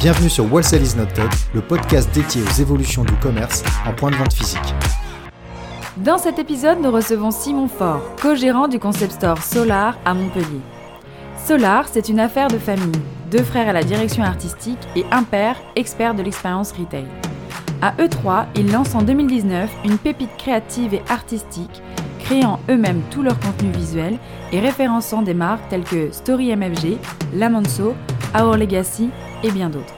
Bienvenue 0.00 0.30
sur 0.30 0.50
Wholesale 0.50 0.80
is 0.80 0.96
not 0.96 1.12
dead, 1.14 1.28
le 1.52 1.60
podcast 1.60 2.08
dédié 2.14 2.40
aux 2.40 2.58
évolutions 2.58 3.04
du 3.04 3.12
commerce 3.16 3.62
en 3.86 3.92
point 3.92 4.10
de 4.10 4.16
vente 4.16 4.32
physique. 4.32 4.74
Dans 5.98 6.16
cet 6.16 6.38
épisode, 6.38 6.80
nous 6.80 6.90
recevons 6.90 7.30
Simon 7.30 7.68
Faure, 7.68 8.00
co-gérant 8.16 8.66
du 8.66 8.78
concept 8.78 9.12
store 9.12 9.42
Solar 9.42 9.98
à 10.06 10.14
Montpellier. 10.14 10.62
Solar, 11.44 11.86
c'est 11.86 12.08
une 12.08 12.18
affaire 12.18 12.48
de 12.48 12.56
famille, 12.56 12.98
deux 13.30 13.42
frères 13.42 13.68
à 13.68 13.74
la 13.74 13.82
direction 13.82 14.22
artistique 14.22 14.78
et 14.96 15.04
un 15.10 15.22
père, 15.22 15.56
expert 15.76 16.14
de 16.14 16.22
l'expérience 16.22 16.72
retail. 16.72 17.04
À 17.82 17.92
E3, 17.96 18.46
ils 18.56 18.72
lancent 18.72 18.94
en 18.94 19.02
2019 19.02 19.70
une 19.84 19.98
pépite 19.98 20.34
créative 20.38 20.94
et 20.94 21.02
artistique, 21.10 21.82
créant 22.20 22.58
eux-mêmes 22.70 23.02
tout 23.10 23.22
leur 23.22 23.38
contenu 23.38 23.70
visuel 23.70 24.16
et 24.50 24.60
référençant 24.60 25.20
des 25.20 25.34
marques 25.34 25.68
telles 25.68 25.84
que 25.84 26.10
Story 26.10 26.56
MFG, 26.56 26.96
Lamanso, 27.34 27.94
Our 28.34 28.56
Legacy 28.56 29.10
et 29.42 29.50
bien 29.50 29.70
d'autres. 29.70 29.94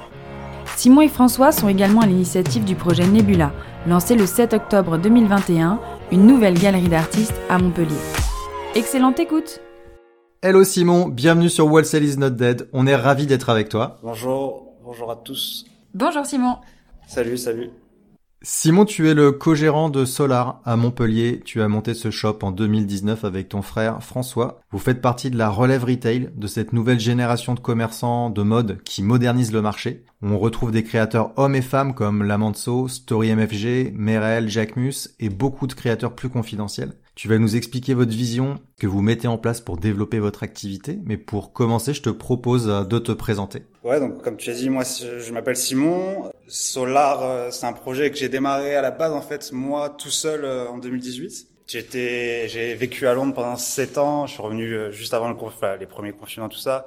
Simon 0.76 1.02
et 1.02 1.08
François 1.08 1.52
sont 1.52 1.68
également 1.68 2.00
à 2.00 2.06
l'initiative 2.06 2.64
du 2.64 2.74
projet 2.74 3.06
Nebula, 3.06 3.52
lancé 3.86 4.16
le 4.16 4.26
7 4.26 4.54
octobre 4.54 4.98
2021, 4.98 5.80
une 6.10 6.26
nouvelle 6.26 6.58
galerie 6.58 6.88
d'artistes 6.88 7.34
à 7.48 7.58
Montpellier. 7.58 7.94
Excellente 8.74 9.20
écoute 9.20 9.60
Hello 10.42 10.64
Simon, 10.64 11.08
bienvenue 11.08 11.48
sur 11.48 11.66
Wholesale 11.70 12.04
is 12.04 12.16
not 12.16 12.30
dead. 12.30 12.68
On 12.72 12.86
est 12.86 12.96
ravi 12.96 13.26
d'être 13.26 13.48
avec 13.48 13.68
toi. 13.68 13.98
Bonjour, 14.02 14.74
bonjour 14.82 15.10
à 15.10 15.16
tous. 15.16 15.64
Bonjour 15.94 16.26
Simon 16.26 16.56
Salut, 17.06 17.36
salut. 17.36 17.70
Simon, 18.44 18.84
tu 18.84 19.08
es 19.08 19.14
le 19.14 19.30
co-gérant 19.30 19.88
de 19.88 20.04
Solar 20.04 20.60
à 20.64 20.74
Montpellier. 20.74 21.42
Tu 21.44 21.62
as 21.62 21.68
monté 21.68 21.94
ce 21.94 22.10
shop 22.10 22.38
en 22.42 22.50
2019 22.50 23.24
avec 23.24 23.48
ton 23.48 23.62
frère 23.62 24.02
François. 24.02 24.60
Vous 24.72 24.80
faites 24.80 25.00
partie 25.00 25.30
de 25.30 25.38
la 25.38 25.48
relève 25.48 25.84
retail 25.84 26.30
de 26.34 26.46
cette 26.48 26.72
nouvelle 26.72 26.98
génération 26.98 27.54
de 27.54 27.60
commerçants 27.60 28.30
de 28.30 28.42
mode 28.42 28.82
qui 28.82 29.04
modernise 29.04 29.52
le 29.52 29.62
marché. 29.62 30.04
On 30.22 30.40
retrouve 30.40 30.72
des 30.72 30.82
créateurs 30.82 31.32
hommes 31.36 31.54
et 31.54 31.62
femmes 31.62 31.94
comme 31.94 32.24
Lamanso, 32.24 32.88
Story 32.88 33.32
MFG, 33.32 33.92
Merel, 33.94 34.48
Jacquemus 34.48 35.10
et 35.20 35.28
beaucoup 35.28 35.68
de 35.68 35.74
créateurs 35.74 36.16
plus 36.16 36.28
confidentiels. 36.28 36.94
Tu 37.14 37.28
vas 37.28 37.38
nous 37.38 37.54
expliquer 37.54 37.94
votre 37.94 38.10
vision 38.10 38.56
que 38.80 38.88
vous 38.88 39.02
mettez 39.02 39.28
en 39.28 39.38
place 39.38 39.60
pour 39.60 39.76
développer 39.76 40.18
votre 40.18 40.42
activité, 40.42 40.98
mais 41.04 41.16
pour 41.16 41.52
commencer, 41.52 41.94
je 41.94 42.02
te 42.02 42.10
propose 42.10 42.66
de 42.66 42.98
te 42.98 43.12
présenter. 43.12 43.62
Ouais, 43.84 43.98
donc 43.98 44.22
comme 44.22 44.36
tu 44.36 44.50
as 44.50 44.54
dit, 44.54 44.70
moi 44.70 44.84
je 44.84 45.32
m'appelle 45.32 45.56
Simon. 45.56 46.30
Solar, 46.46 47.22
euh, 47.22 47.50
c'est 47.50 47.66
un 47.66 47.72
projet 47.72 48.10
que 48.10 48.16
j'ai 48.16 48.28
démarré 48.28 48.76
à 48.76 48.82
la 48.82 48.90
base 48.90 49.12
en 49.12 49.22
fait 49.22 49.50
moi 49.52 49.90
tout 49.90 50.10
seul 50.10 50.44
euh, 50.44 50.68
en 50.68 50.78
2018. 50.78 51.48
J'étais, 51.72 52.48
j'ai 52.48 52.74
vécu 52.74 53.06
à 53.06 53.14
Londres 53.14 53.34
pendant 53.34 53.56
sept 53.56 53.96
ans. 53.96 54.26
Je 54.26 54.34
suis 54.34 54.42
revenu 54.42 54.74
euh, 54.74 54.90
juste 54.90 55.14
avant 55.14 55.30
le 55.30 55.36
enfin, 55.40 55.76
les 55.76 55.86
premiers 55.86 56.12
confinements, 56.12 56.48
tout 56.48 56.58
ça, 56.58 56.86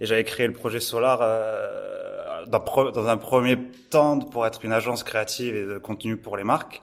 et 0.00 0.06
j'avais 0.06 0.24
créé 0.24 0.46
le 0.46 0.52
projet 0.52 0.80
Solar 0.80 1.20
euh, 1.22 2.44
dans, 2.46 3.06
un 3.06 3.16
premier 3.16 3.56
temps 3.90 4.18
pour 4.18 4.44
être 4.46 4.64
une 4.64 4.72
agence 4.72 5.04
créative 5.04 5.54
et 5.54 5.64
de 5.64 5.78
contenu 5.78 6.16
pour 6.16 6.36
les 6.36 6.44
marques. 6.44 6.82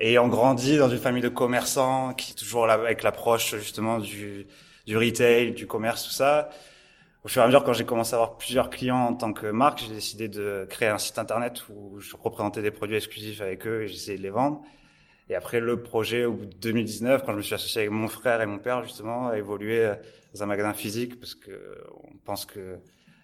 Et 0.00 0.18
on 0.18 0.28
grandit 0.28 0.76
dans 0.76 0.90
une 0.90 0.98
famille 0.98 1.22
de 1.22 1.28
commerçants 1.28 2.14
qui 2.14 2.34
toujours 2.34 2.68
avec 2.70 3.02
l'approche 3.02 3.56
justement 3.56 3.98
du, 3.98 4.46
du 4.86 4.96
retail, 4.96 5.52
du 5.52 5.66
commerce, 5.66 6.04
tout 6.04 6.12
ça. 6.12 6.50
Au 7.28 7.30
fur 7.30 7.42
et 7.42 7.44
à 7.44 7.46
mesure, 7.48 7.62
quand 7.62 7.74
j'ai 7.74 7.84
commencé 7.84 8.14
à 8.14 8.16
avoir 8.16 8.38
plusieurs 8.38 8.70
clients 8.70 9.08
en 9.08 9.12
tant 9.12 9.34
que 9.34 9.48
marque, 9.48 9.80
j'ai 9.80 9.92
décidé 9.92 10.28
de 10.28 10.66
créer 10.70 10.88
un 10.88 10.96
site 10.96 11.18
internet 11.18 11.62
où 11.68 12.00
je 12.00 12.16
représentais 12.16 12.62
des 12.62 12.70
produits 12.70 12.96
exclusifs 12.96 13.42
avec 13.42 13.66
eux 13.66 13.82
et 13.82 13.86
j'essayais 13.86 14.16
de 14.16 14.22
les 14.22 14.30
vendre. 14.30 14.62
Et 15.28 15.34
après, 15.34 15.60
le 15.60 15.82
projet, 15.82 16.24
au 16.24 16.32
bout 16.32 16.46
de 16.46 16.56
2019, 16.56 17.24
quand 17.26 17.32
je 17.32 17.36
me 17.36 17.42
suis 17.42 17.54
associé 17.54 17.82
avec 17.82 17.90
mon 17.90 18.08
frère 18.08 18.40
et 18.40 18.46
mon 18.46 18.56
père, 18.56 18.82
justement, 18.82 19.28
a 19.28 19.36
évolué 19.36 19.92
dans 20.32 20.42
un 20.42 20.46
magasin 20.46 20.72
physique 20.72 21.20
parce 21.20 21.34
que 21.34 21.50
on 22.02 22.16
pense 22.24 22.46
que 22.46 22.78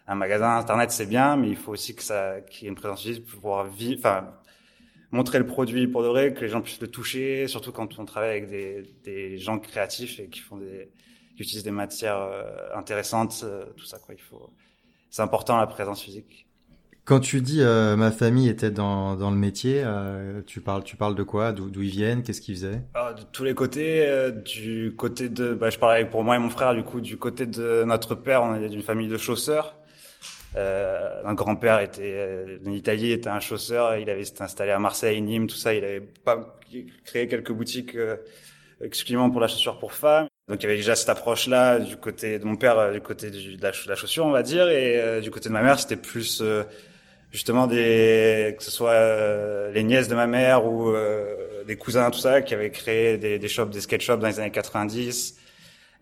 un 0.06 0.14
magasin 0.16 0.58
internet 0.58 0.90
c'est 0.90 1.06
bien, 1.06 1.36
mais 1.36 1.48
il 1.48 1.56
faut 1.56 1.72
aussi 1.72 1.96
que 1.96 2.02
ça, 2.02 2.42
qu'il 2.42 2.64
y 2.64 2.66
ait 2.66 2.68
une 2.68 2.74
présence 2.74 3.00
physique 3.00 3.24
pour 3.24 3.40
pouvoir 3.40 3.64
vivre, 3.64 4.00
enfin, 4.00 4.34
montrer 5.12 5.38
le 5.38 5.46
produit 5.46 5.86
pour 5.88 6.02
de 6.02 6.08
vrai, 6.08 6.34
que 6.34 6.42
les 6.42 6.50
gens 6.50 6.60
puissent 6.60 6.82
le 6.82 6.88
toucher, 6.88 7.48
surtout 7.48 7.72
quand 7.72 7.98
on 7.98 8.04
travaille 8.04 8.32
avec 8.32 8.50
des, 8.50 8.82
des 9.02 9.38
gens 9.38 9.58
créatifs 9.58 10.20
et 10.20 10.28
qui 10.28 10.40
font 10.40 10.58
des, 10.58 10.90
qui 11.36 11.42
utilisent 11.42 11.64
des 11.64 11.70
matières 11.70 12.18
euh, 12.20 12.44
intéressantes, 12.74 13.42
euh, 13.44 13.64
tout 13.76 13.84
ça 13.86 13.98
quoi. 13.98 14.14
Il 14.14 14.20
faut, 14.20 14.50
c'est 15.10 15.22
important 15.22 15.56
la 15.58 15.66
présence 15.66 16.02
physique. 16.02 16.46
Quand 17.04 17.20
tu 17.20 17.42
dis 17.42 17.60
euh, 17.60 17.96
ma 17.96 18.10
famille 18.10 18.48
était 18.48 18.70
dans, 18.70 19.14
dans 19.16 19.30
le 19.30 19.36
métier, 19.36 19.82
euh, 19.84 20.40
tu 20.46 20.62
parles 20.62 20.84
tu 20.84 20.96
parles 20.96 21.14
de 21.14 21.22
quoi? 21.22 21.52
D'où 21.52 21.82
ils 21.82 21.90
viennent? 21.90 22.22
Qu'est-ce 22.22 22.40
qu'ils 22.40 22.54
faisaient? 22.54 22.80
Ah, 22.94 23.12
De 23.12 23.22
tous 23.30 23.44
les 23.44 23.54
côtés. 23.54 24.06
Euh, 24.06 24.30
du 24.30 24.94
côté 24.96 25.28
de, 25.28 25.52
bah, 25.52 25.68
je 25.68 25.78
parlais 25.78 26.06
pour 26.06 26.24
moi 26.24 26.36
et 26.36 26.38
mon 26.38 26.48
frère. 26.48 26.74
Du 26.74 26.82
coup, 26.82 27.02
du 27.02 27.18
côté 27.18 27.44
de 27.44 27.84
notre 27.84 28.14
père, 28.14 28.42
on 28.42 28.54
est 28.54 28.70
d'une 28.70 28.82
famille 28.82 29.08
de 29.08 29.18
chausseurs. 29.18 29.76
Euh, 30.56 31.22
un 31.26 31.34
grand-père 31.34 31.80
était 31.80 32.58
en 32.66 32.70
Italie, 32.70 33.10
était 33.10 33.28
un 33.28 33.40
chausseur. 33.40 33.98
Il 33.98 34.08
avait 34.08 34.24
s'était 34.24 34.42
installé 34.42 34.70
à 34.70 34.78
Marseille, 34.78 35.20
Nîmes, 35.20 35.46
tout 35.46 35.56
ça. 35.56 35.74
Il 35.74 35.84
avait 35.84 36.00
pas 36.00 36.58
créé 37.04 37.28
quelques 37.28 37.52
boutiques 37.52 37.96
euh, 37.96 38.16
exclusivement 38.80 39.30
pour 39.30 39.42
la 39.42 39.48
chaussure 39.48 39.78
pour 39.78 39.92
femmes. 39.92 40.28
Donc 40.48 40.58
il 40.60 40.64
y 40.64 40.66
avait 40.66 40.76
déjà 40.76 40.94
cette 40.94 41.08
approche-là 41.08 41.78
du 41.78 41.96
côté 41.96 42.38
de 42.38 42.44
mon 42.44 42.56
père, 42.56 42.92
du 42.92 43.00
côté 43.00 43.30
de 43.30 43.62
la, 43.62 43.72
chaussure, 43.72 44.26
on 44.26 44.30
va 44.30 44.42
dire, 44.42 44.68
et 44.68 45.00
euh, 45.00 45.20
du 45.20 45.30
côté 45.30 45.48
de 45.48 45.54
ma 45.54 45.62
mère, 45.62 45.78
c'était 45.80 45.96
plus 45.96 46.42
euh, 46.42 46.64
justement 47.30 47.66
des 47.66 48.54
que 48.58 48.62
ce 48.62 48.70
soit 48.70 48.90
euh, 48.90 49.72
les 49.72 49.82
nièces 49.82 50.08
de 50.08 50.14
ma 50.14 50.26
mère 50.26 50.66
ou 50.66 50.92
des 51.66 51.76
cousins, 51.76 52.10
tout 52.10 52.18
ça, 52.18 52.42
qui 52.42 52.52
avaient 52.52 52.70
créé 52.70 53.16
des, 53.16 53.38
des 53.38 53.48
shops, 53.48 53.70
des 53.70 53.80
skate 53.80 54.02
shops 54.02 54.18
dans 54.18 54.26
les 54.26 54.38
années 54.38 54.50
90 54.50 55.38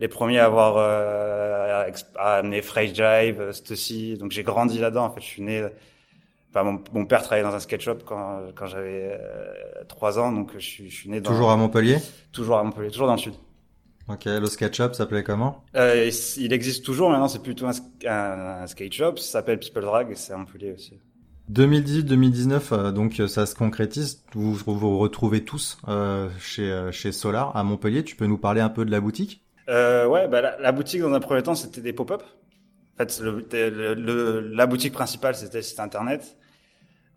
les 0.00 0.08
premiers 0.08 0.41
à 0.41 0.47
avoir 0.47 0.78
euh, 0.78 1.88
à 2.16 2.38
amené 2.38 2.60
Fresh 2.60 2.92
Jive, 2.92 3.53
Stussy. 3.53 4.16
Donc 4.19 4.32
j'ai 4.32 4.42
grandi 4.42 4.78
là-dedans. 4.78 5.04
En 5.04 5.10
fait, 5.10 5.20
je 5.20 5.26
suis 5.26 5.42
né. 5.42 5.64
Enfin, 6.50 6.64
mon, 6.64 6.82
mon 6.92 7.06
père 7.06 7.22
travaillait 7.22 7.48
dans 7.48 7.54
un 7.54 7.60
skate 7.60 7.80
shop 7.80 7.98
quand, 8.04 8.41
quand 8.56 8.66
j'avais 8.66 9.16
trois 9.88 10.19
ans, 10.19 10.32
donc 10.32 10.50
je 10.59 10.84
je 10.84 10.94
suis 10.94 11.09
né 11.09 11.20
dans. 11.20 11.30
Toujours 11.30 11.53
à 11.53 11.56
Montpellier? 11.56 11.98
Toujours 12.32 12.59
à 12.59 12.64
Montpellier, 12.64 12.91
toujours 12.91 13.06
dans 13.06 13.14
le 13.14 13.20
sud. 13.20 13.34
Ok, 14.08 14.24
le 14.26 14.46
skate 14.46 14.74
shop 14.74 14.92
s'appelait 14.94 15.22
comment? 15.22 15.64
Euh, 15.76 16.10
Il 16.36 16.52
existe 16.52 16.84
toujours. 16.84 17.10
Maintenant, 17.10 17.28
c'est 17.28 17.42
plutôt 17.42 17.66
un, 17.66 17.72
un, 18.06 18.62
un, 18.62 18.66
skate 18.66 18.92
shop. 18.92 19.16
Ça 19.16 19.32
s'appelle 19.32 19.58
People 19.58 19.82
Drag 19.82 20.10
et 20.10 20.16
c'est 20.16 20.32
à 20.32 20.36
Montpellier 20.36 20.72
aussi. 20.72 20.98
2018-2019, 21.52 22.60
euh, 22.72 22.92
donc 22.92 23.20
ça 23.28 23.46
se 23.46 23.54
concrétise. 23.54 24.24
Vous 24.32 24.54
vous 24.54 24.98
retrouvez 24.98 25.44
tous 25.44 25.78
euh, 25.88 26.28
chez 26.41 26.88
chez 26.92 27.12
Solar 27.12 27.56
à 27.56 27.62
Montpellier. 27.62 28.04
Tu 28.04 28.16
peux 28.16 28.26
nous 28.26 28.38
parler 28.38 28.60
un 28.60 28.68
peu 28.70 28.84
de 28.84 28.91
la 28.91 29.00
boutique? 29.00 29.42
Euh, 29.68 30.06
ouais, 30.06 30.28
bah, 30.28 30.41
la, 30.41 30.58
la, 30.60 30.72
boutique 30.72 31.00
dans 31.00 31.12
un 31.12 31.20
premier 31.20 31.42
temps 31.42 31.54
c'était 31.54 31.80
des 31.80 31.92
pop-up. 31.92 32.22
En 32.94 32.98
fait, 32.98 33.20
le, 33.20 33.46
le, 33.52 33.94
le, 33.94 34.41
la 34.41 34.66
boutique 34.66 34.92
principale 34.92 35.34
c'était 35.34 35.58
le 35.58 35.62
site 35.62 35.80
internet 35.80 36.36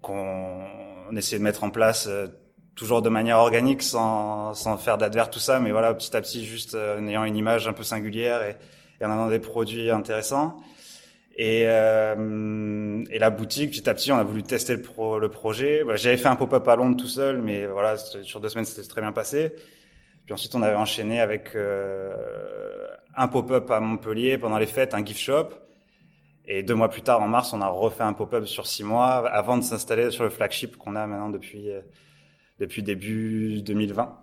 qu'on 0.01 0.67
essayait 1.15 1.39
de 1.39 1.43
mettre 1.43 1.63
en 1.63 1.71
place 1.71 2.05
euh, 2.07 2.27
toujours 2.75 3.01
de 3.01 3.09
manière 3.09 3.37
organique, 3.37 3.81
sans, 3.81 4.53
sans 4.53 4.77
faire 4.77 4.97
d'advert 4.97 5.29
tout 5.29 5.39
ça, 5.39 5.59
mais 5.59 5.71
voilà 5.71 5.93
petit 5.93 6.15
à 6.15 6.21
petit 6.21 6.45
juste 6.45 6.75
euh, 6.75 6.99
en 6.99 7.07
ayant 7.07 7.23
une 7.23 7.37
image 7.37 7.67
un 7.67 7.73
peu 7.73 7.83
singulière 7.83 8.43
et, 8.43 8.57
et 9.01 9.05
en 9.05 9.11
ayant 9.11 9.29
des 9.29 9.39
produits 9.39 9.89
intéressants. 9.89 10.57
Et, 11.37 11.63
euh, 11.65 13.03
et 13.09 13.19
la 13.19 13.29
boutique, 13.29 13.71
petit 13.71 13.89
à 13.89 13.93
petit, 13.93 14.11
on 14.11 14.17
a 14.17 14.23
voulu 14.23 14.43
tester 14.43 14.73
le, 14.75 14.81
pro, 14.81 15.19
le 15.19 15.29
projet. 15.29 15.83
Bah, 15.83 15.97
J'avais 15.97 16.17
fait 16.17 16.29
un 16.29 16.37
pop-up 16.37 16.65
à 16.67 16.75
Londres 16.77 16.95
tout 16.97 17.07
seul, 17.07 17.41
mais 17.41 17.65
voilà, 17.65 17.97
sur 17.97 18.39
deux 18.39 18.49
semaines, 18.49 18.65
c'était 18.65 18.87
très 18.87 19.01
bien 19.01 19.11
passé. 19.11 19.53
Puis 20.23 20.33
ensuite, 20.33 20.55
on 20.55 20.61
avait 20.61 20.75
enchaîné 20.75 21.19
avec 21.19 21.51
euh, 21.55 22.15
un 23.15 23.27
pop-up 23.27 23.69
à 23.69 23.79
Montpellier 23.81 24.37
pendant 24.37 24.57
les 24.57 24.65
fêtes, 24.65 24.93
un 24.93 25.05
gift 25.05 25.19
shop. 25.19 25.49
Et 26.47 26.63
deux 26.63 26.75
mois 26.75 26.89
plus 26.89 27.01
tard, 27.01 27.21
en 27.21 27.27
mars, 27.27 27.51
on 27.53 27.61
a 27.61 27.67
refait 27.67 28.03
un 28.03 28.13
pop-up 28.13 28.45
sur 28.45 28.65
six 28.65 28.83
mois 28.83 29.27
avant 29.27 29.57
de 29.57 29.63
s'installer 29.63 30.11
sur 30.11 30.23
le 30.23 30.29
flagship 30.29 30.77
qu'on 30.77 30.95
a 30.95 31.05
maintenant 31.05 31.29
depuis 31.29 31.69
euh, 31.69 31.81
depuis 32.59 32.83
début 32.83 33.61
2020. 33.61 34.17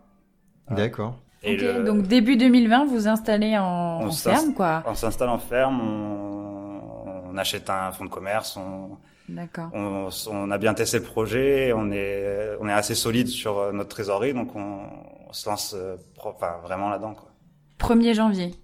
D'accord. 0.71 1.19
Okay, 1.43 1.57
le... 1.57 1.85
donc 1.85 2.07
début 2.07 2.37
2020, 2.37 2.87
vous 2.87 3.09
installez 3.09 3.59
en, 3.59 4.05
en 4.05 4.11
ferme, 4.13 4.55
quoi 4.55 4.85
On 4.87 4.95
s'installe 4.95 5.29
en 5.29 5.39
ferme, 5.39 5.81
on, 5.81 7.31
on, 7.33 7.37
achète 7.37 7.69
un 7.69 7.91
fonds 7.91 8.05
de 8.05 8.11
commerce, 8.11 8.57
on, 8.57 8.97
on, 9.75 10.09
on, 10.31 10.51
a 10.53 10.59
bien 10.59 10.73
testé 10.75 10.99
le 10.99 11.05
projet, 11.05 11.73
on 11.75 11.91
est, 11.91 12.57
on 12.61 12.69
est 12.69 12.73
assez 12.73 12.95
solide 12.95 13.27
sur 13.27 13.59
euh, 13.59 13.73
notre 13.73 13.89
trésorerie, 13.89 14.35
donc 14.35 14.55
on, 14.55 14.83
on 15.29 15.33
se 15.33 15.49
lance 15.49 15.75
euh, 15.77 15.97
enfin, 16.23 16.59
vraiment 16.63 16.91
là-dedans. 16.91 17.15
Quoi. 17.15 17.31
1er 17.81 18.15
janvier 18.15 18.55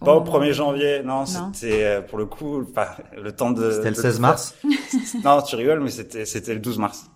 Pas 0.00 0.14
au 0.14 0.24
1er 0.24 0.52
janvier, 0.52 1.02
non, 1.02 1.24
non. 1.24 1.52
c'était 1.52 1.84
euh, 1.84 2.00
pour 2.00 2.16
le 2.16 2.24
coup 2.24 2.62
enfin, 2.62 2.86
le 3.20 3.32
temps 3.32 3.50
de... 3.50 3.70
C'était 3.70 3.90
le 3.90 3.96
16 3.96 4.20
mars 4.20 4.54
Non, 5.24 5.42
tu 5.42 5.56
rigoles, 5.56 5.80
mais 5.80 5.90
c'était, 5.90 6.24
c'était 6.24 6.54
le 6.54 6.60
12 6.60 6.78
mars. 6.78 7.10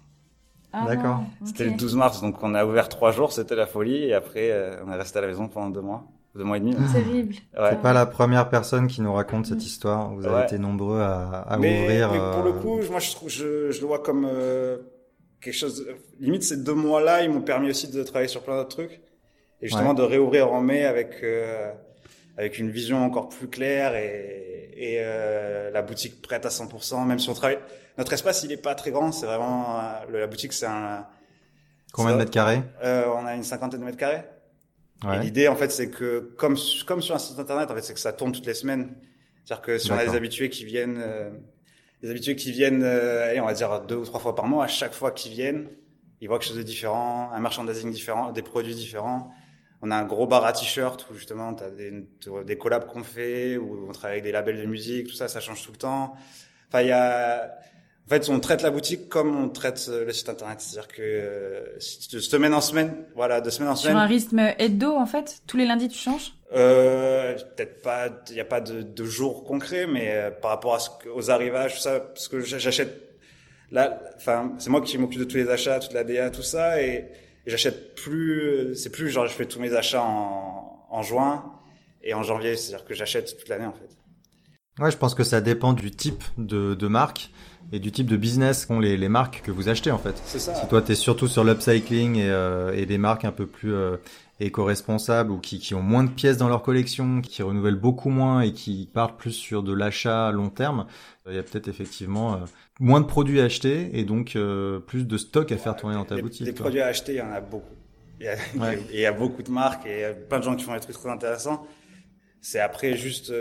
Ah 0.73 0.85
D'accord. 0.87 1.23
C'était 1.45 1.65
le 1.65 1.71
12 1.73 1.97
mars, 1.97 2.21
donc 2.21 2.43
on 2.43 2.55
a 2.55 2.65
ouvert 2.67 2.89
trois 2.89 3.11
jours, 3.11 3.33
c'était 3.33 3.55
la 3.57 3.67
folie, 3.67 4.05
et 4.05 4.15
après 4.15 4.51
euh, 4.51 4.77
on 4.87 4.93
est 4.93 4.97
resté 4.97 5.19
à 5.19 5.23
la 5.23 5.29
maison 5.29 5.49
pendant 5.49 5.71
deux 5.71 5.81
mois, 5.81 6.05
deux 6.35 6.45
mois 6.45 6.59
et 6.59 6.61
demi. 6.61 6.75
même. 6.75 6.93
Terrible. 6.93 7.35
Ouais. 7.59 7.69
C'est 7.71 7.81
pas 7.81 7.95
la 7.95 8.05
première 8.05 8.51
personne 8.51 8.87
qui 8.87 9.01
nous 9.01 9.13
raconte 9.15 9.47
cette 9.47 9.57
Mm. 9.57 9.61
histoire. 9.61 10.15
Vous 10.15 10.27
avez 10.27 10.35
Ouais. 10.37 10.45
été 10.45 10.59
nombreux 10.59 11.01
à, 11.01 11.41
à 11.49 11.57
mais, 11.57 11.83
ouvrir. 11.85 12.13
mais 12.13 12.19
pour 12.19 12.43
le 12.45 12.51
euh, 12.51 12.61
coup, 12.61 12.91
moi 12.91 13.01
je 13.01 13.11
trouve, 13.13 13.31
je, 13.31 13.71
je 13.71 13.81
le 13.81 13.87
vois 13.87 14.01
comme 14.01 14.27
euh, 14.31 14.77
quelque 15.41 15.55
chose. 15.57 15.85
de- 15.87 15.97
Limite, 16.21 16.43
ces 16.43 16.59
deux 16.59 16.75
mois-là, 16.75 17.23
ils 17.23 17.31
m'ont 17.31 17.41
permis 17.41 17.71
aussi 17.71 17.91
de 17.91 18.03
travailler 18.03 18.29
sur 18.29 18.43
plein 18.43 18.57
d'autres 18.57 18.77
trucs, 18.77 19.01
et 19.63 19.69
justement 19.69 19.91
Ouais. 19.91 19.95
de 19.97 20.03
réouvrir 20.03 20.53
en 20.53 20.61
mai 20.61 20.85
avec 20.85 21.21
euh, 21.23 21.73
avec 22.37 22.59
une 22.59 22.71
vision 22.71 23.05
encore 23.05 23.31
plus 23.31 23.49
claire 23.49 23.97
et, 23.97 24.58
et 24.79 24.99
euh, 25.01 25.71
la 25.71 25.83
boutique 25.83 26.23
prête 26.23 26.47
à 26.47 26.49
100%. 26.49 27.05
Même 27.05 27.19
si 27.19 27.29
on 27.29 27.35
travaille, 27.35 27.59
notre 27.99 28.13
espace 28.13 28.43
il 28.45 28.53
est 28.53 28.57
pas 28.57 28.75
très 28.75 28.93
grand, 28.93 29.11
c'est 29.11 29.27
vraiment 29.27 29.81
euh, 29.81 30.21
la 30.21 30.27
boutique, 30.27 30.53
c'est 30.53 30.67
un. 30.67 31.07
Combien 31.93 32.13
de 32.13 32.19
mètres 32.19 32.31
carrés 32.31 32.63
euh, 32.85 33.07
On 33.17 33.27
a 33.27 33.35
une 33.35 33.43
cinquantaine 33.43 33.81
de 33.81 33.85
mètres 33.85 33.99
carrés. 33.99 34.23
Ouais. 35.05 35.21
l'idée, 35.21 35.47
en 35.47 35.55
fait, 35.55 35.71
c'est 35.71 35.91
que, 35.91 36.35
comme, 36.37 36.57
comme 36.87 37.03
sur 37.03 37.15
un 37.15 37.19
site 37.19 37.39
internet, 37.39 37.71
en 37.71 37.75
fait, 37.75 37.83
c'est 37.83 37.95
que 37.95 38.01
ça 38.01 38.13
tourne 38.13 38.33
toutes 38.33 38.47
les 38.47 38.55
semaines. 38.55 38.95
C'est-à-dire 39.45 39.63
que 39.63 39.79
si 39.79 39.91
on 39.93 39.97
a 39.97 40.05
des 40.05 40.15
habitués 40.15 40.51
qui 40.51 40.65
viennent, 40.65 41.01
euh, 41.01 41.31
des 42.03 42.11
habitués 42.11 42.37
qui 42.37 42.53
viennent, 42.53 42.83
euh, 42.83 43.31
allez, 43.31 43.41
on 43.41 43.47
va 43.47 43.55
dire 43.55 43.81
deux 43.83 43.97
ou 43.97 44.05
trois 44.05 44.21
fois 44.21 44.35
par 44.35 44.47
mois, 44.47 44.65
à 44.65 44.69
chaque 44.69 44.93
fois 44.93 45.11
qu'ils 45.11 45.33
viennent, 45.33 45.69
ils 46.21 46.29
voient 46.29 46.39
quelque 46.39 46.49
chose 46.49 46.59
de 46.59 46.63
différent, 46.63 47.31
un 47.33 47.41
merchandising 47.41 47.91
différent, 47.91 48.33
des 48.33 48.43
produits 48.43 48.75
différents. 48.75 49.31
On 49.83 49.91
a 49.93 49.97
un 49.97 50.05
gros 50.05 50.27
bar 50.27 50.45
à 50.45 50.53
t-shirt 50.53 51.07
où 51.11 51.15
justement 51.15 51.55
t'as 51.55 51.71
des, 51.71 51.93
des 52.45 52.59
collabs 52.59 52.87
qu'on 52.87 53.05
fait, 53.05 53.57
où 53.57 53.87
on 53.89 53.93
travaille 53.93 54.15
avec 54.17 54.25
des 54.25 54.33
labels 54.33 54.61
de 54.61 54.67
musique, 54.67 55.07
tout 55.09 55.15
ça, 55.15 55.29
ça 55.29 55.41
change 55.41 55.63
tout 55.65 55.71
le 55.73 55.79
temps. 55.79 56.15
Enfin, 56.69 56.83
il 56.83 56.89
y 56.89 56.93
a, 56.93 57.45
en 58.05 58.09
fait, 58.09 58.29
on 58.29 58.41
traite 58.41 58.63
la 58.63 58.71
boutique 58.71 59.09
comme 59.09 59.37
on 59.45 59.49
traite 59.49 59.87
euh, 59.89 60.05
le 60.05 60.13
site 60.13 60.29
internet. 60.29 60.61
C'est-à-dire 60.61 60.89
que 60.89 61.01
euh, 61.03 61.77
de 62.13 62.19
semaine 62.19 62.55
en 62.55 62.61
semaine, 62.61 62.93
voilà, 63.15 63.41
de 63.41 63.51
semaine 63.51 63.69
en 63.71 63.77
Sur 63.77 63.91
semaine, 63.91 64.03
un 64.03 64.07
rythme 64.07 64.53
hebdo, 64.59 64.95
en 64.97 65.07
fait 65.07 65.43
Tous 65.47 65.57
les 65.57 65.65
lundis, 65.67 65.89
tu 65.89 65.99
changes? 65.99 66.33
Euh, 66.57 67.35
peut-être 67.55 67.81
pas, 67.83 68.09
il 68.31 68.35
n'y 68.35 68.41
a 68.41 68.45
pas 68.47 68.61
de, 68.61 68.83
de 68.83 69.05
jour 69.05 69.45
concret, 69.45 69.87
mais 69.87 70.11
euh, 70.13 70.31
par 70.33 70.51
rapport 70.51 70.75
à 70.75 70.79
ce 70.81 70.91
que- 70.91 71.09
aux 71.11 71.31
arrivages, 71.31 71.75
tout 71.77 71.81
ça, 71.83 72.01
parce 72.01 72.27
que 72.27 72.41
j'a- 72.41 72.59
j'achète 72.59 73.03
là, 73.71 74.01
enfin, 74.17 74.55
c'est 74.59 74.71
moi 74.71 74.81
qui 74.81 74.97
m'occupe 74.99 75.21
de 75.21 75.25
tous 75.25 75.37
les 75.37 75.49
achats, 75.51 75.79
toute 75.79 75.93
la 75.93 76.05
DA, 76.05 76.31
tout 76.31 76.43
ça, 76.43 76.81
et 76.83 77.05
j'achète 77.47 77.95
plus, 77.95 78.75
c'est 78.75 78.91
plus 78.91 79.09
genre 79.11 79.27
je 79.27 79.33
fais 79.33 79.47
tous 79.47 79.61
mes 79.61 79.75
achats 79.75 80.03
en, 80.03 80.87
en 80.91 81.03
juin 81.03 81.53
et 82.03 82.15
en 82.15 82.23
janvier, 82.23 82.57
c'est-à-dire 82.57 82.87
que 82.87 82.95
j'achète 82.95 83.37
toute 83.39 83.49
l'année 83.49 83.67
en 83.67 83.73
fait. 83.73 83.98
Ouais, 84.79 84.91
je 84.91 84.97
pense 84.97 85.15
que 85.15 85.25
ça 85.25 85.41
dépend 85.41 85.73
du 85.73 85.91
type 85.91 86.23
de, 86.37 86.75
de 86.75 86.87
marque 86.89 87.31
et 87.73 87.79
du 87.81 87.93
type 87.93 88.07
de 88.07 88.17
business 88.17 88.65
qu'ont 88.67 88.81
les, 88.81 88.97
les 88.97 89.09
marques 89.09 89.43
que 89.45 89.51
vous 89.51 89.69
achetez 89.69 89.91
en 89.91 89.99
fait. 89.99 90.15
C'est 90.25 90.39
ça. 90.39 90.55
Si 90.55 90.67
toi 90.69 90.81
t'es 90.83 90.95
surtout 90.95 91.27
sur 91.29 91.45
l'upcycling 91.45 92.17
et, 92.17 92.31
euh, 92.31 92.73
et 92.75 92.87
des 92.87 92.97
marques 92.99 93.25
un 93.25 93.33
peu 93.33 93.47
plus 93.47 93.75
euh, 93.75 93.97
éco-responsables 94.41 95.31
ou 95.31 95.39
qui, 95.39 95.59
qui 95.59 95.75
ont 95.75 95.83
moins 95.83 96.05
de 96.05 96.11
pièces 96.11 96.37
dans 96.39 96.49
leur 96.49 96.63
collection, 96.63 97.21
qui 97.21 97.43
renouvellent 97.43 97.75
beaucoup 97.75 98.09
moins 98.09 98.41
et 98.41 98.53
qui 98.53 98.89
partent 98.93 99.19
plus 99.19 99.33
sur 99.33 99.63
de 99.63 99.73
l'achat 99.75 100.29
à 100.29 100.33
long 100.33 100.49
terme, 100.49 100.87
il 101.29 101.35
y 101.35 101.39
a 101.39 101.43
peut-être 101.43 101.69
effectivement 101.69 102.35
euh, 102.35 102.39
moins 102.81 103.01
de 103.01 103.07
produits 103.07 103.41
à 103.41 103.45
acheter 103.45 103.91
et 103.99 104.05
donc 104.05 104.35
euh, 104.37 104.79
plus 104.79 105.07
de 105.07 105.19
stock 105.19 105.51
à 105.53 105.57
faire 105.59 105.77
tourner 105.77 105.97
dans 105.97 106.05
ta 106.05 106.15
les, 106.15 106.23
boutique. 106.23 106.47
Les 106.47 106.53
quoi. 106.55 106.63
produits 106.63 106.81
à 106.81 106.87
acheter, 106.87 107.13
il 107.15 107.19
y 107.19 107.23
en 107.23 107.33
a 107.33 107.41
beaucoup. 107.41 107.75
Il 108.21 108.27
y 108.27 108.29
a, 108.29 108.37
Ouais. 108.57 108.79
et 108.93 108.95
il 108.95 109.01
y 109.01 109.07
a 109.07 109.13
beaucoup 109.13 109.43
de 109.43 109.51
marques 109.51 109.85
et 109.87 109.95
il 109.99 110.01
y 110.01 110.05
a 110.05 110.15
plein 110.15 110.39
de 110.39 110.45
gens 110.45 110.57
qui 110.57 110.65
font 110.65 110.73
des 110.75 110.81
trucs 110.81 110.97
très 110.97 111.11
intéressants. 111.11 111.67
C'est 112.41 112.61
après 112.61 112.97
juste. 112.97 113.33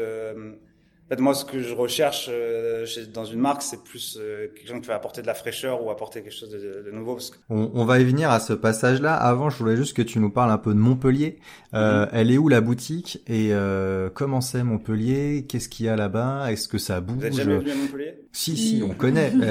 En 1.10 1.16
fait, 1.16 1.22
moi, 1.22 1.34
ce 1.34 1.46
que 1.46 1.62
je 1.62 1.74
recherche 1.74 2.28
euh, 2.30 2.86
chez- 2.86 3.06
dans 3.08 3.24
une 3.24 3.40
marque, 3.40 3.62
c'est 3.62 3.82
plus 3.82 4.18
euh, 4.20 4.48
quelqu'un 4.56 4.82
qui 4.82 4.88
va 4.88 4.96
apporter 4.96 5.22
de 5.22 5.28
la 5.28 5.34
fraîcheur 5.34 5.82
ou 5.82 5.90
apporter 5.90 6.22
quelque 6.22 6.34
chose 6.36 6.50
de, 6.50 6.84
de 6.86 6.92
nouveau. 6.92 7.14
Parce 7.16 7.30
que 7.30 7.38
On, 7.50 7.72
on 7.74 7.86
va 7.86 8.00
y 8.00 8.04
venir 8.04 8.30
à 8.30 8.42
ce 8.42 8.52
passage-là. 8.52 9.16
Avant, 9.16 9.50
je 9.50 9.58
voulais 9.58 9.78
juste 9.78 9.96
que 9.96 10.02
tu 10.02 10.20
nous 10.20 10.30
parles 10.30 10.52
un 10.52 10.58
peu 10.58 10.74
de 10.74 10.80
Montpellier. 10.80 11.40
Euh, 11.74 12.08
Elle 12.12 12.30
est 12.30 12.38
où 12.38 12.50
la 12.50 12.60
boutique? 12.60 13.22
Et 13.26 13.54
euh, 13.54 14.10
comment 14.14 14.42
c'est 14.42 14.64
Montpellier? 14.64 15.46
Qu'est-ce 15.48 15.70
qu'il 15.70 15.86
y 15.86 15.90
a 15.90 15.96
là-bas? 15.96 16.52
Est-ce 16.52 16.68
que 16.68 16.78
ça 16.78 17.00
bouge 17.00 17.20
vous 17.20 17.26
êtes 17.26 17.34
jamais 17.36 17.58
venu 17.58 17.72
à 17.72 17.76
Montpellier? 17.76 18.14
Si, 18.34 18.58
si, 18.58 18.84
on 18.84 18.94
connaît. 18.94 19.32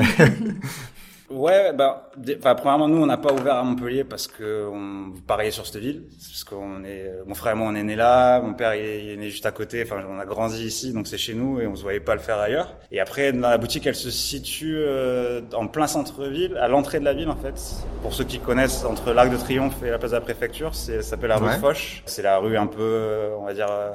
Ouais, 1.29 1.73
bah, 1.73 2.11
enfin, 2.39 2.55
premièrement, 2.55 2.87
nous, 2.87 3.03
on 3.03 3.07
n'a 3.07 3.17
pas 3.17 3.33
ouvert 3.33 3.57
à 3.57 3.63
Montpellier 3.65 4.05
parce 4.05 4.29
que 4.29 4.69
on 4.73 5.13
pariait 5.27 5.51
sur 5.51 5.67
cette 5.67 5.83
ville. 5.83 6.05
Parce 6.31 6.45
qu'on 6.45 6.85
est, 6.85 7.11
mon 7.27 7.35
frère 7.35 7.55
et 7.55 7.57
moi, 7.57 7.67
on 7.69 7.75
est 7.75 7.83
nés 7.83 7.97
là. 7.97 8.41
Mon 8.41 8.55
père, 8.55 8.75
il 8.77 8.85
est, 8.85 9.05
il 9.05 9.11
est 9.11 9.17
né 9.17 9.29
juste 9.31 9.45
à 9.45 9.51
côté. 9.51 9.83
Enfin, 9.83 10.05
on 10.09 10.21
a 10.21 10.25
grandi 10.25 10.65
ici, 10.65 10.93
donc 10.93 11.09
c'est 11.09 11.19
chez 11.19 11.35
nous 11.35 11.61
et 11.61 11.67
on 11.67 11.75
se 11.75 11.83
voyait 11.83 11.99
pas 11.99 12.15
le 12.15 12.21
faire 12.21 12.39
ailleurs. 12.39 12.77
Et 12.93 13.01
après, 13.01 13.33
dans 13.33 13.49
la 13.51 13.59
boutique, 13.59 13.87
elle 13.89 13.97
se 13.97 14.11
situe 14.11 14.77
euh, 14.79 15.41
en 15.53 15.67
plein 15.67 15.89
centre-ville, 15.89 16.57
à 16.59 16.69
l'entrée 16.69 17.01
de 17.01 17.05
la 17.05 17.13
ville, 17.15 17.29
en 17.29 17.37
fait. 17.37 17.61
Pour 18.03 18.15
ceux 18.15 18.25
qui 18.25 18.39
connaissent, 18.39 18.85
entre 18.85 19.13
l'Arc 19.13 19.31
de 19.31 19.37
Triomphe 19.37 19.83
et 19.83 19.91
la 19.91 19.99
place 19.99 20.13
de 20.13 20.17
la 20.17 20.23
Préfecture, 20.23 20.75
c'est, 20.77 21.03
ça 21.03 21.11
s'appelle 21.11 21.31
la 21.31 21.39
rue 21.39 21.47
Ouais. 21.49 21.59
Foch. 21.59 22.03
C'est 22.07 22.23
la 22.23 22.39
rue 22.39 22.57
un 22.57 22.67
peu, 22.69 22.83
euh, 22.83 23.37
on 23.39 23.45
va 23.47 23.53
dire, 23.55 23.67
euh, 23.71 23.91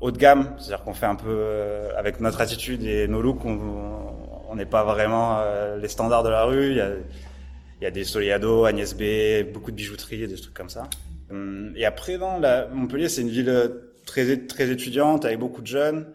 haut 0.00 0.10
de 0.10 0.18
gamme. 0.18 0.54
C'est-à-dire 0.58 0.82
qu'on 0.84 0.94
fait 0.94 1.06
un 1.06 1.14
peu, 1.14 1.28
euh, 1.28 1.90
avec 1.98 2.20
notre 2.20 2.40
attitude 2.40 2.84
et 2.84 3.06
nos 3.06 3.20
looks, 3.20 3.44
on, 3.44 3.50
on 3.50 4.17
n'est 4.56 4.66
pas 4.66 4.84
vraiment 4.84 5.38
euh, 5.40 5.76
les 5.76 5.88
standards 5.88 6.22
de 6.22 6.28
la 6.28 6.44
rue. 6.44 6.72
Il 6.72 7.82
y 7.82 7.86
a, 7.86 7.90
des 7.90 8.04
Soleado, 8.04 8.64
Agnès 8.64 8.94
B, 8.94 9.52
beaucoup 9.52 9.70
de 9.70 9.76
bijouterie, 9.76 10.26
des 10.26 10.36
trucs 10.36 10.54
comme 10.54 10.68
ça. 10.68 10.88
Hum, 11.30 11.72
Et 11.76 11.84
après, 11.84 12.18
dans 12.18 12.38
la, 12.38 12.66
Montpellier, 12.68 13.08
c'est 13.08 13.22
une 13.22 13.28
ville 13.28 13.48
euh, 13.48 13.68
très 14.06 14.36
très 14.46 14.70
étudiante, 14.70 15.24
avec 15.24 15.38
beaucoup 15.38 15.60
de 15.60 15.66
jeunes 15.66 16.06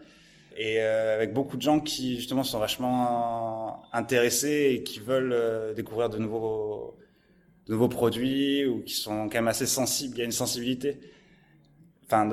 et 0.57 0.81
euh, 0.81 1.15
avec 1.15 1.33
beaucoup 1.33 1.57
de 1.57 1.61
gens 1.61 1.79
qui 1.79 2.17
justement 2.17 2.43
sont 2.43 2.59
vachement 2.59 3.83
intéressés 3.91 4.71
et 4.73 4.83
qui 4.83 4.99
veulent 4.99 5.73
découvrir 5.75 6.09
de 6.09 6.17
nouveaux 6.17 6.97
de 7.67 7.73
nouveaux 7.73 7.87
produits 7.87 8.65
ou 8.65 8.81
qui 8.83 8.93
sont 8.93 9.29
quand 9.29 9.37
même 9.37 9.47
assez 9.47 9.65
sensibles. 9.65 10.15
Il 10.15 10.19
y 10.19 10.21
a 10.21 10.25
une 10.25 10.31
sensibilité. 10.31 10.99
Enfin, 12.13 12.29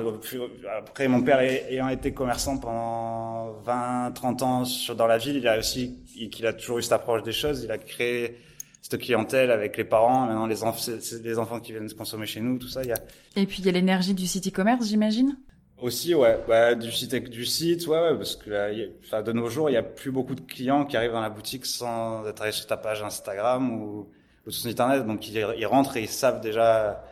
après, 0.77 1.07
mon 1.07 1.21
père 1.21 1.39
ay- 1.39 1.65
ayant 1.69 1.89
été 1.89 2.13
commerçant 2.13 2.57
pendant 2.57 3.53
20, 3.63 4.11
30 4.13 4.41
ans 4.43 4.65
sur, 4.65 4.95
dans 4.95 5.07
la 5.07 5.17
ville, 5.17 5.37
il 5.37 5.47
a 5.47 5.57
aussi, 5.57 5.97
il, 6.15 6.29
qu'il 6.29 6.45
a 6.45 6.53
toujours 6.53 6.77
eu 6.79 6.83
cette 6.83 6.91
approche 6.93 7.23
des 7.23 7.31
choses. 7.31 7.63
Il 7.63 7.71
a 7.71 7.77
créé 7.77 8.37
cette 8.81 8.99
clientèle 9.01 9.51
avec 9.51 9.77
les 9.77 9.83
parents. 9.83 10.25
Maintenant, 10.27 10.45
les, 10.47 10.61
enf- 10.63 11.21
les 11.23 11.39
enfants 11.39 11.59
qui 11.59 11.71
viennent 11.71 11.91
consommer 11.93 12.25
chez 12.25 12.39
nous, 12.41 12.57
tout 12.59 12.67
ça. 12.67 12.81
Il 12.83 12.89
y 12.89 12.93
a 12.93 12.97
Et 13.35 13.45
puis, 13.45 13.57
il 13.59 13.65
y 13.65 13.69
a 13.69 13.71
l'énergie 13.71 14.13
du 14.13 14.27
site 14.27 14.47
e-commerce, 14.47 14.87
j'imagine? 14.87 15.35
Aussi, 15.81 16.13
ouais, 16.13 16.37
bah, 16.47 16.75
du 16.75 16.91
site, 16.91 17.15
du 17.29 17.43
site, 17.45 17.87
ouais, 17.87 17.99
ouais, 17.99 18.15
parce 18.15 18.35
que 18.35 18.51
là, 18.51 18.71
il 18.71 18.79
y 18.79 18.83
a- 18.83 18.87
enfin, 19.03 19.23
de 19.23 19.31
nos 19.31 19.49
jours, 19.49 19.67
il 19.69 19.73
y 19.73 19.77
a 19.77 19.83
plus 19.83 20.11
beaucoup 20.11 20.35
de 20.35 20.41
clients 20.41 20.85
qui 20.85 20.95
arrivent 20.95 21.11
dans 21.13 21.21
la 21.21 21.31
boutique 21.31 21.65
sans 21.65 22.27
être 22.27 22.41
allés 22.43 22.51
sur 22.51 22.67
ta 22.67 22.77
page 22.77 23.01
Instagram 23.01 23.81
ou, 23.81 24.07
ou 24.45 24.51
sur 24.51 24.69
internet. 24.69 25.07
Donc, 25.07 25.27
ils, 25.27 25.43
ils 25.57 25.65
rentrent 25.65 25.97
et 25.97 26.03
ils 26.03 26.07
savent 26.07 26.39
déjà 26.39 27.03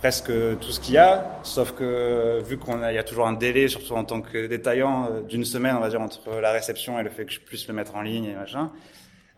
presque 0.00 0.32
tout 0.60 0.72
ce 0.72 0.80
qu'il 0.80 0.94
y 0.94 0.98
a, 0.98 1.38
sauf 1.42 1.72
que 1.72 2.42
vu 2.42 2.56
qu'on 2.56 2.82
a, 2.82 2.90
il 2.90 2.94
y 2.94 2.98
a 2.98 3.04
toujours 3.04 3.26
un 3.26 3.34
délai, 3.34 3.68
surtout 3.68 3.92
en 3.92 4.04
tant 4.04 4.22
que 4.22 4.46
détaillant, 4.46 5.10
euh, 5.10 5.20
d'une 5.20 5.44
semaine, 5.44 5.76
on 5.76 5.80
va 5.80 5.90
dire, 5.90 6.00
entre 6.00 6.40
la 6.40 6.52
réception 6.52 6.98
et 6.98 7.02
le 7.02 7.10
fait 7.10 7.26
que 7.26 7.32
je 7.32 7.40
puisse 7.40 7.68
le 7.68 7.74
mettre 7.74 7.94
en 7.96 8.00
ligne 8.00 8.24
et 8.24 8.34
machin. 8.34 8.72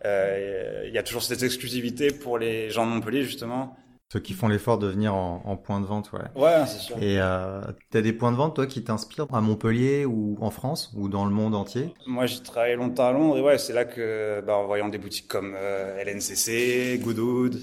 Euh, 0.05 0.85
il 0.87 0.93
y 0.93 0.97
a 0.97 1.03
toujours 1.03 1.21
cette 1.21 1.43
exclusivité 1.43 2.11
pour 2.11 2.37
les 2.37 2.69
gens 2.69 2.85
de 2.85 2.91
Montpellier, 2.91 3.23
justement. 3.23 3.75
Ceux 4.11 4.21
qui 4.21 4.33
font 4.33 4.47
l'effort 4.47 4.77
de 4.77 4.87
venir 4.87 5.13
en, 5.15 5.41
en 5.43 5.57
point 5.57 5.81
de 5.81 5.85
vente, 5.85 6.11
ouais. 6.13 6.19
Ouais, 6.35 6.65
c'est 6.65 6.79
sûr. 6.79 6.97
Et 7.01 7.19
euh, 7.19 7.61
t'as 7.89 8.01
des 8.01 8.13
points 8.13 8.31
de 8.31 8.37
vente, 8.37 8.55
toi, 8.55 8.65
qui 8.65 8.83
t'inspirent 8.83 9.27
à 9.33 9.41
Montpellier 9.41 10.05
ou 10.05 10.37
en 10.39 10.49
France 10.51 10.93
ou 10.95 11.09
dans 11.09 11.25
le 11.25 11.31
monde 11.31 11.55
entier? 11.55 11.93
Moi, 12.07 12.25
j'ai 12.25 12.41
travaillé 12.41 12.75
longtemps 12.75 13.07
à 13.07 13.11
Londres 13.11 13.37
et 13.37 13.41
ouais, 13.41 13.57
c'est 13.57 13.73
là 13.73 13.83
que, 13.83 14.41
bah, 14.45 14.55
en 14.55 14.65
voyant 14.65 14.87
des 14.87 14.97
boutiques 14.97 15.27
comme 15.27 15.55
euh, 15.57 16.01
LNCC, 16.05 16.99
Goodwood, 17.01 17.57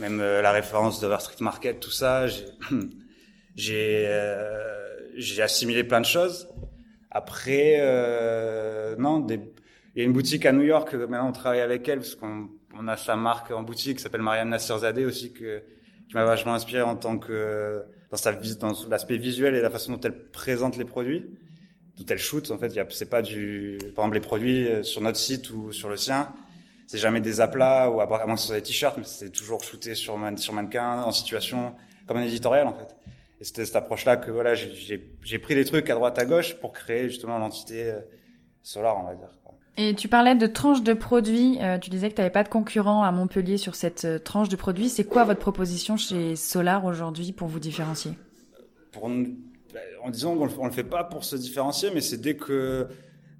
même 0.00 0.20
euh, 0.20 0.42
la 0.42 0.52
référence 0.52 1.00
d'Over 1.00 1.18
Street 1.20 1.36
Market, 1.40 1.80
tout 1.80 1.90
ça, 1.90 2.26
j'ai, 3.56 4.04
euh, 4.06 5.12
j'ai 5.16 5.42
assimilé 5.42 5.84
plein 5.84 6.00
de 6.00 6.06
choses. 6.06 6.48
Après, 7.10 7.76
euh, 7.78 8.96
non, 8.96 9.20
des, 9.20 9.40
il 9.94 10.00
y 10.00 10.02
a 10.02 10.04
une 10.04 10.12
boutique 10.12 10.46
à 10.46 10.52
New 10.52 10.62
York, 10.62 10.92
euh, 10.94 11.06
maintenant 11.06 11.28
on 11.28 11.32
travaille 11.32 11.60
avec 11.60 11.88
elle 11.88 11.98
parce 11.98 12.16
qu'on 12.16 12.48
on 12.76 12.88
a 12.88 12.96
sa 12.96 13.14
marque 13.14 13.52
en 13.52 13.62
boutique 13.62 13.98
qui 13.98 14.02
s'appelle 14.02 14.22
Marianne 14.22 14.48
Nasserzadeh 14.48 15.04
aussi 15.04 15.32
que 15.32 15.62
qui 16.08 16.14
m'a 16.14 16.24
vachement 16.24 16.54
inspiré 16.54 16.82
en 16.82 16.96
tant 16.96 17.18
que 17.18 17.84
dans 18.10 18.16
sa 18.16 18.32
dans 18.32 18.72
l'aspect 18.90 19.16
visuel 19.16 19.54
et 19.54 19.60
la 19.60 19.70
façon 19.70 19.92
dont 19.92 20.00
elle 20.00 20.28
présente 20.30 20.76
les 20.76 20.84
produits 20.84 21.24
dont 21.96 22.04
elle 22.08 22.18
shoot 22.18 22.50
en 22.50 22.58
fait 22.58 22.72
c'est 22.90 23.08
pas 23.08 23.22
du 23.22 23.78
par 23.94 24.04
exemple 24.04 24.14
les 24.16 24.20
produits 24.20 24.68
sur 24.82 25.00
notre 25.00 25.18
site 25.18 25.50
ou 25.50 25.70
sur 25.70 25.88
le 25.88 25.96
sien 25.96 26.34
c'est 26.86 26.98
jamais 26.98 27.20
des 27.20 27.40
aplats 27.40 27.90
ou 27.90 28.00
à 28.00 28.06
moins 28.06 28.34
que 28.34 28.40
ce 28.40 28.46
soit 28.48 28.56
des 28.56 28.62
t-shirts 28.62 28.96
mais 28.98 29.04
c'est 29.04 29.30
toujours 29.30 29.62
shooté 29.64 29.94
sur 29.94 30.16
man, 30.18 30.36
sur 30.36 30.52
mannequin 30.52 31.02
en 31.02 31.12
situation 31.12 31.74
comme 32.06 32.18
un 32.18 32.22
éditorial 32.24 32.66
en 32.66 32.74
fait 32.74 32.94
et 33.40 33.44
c'était 33.44 33.64
cette 33.64 33.76
approche 33.76 34.04
là 34.04 34.16
que 34.16 34.30
voilà 34.30 34.54
j'ai- 34.54 35.38
pris 35.38 35.54
des 35.54 35.64
trucs 35.64 35.88
à 35.90 35.94
droite 35.94 36.18
à 36.18 36.24
gauche 36.24 36.54
pour 36.60 36.72
créer 36.72 37.08
justement 37.08 37.38
l'entité 37.38 37.90
euh, 37.90 38.00
Solar 38.62 38.98
on 38.98 39.04
va 39.06 39.14
dire 39.14 39.28
quoi. 39.42 39.54
Et 39.76 39.94
tu 39.94 40.06
parlais 40.08 40.36
de 40.36 40.46
tranche 40.46 40.82
de 40.84 40.92
produits. 40.94 41.58
euh, 41.60 41.78
tu 41.78 41.90
disais 41.90 42.08
que 42.08 42.14
tu 42.14 42.20
n'avais 42.20 42.30
pas 42.32 42.44
de 42.44 42.48
concurrent 42.48 43.02
à 43.02 43.10
Montpellier 43.10 43.56
sur 43.58 43.74
cette 43.74 44.04
euh, 44.04 44.18
tranche 44.20 44.48
de 44.48 44.54
produits. 44.54 44.88
C'est 44.88 45.02
quoi 45.02 45.24
votre 45.24 45.40
proposition 45.40 45.96
chez 45.96 46.36
Solar 46.36 46.84
aujourd'hui 46.84 47.32
pour 47.32 47.48
vous 47.48 47.58
différencier? 47.58 48.12
Pour 48.92 49.08
nous- 49.08 49.34
en 50.04 50.10
disant 50.10 50.36
qu'on 50.36 50.48
on 50.60 50.66
le 50.66 50.70
fait 50.70 50.84
pas 50.84 51.02
pour 51.02 51.24
se 51.24 51.34
différencier, 51.34 51.90
mais 51.92 52.00
c'est 52.00 52.18
dès 52.20 52.36
que 52.36 52.86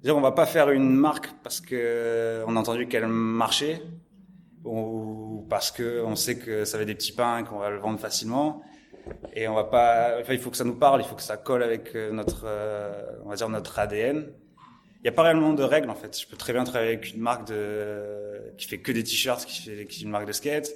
dire 0.05 0.15
on 0.15 0.21
va 0.21 0.31
pas 0.31 0.45
faire 0.45 0.69
une 0.69 0.95
marque 0.95 1.29
parce 1.43 1.59
que 1.59 2.43
on 2.47 2.55
a 2.55 2.59
entendu 2.59 2.87
qu'elle 2.87 3.07
marchait, 3.07 3.81
ou 4.63 5.45
parce 5.49 5.71
que 5.71 6.03
on 6.03 6.15
sait 6.15 6.37
que 6.37 6.63
ça 6.63 6.79
être 6.79 6.87
des 6.87 6.95
petits 6.95 7.11
pains 7.11 7.39
et 7.39 7.43
qu'on 7.43 7.59
va 7.59 7.69
le 7.69 7.77
vendre 7.77 7.99
facilement. 7.99 8.61
Et 9.33 9.47
on 9.47 9.53
va 9.53 9.65
pas, 9.65 10.17
enfin, 10.19 10.33
il 10.33 10.39
faut 10.39 10.49
que 10.49 10.57
ça 10.57 10.63
nous 10.63 10.75
parle, 10.75 11.01
il 11.01 11.05
faut 11.05 11.15
que 11.15 11.21
ça 11.21 11.37
colle 11.37 11.61
avec 11.61 11.95
euh, 11.95 12.11
notre, 12.11 12.43
euh, 12.45 13.03
on 13.23 13.29
va 13.29 13.35
dire 13.35 13.49
notre 13.49 13.77
ADN. 13.77 14.31
Il 14.97 15.03
n'y 15.03 15.09
a 15.09 15.11
pas 15.11 15.21
réellement 15.21 15.53
de 15.53 15.61
règles 15.61 15.89
en 15.89 15.95
fait. 15.95 16.19
Je 16.19 16.27
peux 16.27 16.37
très 16.37 16.53
bien 16.53 16.63
travailler 16.63 16.93
avec 16.93 17.13
une 17.13 17.21
marque 17.21 17.47
de 17.47 18.53
qui 18.57 18.67
fait 18.67 18.79
que 18.79 18.91
des 18.91 19.03
t-shirts, 19.03 19.45
qui 19.45 19.61
fait 19.61 19.85
qui 19.85 20.01
est 20.01 20.03
une 20.03 20.09
marque 20.09 20.25
de 20.25 20.31
skate, 20.31 20.71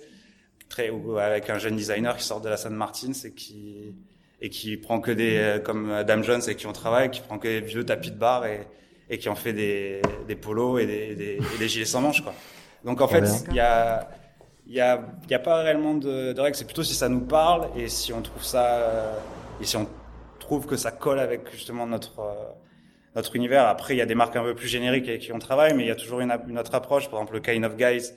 très 0.69 0.91
ou 0.91 1.17
avec 1.17 1.49
un 1.49 1.57
jeune 1.57 1.75
designer 1.75 2.15
qui 2.17 2.23
sort 2.23 2.41
de 2.41 2.49
la 2.49 2.57
San 2.57 2.73
Martin 2.73 3.11
et 3.23 3.33
qui 3.33 3.95
et 4.41 4.49
qui 4.49 4.77
prend 4.77 5.01
que 5.01 5.11
des 5.11 5.37
euh, 5.37 5.59
comme 5.59 5.91
Adam 5.91 6.21
Jones 6.21 6.41
et 6.47 6.55
qui 6.55 6.67
on 6.67 6.73
travaille, 6.73 7.09
qui 7.09 7.21
prend 7.21 7.39
que 7.39 7.47
des 7.47 7.61
vieux 7.61 7.83
tapis 7.83 8.11
de 8.11 8.17
bar 8.17 8.45
et 8.45 8.67
et 9.09 9.17
qui 9.17 9.29
en 9.29 9.35
fait 9.35 9.53
des 9.53 10.01
des 10.27 10.35
polos 10.35 10.79
et 10.79 10.85
des 10.85 11.15
des, 11.15 11.39
et 11.55 11.57
des 11.57 11.67
gilets 11.67 11.85
sans 11.85 12.01
manches 12.01 12.21
quoi. 12.21 12.33
Donc 12.83 13.01
en 13.01 13.07
fait, 13.07 13.25
il 13.49 13.55
y 13.55 13.59
a 13.59 14.09
il 14.67 14.75
y 14.75 14.81
a, 14.81 15.01
y 15.29 15.33
a 15.33 15.39
pas 15.39 15.63
réellement 15.63 15.95
de, 15.95 16.31
de 16.31 16.41
règles. 16.41 16.55
C'est 16.55 16.65
plutôt 16.65 16.83
si 16.83 16.93
ça 16.93 17.09
nous 17.09 17.21
parle 17.21 17.69
et 17.75 17.89
si 17.89 18.13
on 18.13 18.21
trouve 18.21 18.43
ça 18.43 18.65
euh, 18.65 19.19
et 19.59 19.65
si 19.65 19.75
on 19.77 19.87
trouve 20.39 20.67
que 20.67 20.77
ça 20.77 20.91
colle 20.91 21.19
avec 21.19 21.51
justement 21.51 21.87
notre 21.87 22.19
euh, 22.19 22.33
notre 23.15 23.35
univers. 23.35 23.67
Après, 23.67 23.95
il 23.95 23.97
y 23.97 24.01
a 24.01 24.05
des 24.05 24.15
marques 24.15 24.35
un 24.35 24.43
peu 24.43 24.53
plus 24.53 24.67
génériques 24.67 25.09
avec 25.09 25.21
qui 25.21 25.33
on 25.33 25.39
travaille, 25.39 25.73
mais 25.73 25.83
il 25.83 25.87
y 25.87 25.91
a 25.91 25.95
toujours 25.95 26.19
une, 26.19 26.31
une 26.47 26.59
autre 26.59 26.75
approche. 26.75 27.09
Par 27.09 27.19
exemple, 27.19 27.33
le 27.33 27.39
Kind 27.39 27.65
of 27.65 27.75
Guys, 27.75 28.13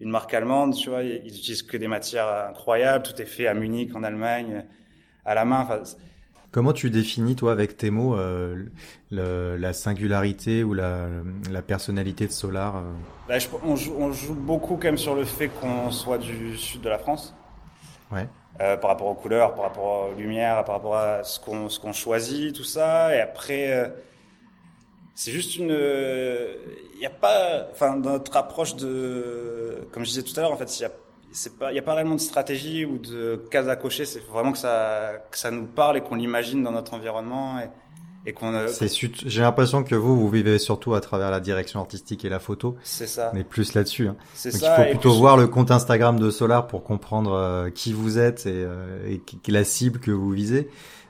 une 0.00 0.08
marque 0.08 0.32
allemande, 0.32 0.74
tu 0.74 0.88
vois, 0.88 1.02
ils 1.02 1.26
utilisent 1.26 1.62
que 1.62 1.76
des 1.76 1.88
matières 1.88 2.46
incroyables. 2.48 3.04
Tout 3.04 3.20
est 3.20 3.26
fait 3.26 3.46
à 3.46 3.52
Munich, 3.52 3.94
en 3.94 4.02
Allemagne, 4.02 4.64
à 5.26 5.34
la 5.34 5.44
main. 5.44 5.60
Enfin, 5.60 5.82
Comment 6.52 6.72
tu 6.72 6.90
définis, 6.90 7.36
toi, 7.36 7.52
avec 7.52 7.76
tes 7.76 7.90
mots, 7.90 8.16
euh, 8.16 8.64
le, 9.12 9.56
la 9.56 9.72
singularité 9.72 10.64
ou 10.64 10.74
la, 10.74 11.06
la 11.48 11.62
personnalité 11.62 12.26
de 12.26 12.32
Solar 12.32 12.76
euh 12.76 12.82
bah, 13.28 13.38
je, 13.38 13.46
on, 13.62 13.76
joue, 13.76 13.94
on, 13.96 14.12
joue, 14.12 14.34
beaucoup 14.34 14.74
quand 14.74 14.84
même 14.84 14.98
sur 14.98 15.14
le 15.14 15.24
fait 15.24 15.48
qu'on 15.48 15.92
soit 15.92 16.18
du 16.18 16.56
sud 16.56 16.80
de 16.80 16.88
la 16.88 16.98
France. 16.98 17.36
Ouais. 18.10 18.26
Euh, 18.60 18.76
par 18.76 18.90
rapport 18.90 19.06
aux 19.06 19.14
couleurs, 19.14 19.54
par 19.54 19.62
rapport 19.64 20.10
aux 20.10 20.18
lumières, 20.18 20.64
par 20.64 20.74
rapport 20.76 20.96
à 20.96 21.22
ce 21.22 21.38
qu'on 21.38 21.68
qu'on 21.68 21.92
choisit, 21.92 22.52
tout 22.54 22.64
ça. 22.64 23.14
Et 23.14 23.20
après, 23.20 23.92
c'est 25.14 25.30
juste 25.30 25.56
une. 25.56 25.70
Il 25.70 26.98
n'y 26.98 27.06
a 27.06 27.10
pas. 27.10 27.68
Enfin, 27.70 27.96
dans 27.96 28.10
notre 28.10 28.36
approche 28.36 28.74
de. 28.74 29.86
Comme 29.92 30.04
je 30.04 30.10
disais 30.10 30.24
tout 30.24 30.38
à 30.38 30.42
l'heure, 30.42 30.52
en 30.52 30.56
fait, 30.56 30.78
il 30.78 30.82
y 30.82 30.84
a 30.84 30.90
il 31.32 31.74
y 31.74 31.78
a 31.78 31.82
pas 31.82 31.94
réellement 31.94 32.16
de 32.16 32.20
stratégie 32.20 32.84
ou 32.84 32.98
de 32.98 33.42
case 33.50 33.68
à 33.68 33.76
cocher. 33.76 34.04
C'est 34.04 34.24
vraiment 34.26 34.52
que 34.52 34.58
ça, 34.58 35.12
que 35.30 35.38
ça 35.38 35.50
nous 35.50 35.66
parle 35.66 35.96
et 35.96 36.00
qu'on 36.00 36.16
l'imagine 36.16 36.62
dans 36.62 36.72
notre 36.72 36.94
environnement 36.94 37.60
et, 37.60 37.68
et 38.28 38.32
qu'on. 38.32 38.66
C'est 38.68 38.88
j'ai 39.26 39.42
l'impression 39.42 39.84
que 39.84 39.94
vous, 39.94 40.18
vous 40.18 40.28
vivez 40.28 40.58
surtout 40.58 40.94
à 40.94 41.00
travers 41.00 41.30
la 41.30 41.40
direction 41.40 41.80
artistique 41.80 42.24
et 42.24 42.28
la 42.28 42.40
photo. 42.40 42.76
C'est 42.82 43.06
ça. 43.06 43.30
Mais 43.34 43.44
plus 43.44 43.74
là-dessus. 43.74 44.08
Hein. 44.08 44.16
C'est 44.34 44.50
ça. 44.50 44.76
Il 44.78 44.84
faut 44.84 44.90
plutôt 44.90 45.12
voir 45.14 45.36
le 45.36 45.46
compte 45.46 45.70
Instagram 45.70 46.18
de 46.18 46.30
Solar 46.30 46.66
pour 46.66 46.82
comprendre 46.82 47.32
euh, 47.32 47.70
qui 47.70 47.92
vous 47.92 48.18
êtes 48.18 48.46
et, 48.46 48.64
euh, 48.64 49.06
et, 49.08 49.52
la 49.52 49.64
cible 49.64 50.00
que 50.00 50.10
vous 50.10 50.30
visez. 50.30 50.68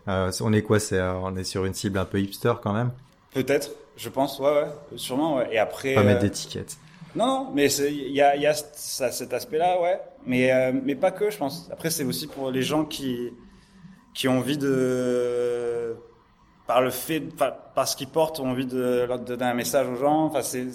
Euh, 0.09 0.31
on 0.41 0.53
est 0.53 0.63
quoi 0.63 0.81
C'est 0.81 1.01
on 1.01 1.37
est 1.37 1.45
sur 1.45 1.65
une 1.65 1.75
cible 1.75 1.99
un 1.99 2.05
peu 2.05 2.21
hipster 2.21 2.55
quand 2.63 2.73
même? 2.73 2.91
Peut-être, 3.33 3.71
je 3.97 4.09
pense, 4.09 4.39
ouais, 4.41 4.51
ouais, 4.51 4.67
sûrement. 4.97 5.37
Ouais. 5.37 5.49
Et 5.53 5.59
après. 5.59 5.95
Pas 5.95 6.03
mettre 6.03 6.21
d'étiquette. 6.21 6.77
Non, 7.15 7.51
mais 7.53 7.73
il 7.73 8.13
y 8.13 8.21
a, 8.23 8.55
cet 8.55 9.33
aspect-là, 9.33 9.81
ouais. 9.81 10.01
Mais, 10.27 10.53
euh, 10.53 10.73
mais 10.73 10.95
pas 10.95 11.11
que, 11.11 11.31
je 11.31 11.39
pense. 11.39 11.69
Après, 11.73 11.91
c'est 11.91 12.05
aussi 12.05 12.27
pour 12.27 12.51
les 12.51 12.63
gens 12.63 12.85
qui, 12.85 13.31
qui 14.15 14.29
ont 14.29 14.39
envie 14.39 14.59
de, 14.59 15.97
par 16.67 16.83
le 16.83 16.91
fait, 16.91 17.21
par, 17.21 17.73
par 17.73 17.89
ce 17.89 17.97
qu'ils 17.97 18.09
portent, 18.09 18.39
ont 18.39 18.51
envie 18.51 18.67
de 18.67 19.05
leur 19.09 19.19
donner 19.19 19.45
un 19.45 19.55
message 19.55 19.89
aux 19.89 19.97
gens. 19.97 20.27
Enfin, 20.27 20.43
c'est, 20.43 20.67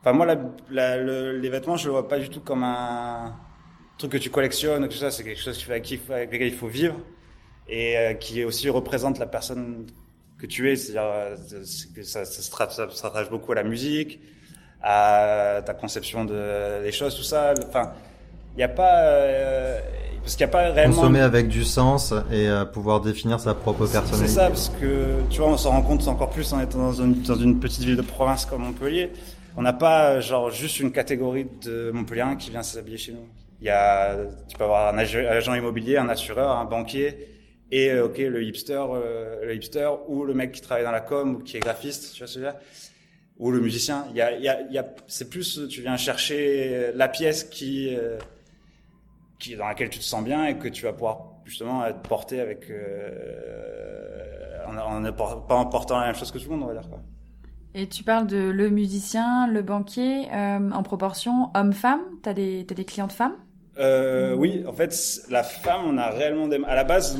enfin, 0.00 0.12
moi, 0.12 0.26
les 0.70 1.48
vêtements, 1.48 1.76
je 1.76 1.86
le 1.86 1.92
vois 1.92 2.08
pas 2.08 2.18
du 2.18 2.28
tout 2.28 2.40
comme 2.40 2.64
un 2.64 3.36
truc 3.96 4.12
que 4.12 4.18
tu 4.18 4.30
collectionnes, 4.30 4.88
tout 4.88 4.96
ça. 4.96 5.10
C'est 5.10 5.22
quelque 5.22 5.40
chose 5.40 5.64
avec, 5.68 5.88
lequel 5.88 6.48
il 6.48 6.54
faut 6.54 6.68
vivre 6.68 6.96
et 7.68 7.96
euh, 7.96 8.14
qui 8.14 8.42
aussi 8.42 8.68
représente 8.70 9.20
la 9.20 9.26
personne 9.26 9.86
que 10.38 10.46
tu 10.46 10.68
es. 10.68 10.74
C'est-à-dire, 10.74 11.02
euh, 11.04 11.36
ça, 12.02 12.24
se 12.24 12.50
rattache 12.50 13.30
beaucoup 13.30 13.52
à 13.52 13.54
la 13.54 13.62
musique 13.62 14.20
à 14.82 15.60
ta 15.64 15.74
conception 15.74 16.24
de, 16.24 16.82
des 16.82 16.92
choses, 16.92 17.16
tout 17.16 17.22
ça. 17.22 17.54
Enfin, 17.68 17.92
il 18.54 18.58
n'y 18.58 18.64
a 18.64 18.68
pas, 18.68 19.02
euh, 19.02 19.80
parce 20.22 20.36
qu'il 20.36 20.44
n'y 20.44 20.50
a 20.50 20.52
pas 20.52 20.70
réellement. 20.70 20.96
Consommer 20.96 21.20
avec 21.20 21.48
du 21.48 21.64
sens 21.64 22.12
et 22.32 22.48
euh, 22.48 22.64
pouvoir 22.64 23.00
définir 23.00 23.40
sa 23.40 23.54
propre 23.54 23.86
personnalité. 23.86 24.28
C'est 24.28 24.34
ça, 24.34 24.48
parce 24.48 24.70
que 24.80 25.20
tu 25.30 25.40
vois, 25.40 25.50
on 25.50 25.56
s'en 25.56 25.70
rend 25.70 25.82
compte 25.82 26.06
encore 26.08 26.30
plus 26.30 26.52
en 26.52 26.60
étant 26.60 26.78
dans 26.78 26.92
une, 26.92 27.22
dans 27.22 27.36
une 27.36 27.60
petite 27.60 27.84
ville 27.84 27.96
de 27.96 28.02
province 28.02 28.46
comme 28.46 28.62
Montpellier. 28.62 29.10
On 29.56 29.62
n'a 29.62 29.72
pas 29.72 30.20
genre 30.20 30.50
juste 30.50 30.80
une 30.80 30.92
catégorie 30.92 31.46
de 31.62 31.90
Montpellier 31.92 32.36
qui 32.38 32.50
vient 32.50 32.62
s'habiller 32.62 32.98
chez 32.98 33.12
nous. 33.12 33.26
Il 33.60 33.66
y 33.66 33.70
a, 33.70 34.16
tu 34.48 34.56
peux 34.56 34.64
avoir 34.64 34.94
un 34.94 34.98
agent 34.98 35.54
immobilier, 35.54 35.98
un 35.98 36.08
assureur, 36.08 36.56
un 36.56 36.64
banquier, 36.64 37.28
et 37.70 37.90
euh, 37.90 38.06
ok 38.06 38.18
le 38.18 38.42
hipster, 38.42 38.82
euh, 38.94 39.44
le 39.44 39.54
hipster 39.54 39.90
ou 40.08 40.24
le 40.24 40.34
mec 40.34 40.52
qui 40.52 40.60
travaille 40.60 40.84
dans 40.84 40.90
la 40.90 41.00
com 41.00 41.36
ou 41.36 41.38
qui 41.40 41.56
est 41.56 41.60
graphiste, 41.60 42.14
tu 42.14 42.20
vois 42.20 42.26
ce 42.26 42.34
que 42.34 42.40
je 42.40 42.44
veux 42.46 42.50
dire 42.50 42.60
ou 43.40 43.50
le 43.50 43.60
musicien. 43.60 44.04
Il 44.10 44.16
y 44.16 44.20
a, 44.20 44.36
il 44.36 44.44
y 44.44 44.48
a, 44.48 44.60
il 44.60 44.72
y 44.72 44.78
a 44.78 44.86
c'est 45.08 45.28
plus, 45.28 45.66
tu 45.68 45.80
viens 45.80 45.96
chercher 45.96 46.92
la 46.94 47.08
pièce 47.08 47.42
qui, 47.44 47.92
euh, 47.96 48.18
qui 49.40 49.56
dans 49.56 49.66
laquelle 49.66 49.90
tu 49.90 49.98
te 49.98 50.04
sens 50.04 50.22
bien 50.22 50.44
et 50.46 50.56
que 50.58 50.68
tu 50.68 50.84
vas 50.84 50.92
pouvoir 50.92 51.18
justement 51.44 51.84
être 51.86 52.02
porté 52.02 52.40
avec, 52.40 52.70
euh, 52.70 54.58
en, 54.68 54.76
en, 54.76 55.12
pas 55.12 55.56
en 55.56 55.66
portant 55.66 55.98
la 55.98 56.06
même 56.06 56.14
chose 56.14 56.30
que 56.30 56.38
tout 56.38 56.50
le 56.50 56.56
monde, 56.56 56.62
on 56.64 56.72
va 56.72 56.80
dire 56.80 56.88
quoi. 56.88 57.00
Et 57.72 57.88
tu 57.88 58.02
parles 58.02 58.26
de 58.26 58.50
le 58.50 58.68
musicien, 58.68 59.46
le 59.46 59.62
banquier, 59.62 60.26
euh, 60.32 60.70
en 60.72 60.82
proportion 60.82 61.50
homme-femme. 61.54 62.00
T'as 62.22 62.34
des, 62.34 62.64
t'as 62.66 62.74
des 62.74 62.84
clientes 62.84 63.12
femmes? 63.12 63.36
Euh, 63.78 64.34
Oui, 64.34 64.64
en 64.66 64.72
fait, 64.72 64.92
la 65.30 65.44
femme, 65.44 65.82
on 65.86 65.96
a 65.96 66.10
réellement 66.10 66.48
des... 66.48 66.60
À 66.66 66.74
la 66.74 66.82
base, 66.82 67.16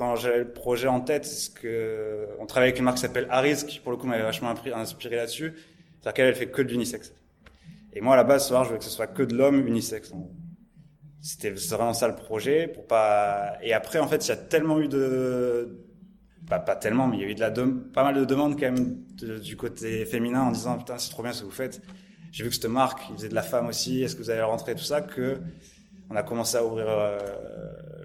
quand 0.00 0.16
j'avais 0.16 0.38
le 0.38 0.50
projet 0.50 0.88
en 0.88 1.02
tête, 1.02 1.26
c'est 1.26 1.52
que 1.52 2.26
on 2.38 2.46
travaille 2.46 2.70
avec 2.70 2.78
une 2.78 2.86
marque 2.86 2.96
qui 2.96 3.02
s'appelle 3.02 3.26
Harris, 3.28 3.66
qui 3.68 3.80
pour 3.80 3.92
le 3.92 3.98
coup 3.98 4.06
m'avait 4.06 4.22
vachement 4.22 4.48
inspiré 4.74 5.16
là-dessus. 5.16 5.52
C'est-à-dire 6.00 6.14
qu'elle, 6.14 6.28
elle 6.28 6.34
fait 6.34 6.46
que 6.46 6.62
de 6.62 6.68
l'unisexe. 6.68 7.12
Et 7.92 8.00
moi, 8.00 8.14
à 8.14 8.16
la 8.16 8.24
base, 8.24 8.44
ce 8.44 8.48
soir, 8.48 8.64
je 8.64 8.68
voulais 8.68 8.78
que 8.78 8.86
ce 8.86 8.90
soit 8.90 9.08
que 9.08 9.22
de 9.22 9.36
l'homme 9.36 9.66
unisexe. 9.68 10.14
C'était 11.20 11.50
vraiment 11.50 11.92
ça 11.92 12.08
le 12.08 12.16
projet, 12.16 12.66
pour 12.66 12.86
pas. 12.86 13.58
Et 13.60 13.74
après, 13.74 13.98
en 13.98 14.08
fait, 14.08 14.24
il 14.24 14.30
y 14.30 14.32
a 14.32 14.38
tellement 14.38 14.80
eu 14.80 14.88
de, 14.88 15.84
pas, 16.48 16.60
tellement, 16.76 17.06
mais 17.06 17.18
il 17.18 17.20
y 17.20 17.26
a 17.26 17.28
eu 17.28 17.34
de 17.34 17.40
la 17.40 17.50
pas 17.50 18.02
mal 18.02 18.14
de 18.14 18.24
demandes 18.24 18.58
quand 18.58 18.72
même 18.72 19.04
du 19.42 19.58
côté 19.58 20.06
féminin 20.06 20.44
en 20.44 20.50
disant 20.50 20.78
putain, 20.78 20.96
c'est 20.96 21.10
trop 21.10 21.22
bien 21.22 21.34
ce 21.34 21.42
que 21.42 21.44
vous 21.44 21.52
faites. 21.52 21.82
J'ai 22.32 22.44
vu 22.44 22.48
que 22.48 22.54
cette 22.54 22.64
marque, 22.64 23.02
il 23.10 23.16
faisait 23.16 23.28
de 23.28 23.34
la 23.34 23.42
femme 23.42 23.66
aussi. 23.66 24.02
Est-ce 24.02 24.16
que 24.16 24.22
vous 24.22 24.30
allez 24.30 24.40
rentrer 24.40 24.74
tout 24.74 24.82
ça 24.82 25.02
que 25.02 25.42
on 26.08 26.16
a 26.16 26.22
commencé 26.22 26.56
à 26.56 26.64
ouvrir 26.64 26.86
euh, 26.88 27.18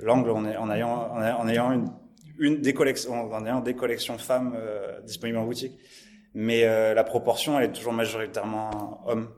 l'angle 0.05 0.29
en, 0.29 0.45
en, 0.45 0.71
ayant, 0.71 1.11
en, 1.11 1.47
ayant 1.47 1.71
une, 1.71 1.91
une 2.37 2.61
des 2.61 2.73
collections, 2.73 3.13
en 3.33 3.45
ayant 3.45 3.59
des 3.59 3.75
collections 3.75 4.17
femmes 4.17 4.53
euh, 4.55 5.01
disponibles 5.01 5.39
en 5.39 5.45
boutique. 5.45 5.73
Mais 6.33 6.63
euh, 6.63 6.93
la 6.93 7.03
proportion, 7.03 7.57
elle 7.57 7.65
est 7.65 7.73
toujours 7.73 7.93
majoritairement 7.93 9.01
homme 9.07 9.29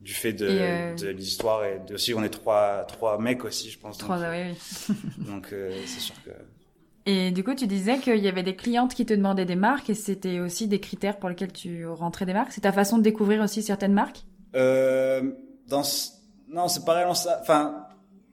du 0.00 0.14
fait 0.14 0.32
de, 0.32 0.48
euh... 0.50 0.94
de 0.94 1.08
l'histoire 1.08 1.64
et 1.64 1.80
de, 1.86 1.94
aussi 1.94 2.12
on 2.14 2.24
est 2.24 2.28
trois 2.30 2.84
trois 2.88 3.18
mecs 3.18 3.44
aussi, 3.44 3.70
je 3.70 3.78
pense. 3.78 3.98
Trois, 3.98 4.18
donc, 4.18 4.26
oui, 4.32 4.56
oui. 4.88 5.24
donc 5.26 5.52
euh, 5.52 5.70
c'est 5.86 6.00
sûr 6.00 6.14
que. 6.24 6.30
Et 7.06 7.32
du 7.32 7.44
coup, 7.44 7.54
tu 7.54 7.66
disais 7.66 7.98
qu'il 7.98 8.18
y 8.18 8.28
avait 8.28 8.44
des 8.44 8.56
clientes 8.56 8.94
qui 8.94 9.04
te 9.04 9.14
demandaient 9.14 9.44
des 9.44 9.56
marques 9.56 9.90
et 9.90 9.94
c'était 9.94 10.38
aussi 10.38 10.68
des 10.68 10.80
critères 10.80 11.18
pour 11.18 11.28
lesquels 11.28 11.52
tu 11.52 11.86
rentrais 11.86 12.26
des 12.26 12.32
marques. 12.32 12.52
C'est 12.52 12.60
ta 12.62 12.72
façon 12.72 12.98
de 12.98 13.02
découvrir 13.02 13.42
aussi 13.42 13.62
certaines 13.62 13.92
marques? 13.92 14.24
Euh, 14.54 15.32
Non, 15.68 15.82
c'est 16.68 16.84
pas 16.84 16.94
réellement 16.94 17.14
ça. 17.14 17.38
Enfin, 17.40 17.81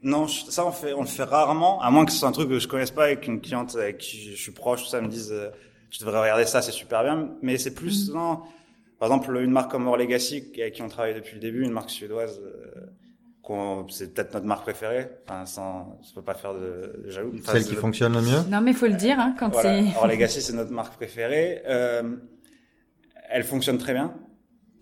non, 0.02 0.28
ça 0.28 0.66
on 0.66 0.72
fait, 0.72 0.94
on 0.94 1.02
le 1.02 1.08
fait 1.08 1.24
rarement, 1.24 1.82
à 1.82 1.92
moins 1.92 2.06
que 2.06 2.12
ce 2.12 2.20
soit 2.20 2.30
un 2.30 2.32
truc 2.32 2.50
que 2.50 2.60
je 2.60 2.68
connaisse 2.68 2.92
pas 2.92 3.06
avec 3.06 3.28
une 3.28 3.42
cliente 3.42 3.76
avec 3.76 3.98
qui 3.98 4.32
je 4.32 4.42
suis 4.42 4.52
proche, 4.52 4.84
tout 4.84 4.90
ça 4.90 5.02
me 5.02 5.08
dise, 5.08 5.32
euh, 5.32 5.50
tu 5.90 6.00
devrais 6.00 6.22
regarder 6.22 6.46
ça, 6.46 6.62
c'est 6.62 6.72
super 6.72 7.04
bien. 7.04 7.32
Mais 7.42 7.58
c'est 7.58 7.74
plus, 7.74 8.10
mm. 8.10 8.14
non, 8.14 8.40
par 9.00 9.10
exemple, 9.10 9.36
une 9.38 9.52
marque 9.52 9.72
comme 9.72 9.84
More 9.84 9.98
Legacy, 9.98 10.52
avec 10.58 10.76
qui 10.76 10.82
on 10.82 10.88
travaille 10.88 11.16
depuis 11.16 11.36
le 11.36 11.42
début, 11.42 11.64
une 11.64 11.72
marque 11.72 11.90
suédoise, 11.90 12.40
euh, 12.42 12.82
c'est 13.90 14.14
peut-être 14.14 14.34
notre 14.34 14.46
marque 14.46 14.62
préférée. 14.62 15.10
Enfin, 15.28 15.46
sans, 15.46 16.00
je 16.08 16.14
peux 16.14 16.22
pas 16.22 16.36
faire 16.36 16.54
de, 16.54 17.02
de 17.04 17.10
jaloux. 17.10 17.34
Celle 17.44 17.66
qui 17.66 17.76
fonctionne 17.76 18.14
le 18.14 18.22
mieux. 18.22 18.50
Non, 18.50 18.62
mais 18.62 18.74
faut 18.74 18.86
le 18.86 18.94
dire, 18.94 19.20
hein, 19.20 19.36
quand 19.40 19.50
voilà. 19.50 19.80
c'est. 19.80 19.94
More 19.94 20.08
Legacy, 20.08 20.42
c'est 20.42 20.54
notre 20.54 20.72
marque 20.72 20.96
préférée. 20.96 21.64
Euh, 21.68 22.16
elle 23.30 23.44
fonctionne 23.44 23.78
très 23.78 23.94
bien. 23.94 24.14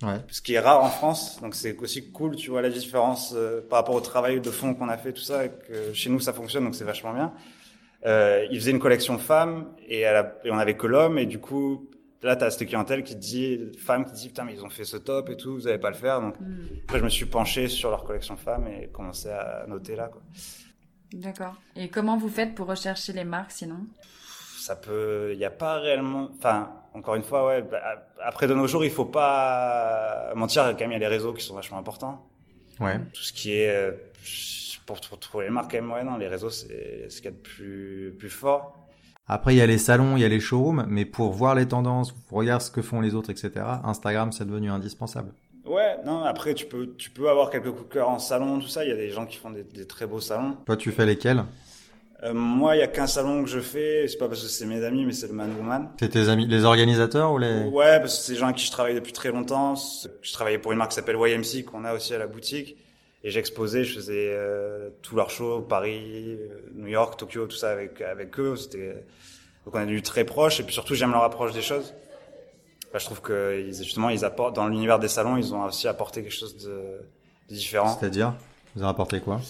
Ouais. 0.04 0.20
Ce 0.30 0.42
qui 0.42 0.54
est 0.54 0.60
rare 0.60 0.84
en 0.84 0.89
France, 0.89 1.39
donc 1.42 1.56
c'est 1.56 1.75
aussi 1.80 2.12
cool, 2.12 2.36
tu 2.36 2.51
vois 2.51 2.62
la 2.62 2.70
différence 2.70 3.34
euh, 3.36 3.62
par 3.68 3.80
rapport 3.80 3.96
au 3.96 4.01
travail 4.01 4.39
de 4.39 4.51
fond 4.51 4.75
qu'on 4.75 4.89
a 4.89 4.98
fait, 4.98 5.12
tout 5.12 5.22
ça, 5.22 5.46
et 5.46 5.50
que 5.50 5.92
chez 5.94 6.12
nous 6.12 6.20
ça 6.20 6.34
fonctionne, 6.34 6.66
donc 6.66 6.75
c'est 6.75 6.84
vachement 6.84 7.13
bien. 7.13 7.34
Euh, 8.06 8.46
il 8.51 8.60
faisait 8.60 8.72
une 8.72 8.80
collection 8.80 9.18
femmes 9.18 9.74
et, 9.88 10.06
a, 10.06 10.36
et 10.44 10.51
on 10.51 10.58
avait 10.60 10.75
que 10.75 10.86
l'homme, 10.86 11.18
et 11.18 11.25
du 11.25 11.39
coup 11.39 11.89
là 12.22 12.36
t'as 12.36 12.51
cette 12.51 12.68
clientèle 12.68 13.04
qui 13.04 13.16
te 13.16 13.20
dit, 13.20 13.72
femme 13.80 14.06
qui 14.06 14.12
te 14.12 14.18
dit 14.18 14.27
putain 14.27 14.44
mais 14.44 14.54
ils 14.54 14.63
ont 14.63 14.70
fait 14.70 14.86
ce 14.86 14.98
top 14.98 15.32
et 15.32 15.38
tout, 15.38 15.56
vous 15.56 15.68
allez 15.68 15.80
pas 15.80 15.89
le 15.89 15.96
faire, 15.96 16.22
donc 16.22 16.39
mm. 16.39 16.46
après 16.84 17.00
je 17.00 17.04
me 17.04 17.10
suis 17.10 17.25
penché 17.25 17.68
sur 17.68 17.89
leur 17.89 18.04
collection 18.04 18.38
femmes 18.38 18.68
et 18.68 18.89
commencé 18.89 19.30
à 19.30 19.66
noter 19.68 19.96
là 19.96 20.10
quoi. 20.10 20.22
D'accord. 21.13 21.56
Et 21.75 21.89
comment 21.89 22.18
vous 22.18 22.30
faites 22.30 22.54
pour 22.54 22.68
rechercher 22.68 23.13
les 23.13 23.24
marques 23.24 23.51
sinon? 23.51 23.80
Ça 24.60 24.75
peut, 24.75 25.30
il 25.32 25.38
n'y 25.38 25.46
a 25.46 25.50
pas 25.50 25.80
réellement, 25.80 26.30
enfin, 26.38 26.72
encore 26.98 27.16
une 27.16 27.24
fois, 27.24 27.46
ouais, 27.48 27.62
bah, 27.62 27.80
après 28.24 28.48
de 28.48 28.54
nos 28.54 28.68
jours, 28.68 28.84
il 28.84 28.92
faut 28.92 29.06
pas 29.06 30.32
mentir, 30.36 30.63
quand 30.63 30.80
même, 30.80 30.92
il 30.92 30.94
y 30.94 30.98
a 30.98 31.00
les 31.00 31.08
réseaux 31.08 31.34
qui 31.34 31.44
sont 31.44 31.56
vachement 31.56 31.77
importants. 31.77 32.27
Ouais. 32.80 32.98
Tout 33.13 33.22
ce 33.22 33.34
qui 33.34 33.54
est 33.54 33.70
euh, 33.70 33.92
pour, 34.86 35.00
pour 35.01 35.20
trouver 35.20 35.46
les 35.46 35.51
marques, 35.51 35.72
quand 35.72 35.82
même, 35.82 35.92
ouais, 35.92 36.04
non, 36.04 36.18
les 36.18 36.27
réseaux, 36.27 36.50
c'est 36.50 37.10
ce 37.10 37.18
qu'il 37.18 37.25
y 37.25 37.27
a 37.27 37.32
de 37.32 37.38
plus, 37.38 38.16
plus 38.18 38.30
fort. 38.30 38.74
Après, 39.27 39.54
il 39.54 39.58
y 39.58 39.62
a 39.62 39.68
les 39.68 39.77
salons, 39.77 40.16
il 40.16 40.22
y 40.22 40.25
a 40.25 40.30
les 40.30 40.39
showrooms, 40.39 40.86
mais 40.88 41.06
pour 41.06 41.32
voir 41.34 41.54
les 41.54 41.68
tendances, 41.68 42.13
pour 42.13 42.38
regarder 42.38 42.63
ce 42.63 42.72
que 42.72 42.82
font 42.82 43.01
les 43.01 43.13
autres, 43.13 43.30
etc., 43.30 43.51
Instagram, 43.84 44.32
c'est 44.32 44.46
devenu 44.46 44.70
indispensable. 44.72 45.34
Ouais, 45.66 45.98
non, 46.06 46.24
après, 46.24 46.54
tu 46.54 46.66
peux, 46.66 46.96
tu 46.98 47.10
peux 47.10 47.30
avoir 47.30 47.50
quelques 47.50 47.72
coups 47.72 47.89
de 47.89 47.94
cœur 47.94 48.10
en 48.10 48.20
salon, 48.20 48.60
tout 48.60 48.70
ça. 48.70 48.86
Il 48.86 48.89
y 48.89 48.94
a 48.94 48.96
des 48.96 49.10
gens 49.10 49.25
qui 49.25 49.36
font 49.36 49.51
des, 49.51 49.63
des 49.63 49.86
très 49.86 50.08
beaux 50.08 50.22
salons. 50.22 50.56
Toi, 50.66 50.77
tu 50.77 50.92
fais 50.92 51.06
lesquels? 51.06 51.44
Euh, 52.24 52.33
Moi, 52.33 52.75
il 52.75 52.79
y 52.79 52.83
a 52.83 52.88
qu'un 52.88 53.07
salon 53.07 53.43
que 53.43 53.50
je 53.50 53.59
fais. 53.59 54.07
C'est 54.07 54.17
pas 54.17 54.27
parce 54.27 54.41
que 54.41 54.47
c'est 54.47 54.65
mes 54.65 54.83
amis, 54.83 55.05
mais 55.05 55.13
c'est 55.13 55.27
le 55.27 55.33
Man 55.33 55.53
Woman. 55.57 55.89
C'est 56.00 56.09
tes 56.09 56.29
amis, 56.29 56.47
les 56.47 56.65
organisateurs 56.65 57.31
ou 57.33 57.38
les 57.38 57.63
Ouais, 57.65 58.00
parce 58.00 58.17
que 58.17 58.24
c'est 58.25 58.33
des 58.33 58.39
gens 58.39 58.45
avec 58.45 58.57
qui 58.57 58.65
je 58.65 58.71
travaille 58.71 58.95
depuis 58.95 59.13
très 59.13 59.31
longtemps. 59.31 59.75
Je 60.21 60.33
travaillais 60.33 60.57
pour 60.57 60.71
une 60.71 60.77
marque 60.77 60.91
qui 60.91 60.95
s'appelle 60.95 61.17
YMC, 61.17 61.63
qu'on 61.65 61.86
a 61.86 61.93
aussi 61.93 62.13
à 62.13 62.17
la 62.17 62.27
boutique. 62.27 62.77
Et 63.24 63.31
j'exposais, 63.31 63.83
je 63.83 63.95
faisais 63.95 64.29
euh, 64.31 64.89
tous 65.01 65.15
leurs 65.15 65.31
shows, 65.31 65.62
Paris, 65.62 66.38
euh, 66.39 66.69
New 66.75 66.88
York, 66.88 67.17
Tokyo, 67.17 67.47
tout 67.47 67.57
ça 67.57 67.71
avec, 67.71 68.00
avec 68.00 68.39
eux. 68.39 68.55
C'était 68.55 69.03
donc 69.65 69.75
on 69.75 69.79
est 69.79 69.86
devenu 69.86 70.01
très 70.01 70.24
proches 70.24 70.62
et 70.62 70.63
puis 70.63 70.74
surtout 70.74 70.95
j'aime 70.95 71.12
leur 71.12 71.24
approche 71.24 71.51
des 71.51 71.62
choses. 71.62 71.93
je 72.93 73.03
trouve 73.03 73.19
que 73.19 73.65
justement 73.74 74.07
ils 74.09 74.24
apportent 74.24 74.55
dans 74.55 74.69
l'univers 74.69 74.97
des 74.97 75.09
salons, 75.09 75.36
ils 75.36 75.53
ont 75.53 75.65
aussi 75.65 75.89
apporté 75.89 76.24
quelque 76.24 76.33
chose 76.33 76.55
de, 76.55 77.01
de 77.50 77.53
différent. 77.53 77.97
C'est-à-dire, 78.00 78.33
vous 78.75 78.81
avez 78.81 78.91
apporté 78.91 79.19
quoi? 79.19 79.41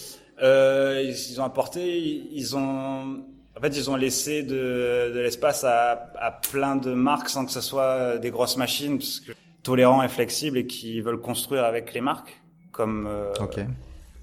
Euh, 0.41 1.03
ils, 1.03 1.41
ont 1.41 1.43
apporté, 1.43 1.97
ils 2.31 2.55
ont, 2.55 3.23
en 3.55 3.61
fait, 3.61 3.75
ils 3.75 3.89
ont 3.89 3.95
laissé 3.95 4.43
de, 4.43 5.11
de 5.13 5.19
l'espace 5.19 5.63
à, 5.63 6.11
à, 6.19 6.31
plein 6.31 6.75
de 6.75 6.93
marques 6.93 7.29
sans 7.29 7.45
que 7.45 7.51
ce 7.51 7.61
soit 7.61 8.17
des 8.17 8.29
grosses 8.29 8.57
machines, 8.57 8.97
parce 8.97 9.19
que 9.19 9.31
tolérants 9.63 10.03
et 10.03 10.07
flexibles 10.07 10.57
et 10.57 10.67
qui 10.67 11.01
veulent 11.01 11.19
construire 11.19 11.65
avec 11.65 11.93
les 11.93 12.01
marques, 12.01 12.41
comme 12.71 13.07
euh, 13.07 13.33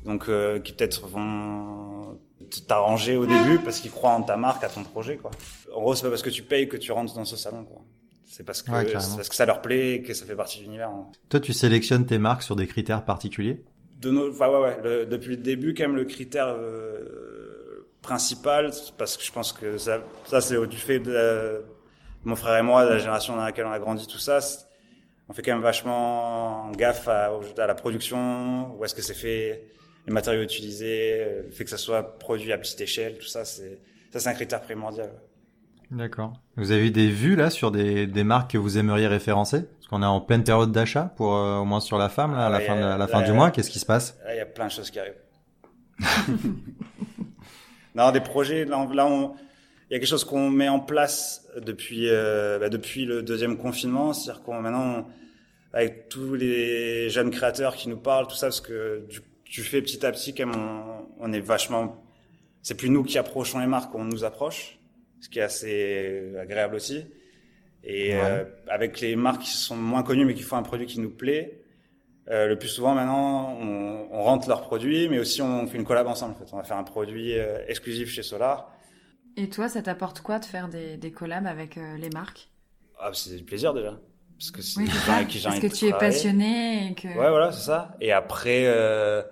donc 0.05 0.29
euh, 0.29 0.59
qui 0.61 0.73
peut-être 0.73 1.07
vont 1.07 2.19
t'arranger 2.69 3.17
au 3.17 3.27
début 3.27 3.59
parce 3.59 3.81
qu'ils 3.81 3.91
croient 3.91 4.13
en 4.13 4.23
ta 4.23 4.37
marque, 4.37 4.63
à 4.65 4.69
ton 4.69 4.85
projet, 4.85 5.17
quoi. 5.17 5.31
En 5.75 5.81
gros, 5.81 5.95
c'est 5.95 6.05
pas 6.05 6.11
parce 6.11 6.23
que 6.23 6.31
tu 6.31 6.43
payes 6.43 6.69
que 6.69 6.77
tu 6.77 6.93
rentres 6.93 7.15
dans 7.15 7.25
ce 7.25 7.37
salon, 7.37 7.65
quoi. 7.65 7.83
C'est 8.25 8.43
parce 8.43 8.63
que 8.63 8.71
parce 8.71 9.29
que 9.29 9.35
ça 9.35 9.47
leur 9.47 9.61
plaît, 9.61 10.03
que 10.03 10.15
ça 10.15 10.25
fait 10.25 10.35
partie 10.35 10.59
de 10.59 10.65
l'univers. 10.65 10.89
Hein. 10.89 11.07
Toi, 11.29 11.41
tu 11.41 11.53
sélectionnes 11.53 12.07
tes 12.07 12.19
marques 12.19 12.43
sur 12.43 12.57
des 12.57 12.67
critères 12.67 13.05
particuliers? 13.05 13.63
De 14.05 14.11
nos, 14.11 14.31
enfin 14.31 14.49
ouais, 14.49 14.77
ouais. 14.83 15.07
Depuis 15.07 15.31
le 15.31 15.43
début, 15.43 15.75
quand 15.75 15.85
même, 15.85 15.97
le 15.97 16.05
critère 16.05 16.49
euh, 16.49 17.87
principal, 18.03 18.71
parce 18.99 19.17
que 19.17 19.25
je 19.25 19.33
pense 19.33 19.53
que 19.53 19.79
ça, 19.79 20.03
ça 20.27 20.41
c'est 20.41 20.67
du 20.67 20.77
fait 20.77 20.99
de, 20.99 21.63
mon 22.25 22.37
frère 22.37 22.59
et 22.59 22.63
moi, 22.63 22.85
de 22.85 22.91
la 22.91 22.99
génération 22.99 23.35
dans 23.35 23.45
laquelle 23.45 23.67
on 23.67 23.73
a 23.73 23.79
grandi, 23.79 24.07
tout 24.07 24.19
ça. 24.19 24.41
On 25.29 25.33
fait 25.33 25.41
quand 25.41 25.55
même 25.55 25.63
vachement 25.63 26.71
gaffe 26.73 27.09
à, 27.09 27.31
la 27.57 27.75
production, 27.75 28.77
où 28.77 28.85
est-ce 28.85 28.95
que 28.95 29.01
c'est 29.01 29.15
fait, 29.15 29.65
les 30.07 30.13
matériaux 30.13 30.43
utilisés, 30.43 31.43
le 31.47 31.51
fait 31.51 31.65
que 31.65 31.71
ça 31.71 31.79
soit 31.79 32.19
produit 32.19 32.53
à 32.53 32.59
petite 32.59 32.81
échelle, 32.83 33.17
tout 33.19 33.27
ça, 33.27 33.47
c'est 33.47 33.81
ça 34.13 34.21
c'est 34.21 34.29
un 34.29 34.35
critère 34.35 34.61
primordial. 34.61 35.11
D'accord. 35.91 36.35
Vous 36.57 36.73
avez 36.73 36.89
eu 36.89 36.91
des 36.91 37.11
vues 37.11 37.37
là 37.37 37.51
sur 37.51 37.71
des 37.71 38.25
marques 38.25 38.53
que 38.53 38.59
vous 38.59 38.77
aimeriez 38.77 39.07
référencer? 39.07 39.65
Parce 39.85 39.91
qu'on 39.91 40.03
est 40.03 40.07
en 40.07 40.23
pleine 40.23 40.45
période 40.45 40.73
d'achat 40.73 41.13
pour 41.15 41.37
euh, 41.37 41.59
au 41.59 41.67
moins 41.67 41.81
sur 41.81 41.99
la 41.99 42.09
femme 42.09 42.33
là, 42.33 42.47
à 42.47 42.49
la 42.49 42.61
fin, 42.61 42.75
de, 42.75 42.99
la 42.99 43.07
fin 43.07 43.21
du 43.21 43.33
mois. 43.33 43.51
Qu'est-ce 43.51 43.69
qui 43.69 43.79
se 43.79 43.85
passe? 43.85 44.19
Il 44.31 44.37
y 44.37 44.41
a 44.41 44.47
plein 44.47 44.65
de 44.65 44.71
choses 44.71 44.91
qui 44.91 44.99
arrivent. 44.99 45.13
non, 47.95 48.11
des 48.11 48.23
projets. 48.23 48.65
Là, 48.65 48.79
on, 48.79 49.35
il 49.91 49.93
y 49.93 49.97
a 49.97 49.99
quelque 49.99 50.07
chose 50.07 50.25
qu'on 50.25 50.49
met 50.49 50.71
en 50.71 50.81
place 50.81 51.47
depuis 51.61 52.09
euh, 52.09 52.59
bah, 52.59 52.71
depuis 52.71 53.05
le 53.05 53.23
deuxième 53.23 53.59
confinement, 53.59 54.15
c'est-à-dire 54.15 54.43
qu'on 54.43 54.63
maintenant 54.63 55.07
avec 55.75 56.09
tous 56.09 56.35
les 56.35 57.11
jeunes 57.11 57.31
créateurs 57.31 57.77
qui 57.77 57.91
nous 57.91 57.99
parlent, 57.99 58.27
tout 58.27 58.37
ça, 58.37 58.47
parce 58.47 58.63
que 58.63 59.05
du 59.11 59.21
tu 59.45 59.63
fais 59.63 59.83
petit 59.83 60.05
à 60.07 60.11
petit 60.13 60.35
on, 60.43 61.07
on 61.21 61.33
est 61.33 61.41
vachement 61.41 62.03
c'est 62.63 62.75
plus 62.75 62.89
nous 62.89 63.05
qui 63.05 63.19
approchons 63.19 63.61
les 63.61 63.67
marques 63.67 63.95
on 63.95 64.05
nous 64.05 64.25
approche 64.25 64.81
ce 65.21 65.29
qui 65.29 65.39
est 65.39 65.43
assez 65.43 66.33
agréable 66.41 66.75
aussi 66.75 67.05
et 67.85 68.15
euh, 68.15 68.45
avec 68.69 69.01
les 69.01 69.15
marques 69.15 69.43
qui 69.43 69.51
sont 69.51 69.77
moins 69.77 70.03
connues 70.03 70.25
mais 70.25 70.35
qui 70.35 70.43
font 70.43 70.57
un 70.57 70.63
produit 70.63 70.87
qui 70.87 71.01
nous 71.01 71.11
plaît 71.11 71.65
euh, 72.31 72.47
le 72.49 72.59
plus 72.59 72.69
souvent 72.69 72.95
maintenant 72.95 73.59
on, 73.61 74.09
on, 74.11 74.23
rentre 74.23 74.49
leurs 74.49 74.63
produits 74.63 75.11
mais 75.11 75.19
aussi 75.19 75.43
on 75.43 75.67
fait 75.67 75.77
une 75.77 75.85
collab 75.85 76.07
ensemble 76.07 76.33
en 76.33 76.39
fait. 76.39 76.55
On 76.55 76.57
va 76.57 76.65
faire 76.65 76.79
un 76.79 76.85
produit 76.85 77.39
euh, 77.39 77.59
exclusif 77.69 78.09
chez 78.09 78.23
Solar. 78.23 78.73
Et 79.37 79.51
toi 79.51 79.69
ça 79.69 79.83
t'apporte 79.83 80.21
quoi 80.21 80.39
de 80.39 80.47
faire 80.47 80.69
des, 80.69 80.97
des 80.97 81.13
collabs 81.13 81.47
avec 81.47 81.77
euh, 81.77 81.99
les 81.99 82.09
marques? 82.09 82.49
Ah, 82.99 83.11
c'est 83.13 83.37
du 83.37 83.45
plaisir 83.45 83.75
déjà. 83.75 84.01
Parce 84.39 84.51
que 84.51 84.63
c'est 84.63 84.81
oui, 84.81 84.89
avec 85.09 85.29
qui 85.29 85.39
j'ai 85.39 85.49
Parce 85.49 85.61
que 85.61 85.67
tu 85.67 85.87
es 85.87 85.93
passionné 85.93 86.89
et 86.91 86.95
que... 86.95 87.09
Ouais, 87.09 87.31
voilà, 87.31 87.53
c'est 87.53 87.67
ça. 87.67 87.95
Et 88.01 88.11
après, 88.11 88.65
euh, 88.67 89.23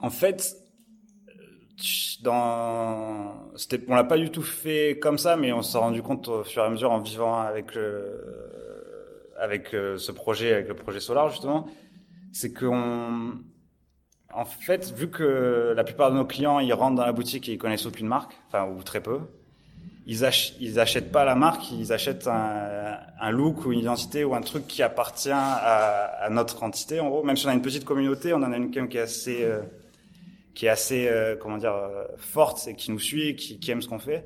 en 0.00 0.10
fait, 0.10 0.56
dans, 2.22 3.50
c'était, 3.56 3.80
on 3.88 3.94
l'a 3.94 4.04
pas 4.04 4.18
du 4.18 4.30
tout 4.30 4.42
fait 4.42 4.98
comme 5.00 5.18
ça, 5.18 5.36
mais 5.36 5.52
on 5.52 5.62
s'est 5.62 5.78
rendu 5.78 6.02
compte 6.02 6.28
au 6.28 6.44
fur 6.44 6.62
et 6.62 6.66
à 6.66 6.70
mesure 6.70 6.90
en 6.92 6.98
vivant 6.98 7.40
avec 7.40 7.74
le, 7.74 8.20
avec 9.38 9.74
euh, 9.74 9.98
ce 9.98 10.12
projet, 10.12 10.52
avec 10.52 10.68
le 10.68 10.74
projet 10.74 11.00
Solar 11.00 11.30
justement, 11.30 11.66
c'est 12.32 12.52
qu'on, 12.52 13.32
en 14.32 14.44
fait, 14.44 14.92
vu 14.92 15.10
que 15.10 15.72
la 15.76 15.84
plupart 15.84 16.10
de 16.10 16.16
nos 16.16 16.24
clients, 16.24 16.60
ils 16.60 16.72
rentrent 16.72 16.96
dans 16.96 17.06
la 17.06 17.12
boutique 17.12 17.48
et 17.48 17.52
ils 17.52 17.58
connaissent 17.58 17.86
aucune 17.86 18.06
marque, 18.06 18.32
enfin 18.48 18.66
ou 18.66 18.82
très 18.82 19.00
peu, 19.00 19.20
ils, 20.06 20.24
ach 20.24 20.54
ils 20.60 20.80
achètent 20.80 21.12
pas 21.12 21.24
la 21.24 21.34
marque, 21.34 21.70
ils 21.72 21.92
achètent 21.92 22.28
un, 22.28 23.30
look 23.30 23.66
ou 23.66 23.72
une 23.72 23.80
identité 23.80 24.24
ou 24.24 24.34
un 24.34 24.40
truc 24.40 24.66
qui 24.66 24.82
appartient 24.82 25.30
à, 25.30 25.54
à, 25.54 26.30
notre 26.30 26.62
entité. 26.62 27.00
En 27.00 27.08
gros, 27.08 27.22
même 27.22 27.36
si 27.36 27.46
on 27.46 27.50
a 27.50 27.54
une 27.54 27.62
petite 27.62 27.84
communauté, 27.84 28.32
on 28.32 28.38
en 28.38 28.52
a 28.52 28.56
une 28.56 28.70
qui 28.70 28.98
est 28.98 29.00
assez 29.00 29.44
euh, 29.44 29.60
qui 30.54 30.66
est 30.66 30.70
assez, 30.70 31.08
euh, 31.08 31.36
comment 31.40 31.58
dire, 31.58 31.74
euh, 31.74 32.04
forte 32.16 32.66
et 32.68 32.74
qui 32.74 32.90
nous 32.90 33.00
suit, 33.00 33.36
qui, 33.36 33.58
qui 33.58 33.70
aime 33.70 33.82
ce 33.82 33.88
qu'on 33.88 33.98
fait. 33.98 34.24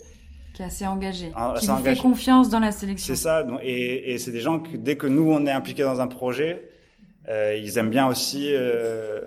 Qui 0.54 0.62
est 0.62 0.66
assez 0.66 0.86
engagé. 0.86 1.32
Ah, 1.36 1.54
qui 1.58 1.66
fait 1.66 1.96
confiance 1.96 2.48
dans 2.48 2.60
la 2.60 2.72
sélection. 2.72 3.14
C'est 3.14 3.20
ça. 3.20 3.46
Et, 3.62 4.12
et 4.12 4.18
c'est 4.18 4.32
des 4.32 4.40
gens 4.40 4.58
que 4.58 4.76
dès 4.76 4.96
que 4.96 5.06
nous, 5.06 5.30
on 5.30 5.44
est 5.46 5.50
impliqué 5.50 5.82
dans 5.82 6.00
un 6.00 6.06
projet, 6.08 6.70
euh, 7.28 7.60
ils 7.62 7.76
aiment 7.78 7.90
bien 7.90 8.06
aussi 8.06 8.52
euh, 8.52 9.20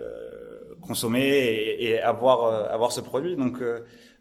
consommer 0.82 1.28
et, 1.28 1.84
et 1.84 2.02
avoir, 2.02 2.46
euh, 2.46 2.74
avoir 2.74 2.92
ce 2.92 3.02
produit. 3.02 3.36
Donc, 3.36 3.62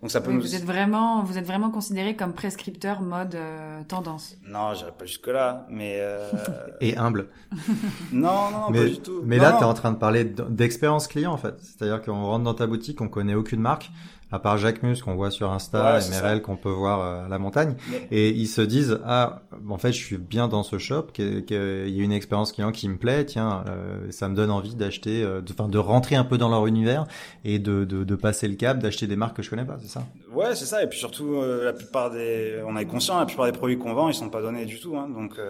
donc 0.01 0.13
ça 0.13 0.21
peut 0.21 0.33
Vous 0.33 0.55
êtes 0.55 0.65
vraiment, 0.65 1.25
vous 1.25 1.39
êtes 1.39 1.47
vraiment 1.47 1.71
considéré 1.71 2.15
comme 2.15 2.33
prescripteur 2.33 3.01
mode 3.01 3.35
euh, 3.35 3.83
tendance. 3.89 4.37
Non, 4.47 4.73
j'irai 4.75 4.93
pas 4.93 5.07
jusque 5.07 5.27
là, 5.27 5.67
mais. 5.69 5.97
Euh... 5.99 6.31
Et 6.81 6.97
humble. 6.97 7.29
non, 8.13 8.51
non, 8.53 8.71
mais, 8.71 8.85
pas 8.85 8.89
du 8.91 9.01
tout. 9.01 9.23
Mais 9.25 9.39
là, 9.39 9.55
tu 9.59 9.59
es 9.59 9.65
en 9.65 9.75
train 9.75 9.91
de 9.91 9.97
parler 9.97 10.25
d'expérience 10.25 11.09
client 11.09 11.33
en 11.33 11.37
fait. 11.37 11.57
C'est-à-dire 11.61 12.01
qu'on 12.01 12.25
rentre 12.27 12.45
dans 12.45 12.55
ta 12.55 12.69
boutique, 12.69 13.01
on 13.01 13.09
connaît 13.09 13.35
aucune 13.35 13.61
marque, 13.61 13.91
à 14.31 14.38
part 14.38 14.59
Jacques 14.59 14.83
Mus 14.83 15.01
qu'on 15.03 15.14
voit 15.14 15.31
sur 15.31 15.51
Insta 15.51 16.01
et 16.01 16.11
Merel 16.11 16.43
qu'on 16.43 16.57
peut 16.57 16.71
voir 16.71 17.01
euh, 17.01 17.25
à 17.25 17.29
la 17.29 17.38
montagne, 17.38 17.77
et 18.11 18.29
ils 18.29 18.47
se 18.47 18.61
disent 18.61 19.01
ah 19.07 19.43
en 19.69 19.79
fait 19.79 19.93
je 19.93 20.05
suis 20.05 20.19
bien 20.19 20.49
dans 20.49 20.62
ce 20.62 20.77
shop, 20.77 21.05
qu'il 21.14 21.45
y 21.51 22.01
a 22.01 22.05
une 22.05 22.12
expérience 22.12 22.53
client 22.53 22.71
qui 22.71 22.88
me 22.88 22.99
plaît, 22.99 23.25
tiens 23.25 23.64
euh, 23.69 24.11
ça 24.11 24.29
me 24.29 24.35
donne 24.35 24.51
envie 24.51 24.75
d'acheter, 24.75 25.23
euh, 25.23 25.41
de, 25.41 25.53
de 25.71 25.79
rentrer 25.79 26.17
un 26.17 26.25
peu 26.25 26.37
dans 26.37 26.51
leur 26.51 26.67
univers 26.67 27.07
et 27.45 27.59
de, 27.59 27.85
de, 27.85 28.05
de 28.05 28.14
passer 28.17 28.49
le 28.49 28.57
cap, 28.57 28.79
d'acheter 28.79 29.07
des 29.07 29.17
marques 29.17 29.37
que 29.37 29.43
je 29.43 29.49
connais 29.49 29.64
pas, 29.64 29.79
c'est 29.81 29.88
ça? 29.88 30.05
Ouais 30.33 30.55
c'est 30.55 30.67
ça. 30.67 30.83
Et 30.83 30.88
puis 30.88 30.99
surtout 30.99 31.41
la 31.43 31.73
plupart 31.73 32.11
des, 32.11 32.62
on 32.67 32.77
est 32.77 32.85
conscient 32.85 33.19
la 33.19 33.27
plupart 33.27 33.47
des 33.47 33.53
produits 33.53 33.79
qu'on 33.79 33.95
vend 33.95 34.09
ils 34.09 34.14
sont 34.14 34.29
pas 34.29 34.43
donnés 34.43 34.67
du 34.67 34.79
tout, 34.79 34.97
hein, 34.97 35.09
donc 35.09 35.41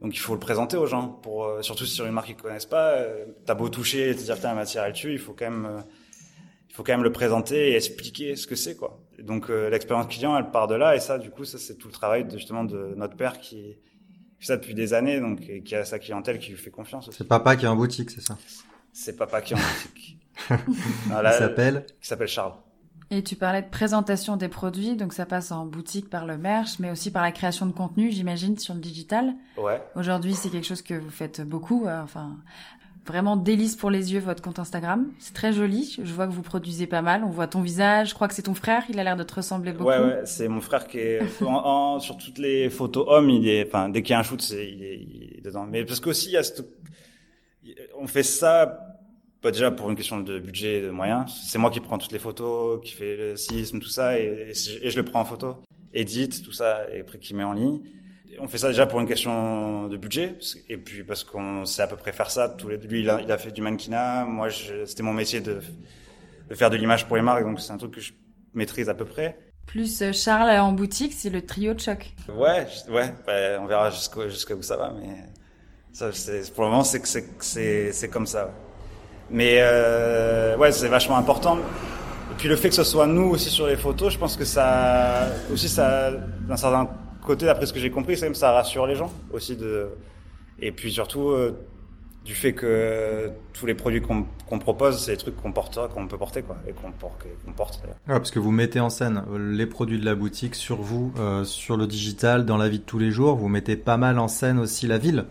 donc 0.00 0.14
il 0.14 0.20
faut 0.20 0.34
le 0.34 0.40
présenter 0.40 0.76
aux 0.76 0.86
gens 0.86 1.08
pour 1.08 1.50
surtout 1.62 1.84
sur 1.84 2.06
une 2.06 2.12
marque 2.12 2.28
qu'ils 2.28 2.36
connaissent 2.36 2.66
pas, 2.66 2.94
t'as 3.44 3.54
beau 3.54 3.68
toucher 3.68 4.10
et 4.10 4.14
te 4.14 4.22
dire 4.22 4.38
tiens 4.38 4.50
la 4.50 4.54
matière 4.54 4.84
elle 4.84 4.92
tue, 4.92 5.12
il 5.12 5.18
faut 5.18 5.34
quand 5.36 5.50
même 5.50 5.82
faut 6.78 6.84
quand 6.84 6.92
même 6.92 7.02
le 7.02 7.10
présenter 7.10 7.72
et 7.72 7.74
expliquer 7.74 8.36
ce 8.36 8.46
que 8.46 8.54
c'est 8.54 8.76
quoi. 8.76 9.00
donc 9.18 9.50
euh, 9.50 9.68
l'expérience 9.68 10.06
client, 10.06 10.38
elle 10.38 10.52
part 10.52 10.68
de 10.68 10.76
là 10.76 10.94
et 10.94 11.00
ça, 11.00 11.18
du 11.18 11.28
coup, 11.28 11.44
ça 11.44 11.58
c'est 11.58 11.74
tout 11.74 11.88
le 11.88 11.92
travail 11.92 12.24
de, 12.24 12.38
justement 12.38 12.62
de 12.62 12.94
notre 12.96 13.16
père 13.16 13.40
qui 13.40 13.78
fait 14.38 14.46
ça 14.46 14.56
depuis 14.56 14.74
des 14.74 14.94
années, 14.94 15.18
donc 15.18 15.40
et 15.48 15.64
qui 15.64 15.74
a 15.74 15.84
sa 15.84 15.98
clientèle 15.98 16.38
qui 16.38 16.52
lui 16.52 16.56
fait 16.56 16.70
confiance. 16.70 17.10
C'est 17.10 17.26
papa 17.26 17.56
qui 17.56 17.64
est 17.64 17.68
en 17.68 17.74
boutique, 17.74 18.12
c'est 18.12 18.20
ça? 18.20 18.38
C'est 18.92 19.16
papa 19.16 19.40
qui 19.40 19.54
est 19.54 19.56
en 19.56 19.58
boutique. 19.60 20.20
il 20.50 21.32
s'appelle? 21.32 21.84
Il 22.00 22.06
s'appelle 22.06 22.28
Charles. 22.28 22.54
Et 23.10 23.24
tu 23.24 23.34
parlais 23.34 23.62
de 23.62 23.68
présentation 23.68 24.36
des 24.36 24.48
produits, 24.48 24.94
donc 24.94 25.14
ça 25.14 25.26
passe 25.26 25.50
en 25.50 25.66
boutique 25.66 26.08
par 26.08 26.26
le 26.26 26.38
merch, 26.38 26.78
mais 26.78 26.92
aussi 26.92 27.10
par 27.10 27.24
la 27.24 27.32
création 27.32 27.66
de 27.66 27.72
contenu, 27.72 28.12
j'imagine, 28.12 28.56
sur 28.56 28.74
le 28.74 28.80
digital. 28.80 29.34
Ouais. 29.56 29.82
Aujourd'hui, 29.96 30.34
c'est 30.34 30.50
quelque 30.50 30.66
chose 30.66 30.82
que 30.82 30.94
vous 30.94 31.10
faites 31.10 31.40
beaucoup. 31.40 31.86
Euh, 31.86 32.02
enfin, 32.02 32.36
vraiment 33.08 33.36
délice 33.36 33.74
pour 33.74 33.90
les 33.90 34.12
yeux 34.12 34.20
votre 34.20 34.42
compte 34.42 34.58
Instagram. 34.58 35.10
C'est 35.18 35.34
très 35.34 35.52
joli. 35.52 35.96
Je 36.02 36.12
vois 36.12 36.26
que 36.26 36.32
vous 36.32 36.42
produisez 36.42 36.86
pas 36.86 37.02
mal. 37.02 37.24
On 37.24 37.30
voit 37.30 37.48
ton 37.48 37.60
visage. 37.60 38.10
Je 38.10 38.14
crois 38.14 38.28
que 38.28 38.34
c'est 38.34 38.42
ton 38.42 38.54
frère. 38.54 38.84
Il 38.88 38.98
a 39.00 39.04
l'air 39.04 39.16
de 39.16 39.24
te 39.24 39.34
ressembler 39.34 39.72
beaucoup. 39.72 39.90
Ouais, 39.90 39.98
ouais. 39.98 40.20
C'est 40.24 40.48
mon 40.48 40.60
frère 40.60 40.86
qui 40.86 40.98
est 40.98 41.20
en, 41.42 41.98
sur 41.98 42.16
toutes 42.16 42.38
les 42.38 42.70
photos 42.70 43.04
hommes. 43.08 43.30
Il 43.30 43.48
est, 43.48 43.66
enfin, 43.66 43.88
dès 43.88 44.02
qu'il 44.02 44.12
y 44.12 44.16
a 44.16 44.20
un 44.20 44.22
shoot, 44.22 44.40
c'est 44.40 44.68
il, 44.70 44.82
est, 44.82 45.44
dedans. 45.44 45.66
Mais 45.66 45.84
parce 45.84 46.00
qu'aussi 46.00 46.28
il 46.28 46.32
y 46.32 46.36
a 46.36 46.42
cette... 46.42 46.64
on 47.98 48.06
fait 48.06 48.22
ça 48.22 48.84
pas 49.40 49.52
déjà 49.52 49.70
pour 49.70 49.88
une 49.88 49.96
question 49.96 50.20
de 50.20 50.38
budget, 50.38 50.82
de 50.82 50.90
moyens. 50.90 51.32
C'est 51.44 51.58
moi 51.58 51.70
qui 51.70 51.80
prends 51.80 51.98
toutes 51.98 52.12
les 52.12 52.18
photos, 52.18 52.80
qui 52.82 52.92
fait 52.92 53.16
le 53.16 53.36
sisme, 53.36 53.78
tout 53.78 53.88
ça, 53.88 54.18
et, 54.18 54.52
et, 54.82 54.90
je 54.90 54.96
le 54.96 55.04
prends 55.04 55.20
en 55.20 55.24
photo, 55.24 55.62
édite 55.94 56.42
tout 56.42 56.50
ça, 56.50 56.90
et 56.92 57.00
après 57.00 57.18
qui 57.18 57.34
met 57.34 57.44
en 57.44 57.52
ligne 57.52 57.80
on 58.40 58.48
fait 58.48 58.58
ça 58.58 58.68
déjà 58.68 58.86
pour 58.86 59.00
une 59.00 59.06
question 59.06 59.88
de 59.88 59.96
budget, 59.96 60.36
et 60.68 60.76
puis 60.76 61.04
parce 61.04 61.24
qu'on 61.24 61.64
sait 61.64 61.82
à 61.82 61.86
peu 61.86 61.96
près 61.96 62.12
faire 62.12 62.30
ça. 62.30 62.48
Tous 62.48 62.68
les, 62.68 62.76
lui, 62.76 63.00
il 63.00 63.10
a, 63.10 63.20
il 63.20 63.30
a 63.30 63.38
fait 63.38 63.50
du 63.50 63.62
mannequinat. 63.62 64.24
Moi, 64.24 64.48
c'était 64.86 65.02
mon 65.02 65.12
métier 65.12 65.40
de, 65.40 65.60
de 66.48 66.54
faire 66.54 66.70
de 66.70 66.76
l'image 66.76 67.06
pour 67.06 67.16
les 67.16 67.22
marques, 67.22 67.44
donc 67.44 67.60
c'est 67.60 67.72
un 67.72 67.76
truc 67.78 67.94
que 67.94 68.00
je 68.00 68.12
maîtrise 68.54 68.88
à 68.88 68.94
peu 68.94 69.04
près. 69.04 69.38
Plus 69.66 70.00
euh, 70.00 70.12
Charles 70.12 70.50
en 70.58 70.72
boutique, 70.72 71.12
c'est 71.14 71.30
le 71.30 71.42
trio 71.44 71.74
de 71.74 71.80
choc. 71.80 72.14
Ouais, 72.28 72.66
ouais, 72.88 73.14
bah, 73.26 73.60
on 73.60 73.66
verra 73.66 73.90
jusqu'à 73.90 74.54
où 74.54 74.62
ça 74.62 74.76
va, 74.76 74.94
mais 74.98 75.14
ça, 75.92 76.10
pour 76.54 76.64
le 76.64 76.70
moment, 76.70 76.84
c'est 76.84 77.00
que 77.00 77.08
c'est 77.40 77.92
c'est 77.92 78.08
comme 78.08 78.26
ça. 78.26 78.50
Mais 79.30 79.58
euh, 79.60 80.56
ouais, 80.56 80.72
c'est 80.72 80.88
vachement 80.88 81.18
important. 81.18 81.58
Et 81.58 82.34
puis 82.38 82.48
le 82.48 82.56
fait 82.56 82.70
que 82.70 82.74
ce 82.74 82.84
soit 82.84 83.06
nous 83.06 83.30
aussi 83.30 83.50
sur 83.50 83.66
les 83.66 83.76
photos, 83.76 84.12
je 84.12 84.18
pense 84.18 84.36
que 84.36 84.44
ça 84.44 85.28
aussi 85.52 85.68
ça 85.68 86.12
d'un 86.12 86.56
certain 86.56 86.88
côté, 87.28 87.46
d'après 87.46 87.66
ce 87.66 87.72
que 87.72 87.78
j'ai 87.78 87.90
compris, 87.90 88.16
c'est 88.16 88.34
ça 88.34 88.52
rassure 88.52 88.86
les 88.86 88.96
gens 88.96 89.12
aussi 89.32 89.56
de. 89.56 89.88
Et 90.60 90.72
puis 90.72 90.90
surtout 90.90 91.28
euh, 91.28 91.52
du 92.24 92.34
fait 92.34 92.52
que 92.52 93.30
tous 93.52 93.66
les 93.66 93.74
produits 93.74 94.02
qu'on 94.02 94.58
propose, 94.58 95.02
c'est 95.02 95.12
des 95.12 95.16
trucs 95.16 95.36
qu'on 95.36 95.52
qu'on 95.52 96.06
peut 96.06 96.18
porter 96.18 96.42
quoi, 96.42 96.56
et 96.66 96.72
qu'on 96.72 96.90
porte. 96.92 97.26
porte 97.56 97.80
ouais, 97.84 97.92
parce 98.06 98.30
que 98.30 98.38
vous 98.38 98.50
mettez 98.50 98.80
en 98.80 98.90
scène 98.90 99.22
les 99.38 99.66
produits 99.66 99.98
de 99.98 100.04
la 100.04 100.14
boutique 100.14 100.54
sur 100.54 100.76
vous, 100.76 101.12
euh, 101.18 101.44
sur 101.44 101.76
le 101.76 101.86
digital, 101.86 102.44
dans 102.44 102.56
la 102.56 102.68
vie 102.68 102.80
de 102.80 102.84
tous 102.84 102.98
les 102.98 103.10
jours. 103.10 103.36
Vous 103.36 103.48
mettez 103.48 103.76
pas 103.76 103.96
mal 103.96 104.18
en 104.18 104.28
scène 104.28 104.58
aussi 104.58 104.86
la 104.86 104.98
ville. 104.98 105.24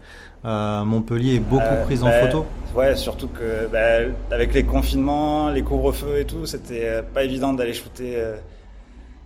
Euh, 0.46 0.86
Montpellier 0.86 1.36
est 1.36 1.40
beaucoup 1.40 1.64
euh, 1.64 1.84
prise 1.84 2.04
en 2.04 2.08
bah, 2.08 2.22
photo. 2.22 2.46
Ouais, 2.76 2.96
surtout 2.96 3.28
que 3.28 3.68
bah, 3.72 4.12
avec 4.32 4.54
les 4.54 4.64
confinements, 4.64 5.50
les 5.50 5.64
couvre-feux 5.64 6.20
et 6.20 6.26
tout, 6.26 6.46
c'était 6.46 7.02
pas 7.14 7.24
évident 7.24 7.54
d'aller 7.54 7.74
shooter 7.74 8.18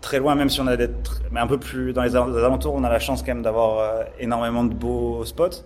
très 0.01 0.19
loin, 0.19 0.35
même 0.35 0.49
si 0.49 0.59
on 0.61 0.67
a 0.67 0.75
d'être, 0.75 1.21
un 1.35 1.47
peu 1.47 1.59
plus 1.59 1.93
dans 1.93 2.03
les 2.03 2.15
alentours, 2.15 2.73
on 2.73 2.83
a 2.83 2.89
la 2.89 2.99
chance 2.99 3.21
quand 3.21 3.33
même 3.33 3.43
d'avoir 3.43 4.05
énormément 4.19 4.63
de 4.63 4.73
beaux 4.73 5.23
spots 5.25 5.63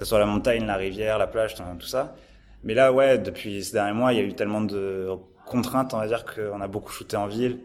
que 0.00 0.06
ce 0.06 0.08
soit 0.08 0.18
la 0.18 0.24
montagne, 0.24 0.64
la 0.64 0.76
rivière, 0.76 1.18
la 1.18 1.26
plage, 1.26 1.54
tout 1.54 1.86
ça. 1.86 2.14
Mais 2.64 2.72
là, 2.72 2.90
ouais, 2.90 3.18
depuis 3.18 3.62
ces 3.62 3.74
derniers 3.74 3.92
mois, 3.92 4.14
il 4.14 4.18
y 4.18 4.22
a 4.22 4.24
eu 4.24 4.32
tellement 4.32 4.62
de 4.62 5.10
contraintes, 5.44 5.92
on 5.92 5.98
va 5.98 6.06
dire, 6.06 6.24
qu'on 6.24 6.58
a 6.62 6.68
beaucoup 6.68 6.90
shooté 6.90 7.18
en 7.18 7.26
ville, 7.26 7.58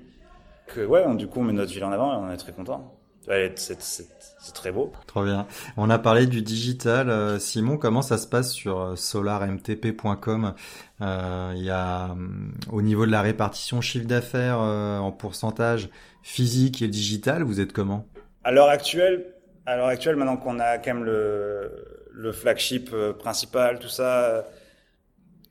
que 0.68 0.86
ouais, 0.86 1.06
du 1.16 1.28
coup, 1.28 1.40
on 1.40 1.44
met 1.44 1.54
notre 1.54 1.72
ville 1.72 1.86
en 1.86 1.94
avant 1.94 2.12
et 2.12 2.18
on 2.18 2.30
est 2.30 2.36
très 2.36 2.52
content. 2.52 2.94
Ouais, 3.28 3.54
c'est 3.56 4.54
très 4.54 4.72
beau. 4.72 4.92
Trop 5.08 5.24
bien. 5.24 5.48
On 5.78 5.90
a 5.90 5.98
parlé 5.98 6.28
du 6.28 6.42
digital. 6.42 7.10
Euh, 7.10 7.40
Simon, 7.40 7.78
comment 7.78 8.02
ça 8.02 8.18
se 8.18 8.28
passe 8.28 8.52
sur 8.52 8.80
euh, 8.80 8.96
solarmtp.com 8.96 10.54
euh, 11.02 11.54
Il 11.56 11.64
y 11.64 11.72
a 11.72 12.16
au 12.72 12.82
niveau 12.82 13.06
de 13.06 13.12
la 13.12 13.22
répartition 13.22 13.82
chiffre 13.82 14.06
d'affaires 14.06 14.60
en 14.60 15.12
pourcentage 15.12 15.90
physique 16.22 16.82
et 16.82 16.88
digital, 16.88 17.44
vous 17.44 17.60
êtes 17.60 17.74
comment? 17.74 18.08
À 18.44 18.52
l'heure 18.52 18.70
actuelle, 18.70 19.26
à 19.66 19.76
l'heure 19.76 19.88
actuelle, 19.88 20.16
maintenant 20.16 20.38
qu'on 20.38 20.60
a 20.60 20.78
quand 20.78 20.94
même 20.94 21.04
le 21.04 21.96
le 22.16 22.32
flagship 22.32 22.90
euh, 22.94 23.14
principal, 23.14 23.80
tout 23.80 23.90
ça. 23.90 24.46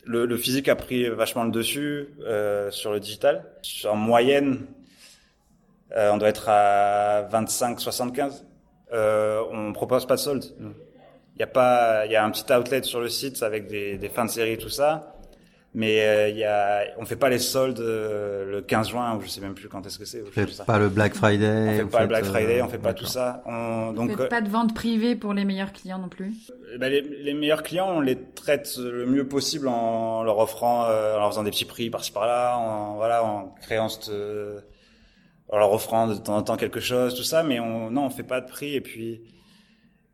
Le, 0.06 0.26
le, 0.26 0.37
physique 0.37 0.68
a 0.68 0.76
pris 0.76 1.08
vachement 1.08 1.44
le 1.44 1.50
dessus 1.50 2.08
euh, 2.20 2.70
sur 2.70 2.92
le 2.92 3.00
digital. 3.00 3.44
En 3.84 3.96
moyenne, 3.96 4.66
euh, 5.96 6.12
on 6.12 6.18
doit 6.18 6.28
être 6.28 6.48
à 6.48 7.28
25-75. 7.30 8.44
Euh, 8.92 9.42
on 9.50 9.72
propose 9.72 10.07
pas 10.07 10.16
de 10.16 10.20
solde. 10.20 10.44
Il 11.37 11.40
y 11.40 11.42
a 11.42 11.48
pas, 11.48 12.07
il 12.07 12.12
y 12.12 12.16
a 12.16 12.24
un 12.24 12.30
petit 12.30 12.52
outlet 12.52 12.83
sur 12.83 13.00
le 13.00 13.09
site 13.09 13.42
avec 13.42 13.66
des, 13.66 13.98
des 13.98 14.09
fins 14.09 14.24
de 14.24 14.30
série, 14.30 14.57
tout 14.59 14.68
ça 14.68 15.14
mais 15.74 16.00
euh, 16.02 16.28
il 16.28 16.37
y 16.37 16.44
a, 16.44 16.85
on 16.98 17.04
fait 17.04 17.16
pas 17.16 17.28
les 17.28 17.40
soldes 17.40 17.80
euh, 17.80 18.48
le 18.48 18.62
15 18.62 18.90
juin 18.90 19.16
ou 19.16 19.20
je 19.20 19.26
sais 19.26 19.40
même 19.40 19.54
plus 19.54 19.68
quand 19.68 19.85
est-ce 19.85 19.98
que 19.98 20.04
c'est. 20.04 20.22
On 20.22 20.30
fait 20.30 20.46
pas 20.64 20.78
le 20.78 20.88
Black 20.88 21.14
Friday. 21.14 21.68
On 21.68 21.76
fait 21.76 21.85
pas 21.87 22.02
le 22.02 22.07
Black 22.07 22.24
Friday, 22.24 22.62
on 22.62 22.68
fait 22.68 22.78
pas 22.78 22.94
tout 22.94 23.07
ça. 23.07 23.42
On, 23.44 23.92
donc 23.92 24.16
faites 24.16 24.28
pas 24.28 24.40
de 24.40 24.48
vente 24.48 24.72
privée 24.72 25.16
pour 25.16 25.35
les 25.35 25.44
meilleurs 25.44 25.72
clients 25.72 25.98
non 25.98 26.09
plus? 26.09 26.33
Bah, 26.78 26.88
les, 26.88 27.00
les, 27.00 27.35
meilleurs 27.35 27.64
clients, 27.64 27.90
on 27.90 28.00
les 28.00 28.16
traite 28.16 28.76
le 28.78 29.04
mieux 29.04 29.26
possible 29.26 29.66
en 29.66 30.22
leur 30.22 30.38
offrant, 30.38 30.85
euh, 30.85 31.16
en 31.16 31.18
leur 31.18 31.30
faisant 31.30 31.42
des 31.42 31.50
petits 31.50 31.64
prix 31.64 31.90
par-ci 31.90 32.12
par-là, 32.12 32.57
en 32.57 32.94
voilà, 32.94 33.24
en 33.24 33.52
créant 33.61 33.88
cette, 33.88 34.12
en 35.54 35.58
leur 35.58 35.72
offrant 35.72 36.08
de 36.08 36.16
temps 36.16 36.36
en 36.36 36.42
temps 36.42 36.56
quelque 36.56 36.80
chose, 36.80 37.14
tout 37.14 37.22
ça. 37.22 37.44
Mais 37.44 37.60
on, 37.60 37.90
non, 37.90 38.06
on 38.06 38.10
fait 38.10 38.24
pas 38.24 38.40
de 38.40 38.48
prix 38.48 38.74
et 38.74 38.80
puis 38.80 39.22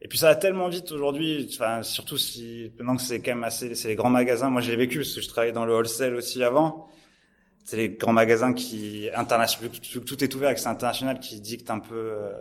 et 0.02 0.08
puis 0.08 0.18
ça 0.18 0.28
va 0.28 0.34
tellement 0.34 0.68
vite 0.68 0.92
aujourd'hui, 0.92 1.48
enfin 1.52 1.82
surtout 1.82 2.16
si 2.16 2.72
maintenant 2.78 2.96
que 2.96 3.02
c'est 3.02 3.20
quand 3.20 3.32
même 3.32 3.44
assez, 3.44 3.74
c'est 3.74 3.88
les 3.88 3.96
grands 3.96 4.10
magasins. 4.10 4.50
Moi 4.50 4.60
j'ai 4.60 4.76
vécu 4.76 4.98
parce 4.98 5.14
que 5.14 5.20
je 5.20 5.28
travaillais 5.28 5.52
dans 5.52 5.64
le 5.64 5.74
wholesale 5.74 6.14
aussi 6.14 6.42
avant. 6.42 6.88
C'est 7.64 7.76
les 7.76 7.90
grands 7.90 8.12
magasins 8.12 8.52
qui 8.52 9.08
international, 9.14 9.70
tout 10.06 10.24
est 10.24 10.34
ouvert, 10.34 10.54
que 10.54 10.60
c'est 10.60 10.68
international 10.68 11.20
qui 11.20 11.40
dicte 11.40 11.70
un 11.70 11.78
peu 11.78 11.94
euh, 11.94 12.32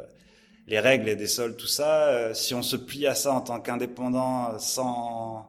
les 0.67 0.79
règles 0.79 1.09
et 1.09 1.15
des 1.15 1.27
soldes, 1.27 1.57
tout 1.57 1.67
ça. 1.67 2.07
Euh, 2.07 2.33
si 2.33 2.53
on 2.53 2.61
se 2.61 2.75
plie 2.77 3.07
à 3.07 3.15
ça 3.15 3.33
en 3.33 3.41
tant 3.41 3.59
qu'indépendant, 3.59 4.57
sans 4.59 5.47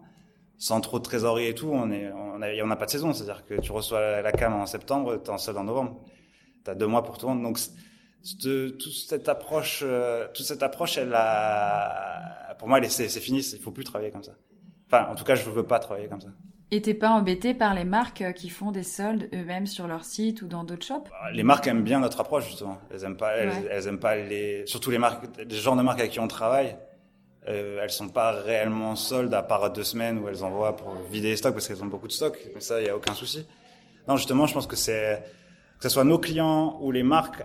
sans 0.58 0.80
trop 0.82 0.98
de 0.98 1.04
trésorerie 1.04 1.46
et 1.46 1.54
tout, 1.54 1.70
on 1.72 1.90
est, 1.90 2.12
on 2.12 2.42
a, 2.42 2.48
on 2.62 2.70
a 2.70 2.76
pas 2.76 2.84
de 2.86 2.90
saison. 2.90 3.12
C'est-à-dire 3.14 3.46
que 3.46 3.54
tu 3.60 3.72
reçois 3.72 4.20
la, 4.20 4.32
cam 4.32 4.52
en 4.52 4.66
septembre, 4.66 5.16
t'es 5.16 5.30
en 5.30 5.38
solde 5.38 5.56
en 5.58 5.64
novembre. 5.64 5.96
T'as 6.64 6.74
deux 6.74 6.86
mois 6.86 7.02
pour 7.02 7.18
tout 7.18 7.28
monde. 7.28 7.42
Donc 7.42 7.58
toute 8.38 8.92
cette 8.92 9.28
approche, 9.28 9.80
euh, 9.82 10.26
toute 10.34 10.44
cette 10.44 10.62
approche, 10.62 10.98
elle 10.98 11.14
a, 11.14 12.54
pour 12.58 12.68
moi, 12.68 12.80
c'est 12.88 13.08
fini. 13.08 13.40
Il 13.40 13.60
faut 13.60 13.70
plus 13.70 13.84
travailler 13.84 14.10
comme 14.10 14.24
ça. 14.24 14.32
Enfin, 14.86 15.06
en 15.10 15.14
tout 15.14 15.24
cas, 15.24 15.34
je 15.34 15.48
veux 15.48 15.62
pas 15.64 15.78
travailler 15.78 16.08
comme 16.08 16.20
ça. 16.20 16.28
Et 16.72 16.82
t'es 16.82 16.94
pas 16.94 17.10
embêté 17.10 17.52
par 17.52 17.74
les 17.74 17.84
marques 17.84 18.22
euh, 18.22 18.32
qui 18.32 18.48
font 18.48 18.70
des 18.70 18.84
soldes 18.84 19.28
eux-mêmes 19.34 19.66
sur 19.66 19.88
leur 19.88 20.04
site 20.04 20.42
ou 20.42 20.46
dans 20.46 20.62
d'autres 20.62 20.86
shops? 20.86 21.10
Bah, 21.10 21.32
Les 21.32 21.42
marques 21.42 21.66
aiment 21.66 21.82
bien 21.82 21.98
notre 21.98 22.20
approche 22.20 22.46
justement. 22.46 22.78
Elles 22.92 23.02
aiment 23.04 23.16
pas, 23.16 23.32
elles, 23.36 23.88
aiment 23.88 23.98
pas 23.98 24.14
les, 24.14 24.64
surtout 24.66 24.90
les 24.92 24.98
marques, 24.98 25.24
les 25.38 25.56
genres 25.56 25.74
de 25.74 25.82
marques 25.82 25.98
avec 25.98 26.12
qui 26.12 26.20
on 26.20 26.28
travaille. 26.28 26.76
Euh, 27.48 27.80
elles 27.82 27.90
sont 27.90 28.08
pas 28.08 28.30
réellement 28.30 28.94
soldes 28.94 29.34
à 29.34 29.42
part 29.42 29.72
deux 29.72 29.82
semaines 29.82 30.18
où 30.18 30.28
elles 30.28 30.44
envoient 30.44 30.76
pour 30.76 30.94
vider 31.10 31.30
les 31.30 31.36
stocks 31.36 31.54
parce 31.54 31.66
qu'elles 31.66 31.82
ont 31.82 31.86
beaucoup 31.86 32.06
de 32.06 32.12
stocks. 32.12 32.38
Mais 32.54 32.60
ça, 32.60 32.80
il 32.80 32.86
y 32.86 32.90
a 32.90 32.96
aucun 32.96 33.14
souci. 33.14 33.46
Non, 34.06 34.16
justement, 34.16 34.46
je 34.46 34.54
pense 34.54 34.68
que 34.68 34.76
c'est 34.76 35.24
que 35.80 35.88
ce 35.88 35.94
soit 35.94 36.04
nos 36.04 36.18
clients 36.18 36.78
ou 36.80 36.92
les 36.92 37.02
marques 37.02 37.42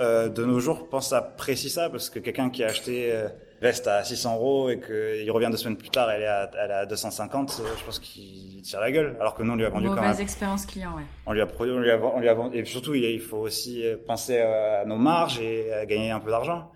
euh, 0.00 0.28
de 0.28 0.44
nos 0.44 0.58
jours, 0.58 0.88
pense 0.88 1.12
à 1.12 1.22
précis 1.22 1.70
ça 1.70 1.88
parce 1.88 2.10
que 2.10 2.18
quelqu'un 2.18 2.50
qui 2.50 2.64
a 2.64 2.66
acheté 2.66 3.12
euh, 3.12 3.28
veste 3.62 3.86
à 3.86 4.02
600 4.02 4.34
euros 4.34 4.68
et 4.68 4.80
qu'il 4.80 5.30
revient 5.30 5.48
deux 5.50 5.56
semaines 5.56 5.76
plus 5.76 5.88
tard, 5.88 6.10
elle 6.10 6.22
est 6.22 6.26
à, 6.26 6.50
elle 6.62 6.70
est 6.70 6.74
à 6.74 6.86
250, 6.86 7.60
euh, 7.60 7.68
je 7.78 7.84
pense 7.84 8.00
qu'il 8.00 8.60
tire 8.62 8.80
la 8.80 8.90
gueule. 8.90 9.16
Alors 9.20 9.34
que 9.34 9.44
nous, 9.44 9.52
on 9.52 9.56
lui 9.56 9.64
a 9.64 9.70
vendu 9.70 9.86
quand 9.86 10.02
même. 10.02 10.20
expérience 10.20 10.66
client, 10.66 10.96
ouais. 10.96 11.04
On 11.26 11.32
lui 11.32 11.40
a 11.40 11.46
produit, 11.46 11.72
on 11.72 11.78
lui 11.78 11.90
a, 11.92 11.98
on 11.98 12.20
lui 12.20 12.28
a 12.28 12.34
vendu, 12.34 12.58
et 12.58 12.64
surtout, 12.64 12.94
il 12.94 13.20
faut 13.20 13.38
aussi 13.38 13.84
penser 14.06 14.40
à 14.40 14.84
nos 14.84 14.96
marges 14.96 15.38
et 15.38 15.72
à 15.72 15.86
gagner 15.86 16.10
un 16.10 16.20
peu 16.20 16.30
d'argent. 16.30 16.70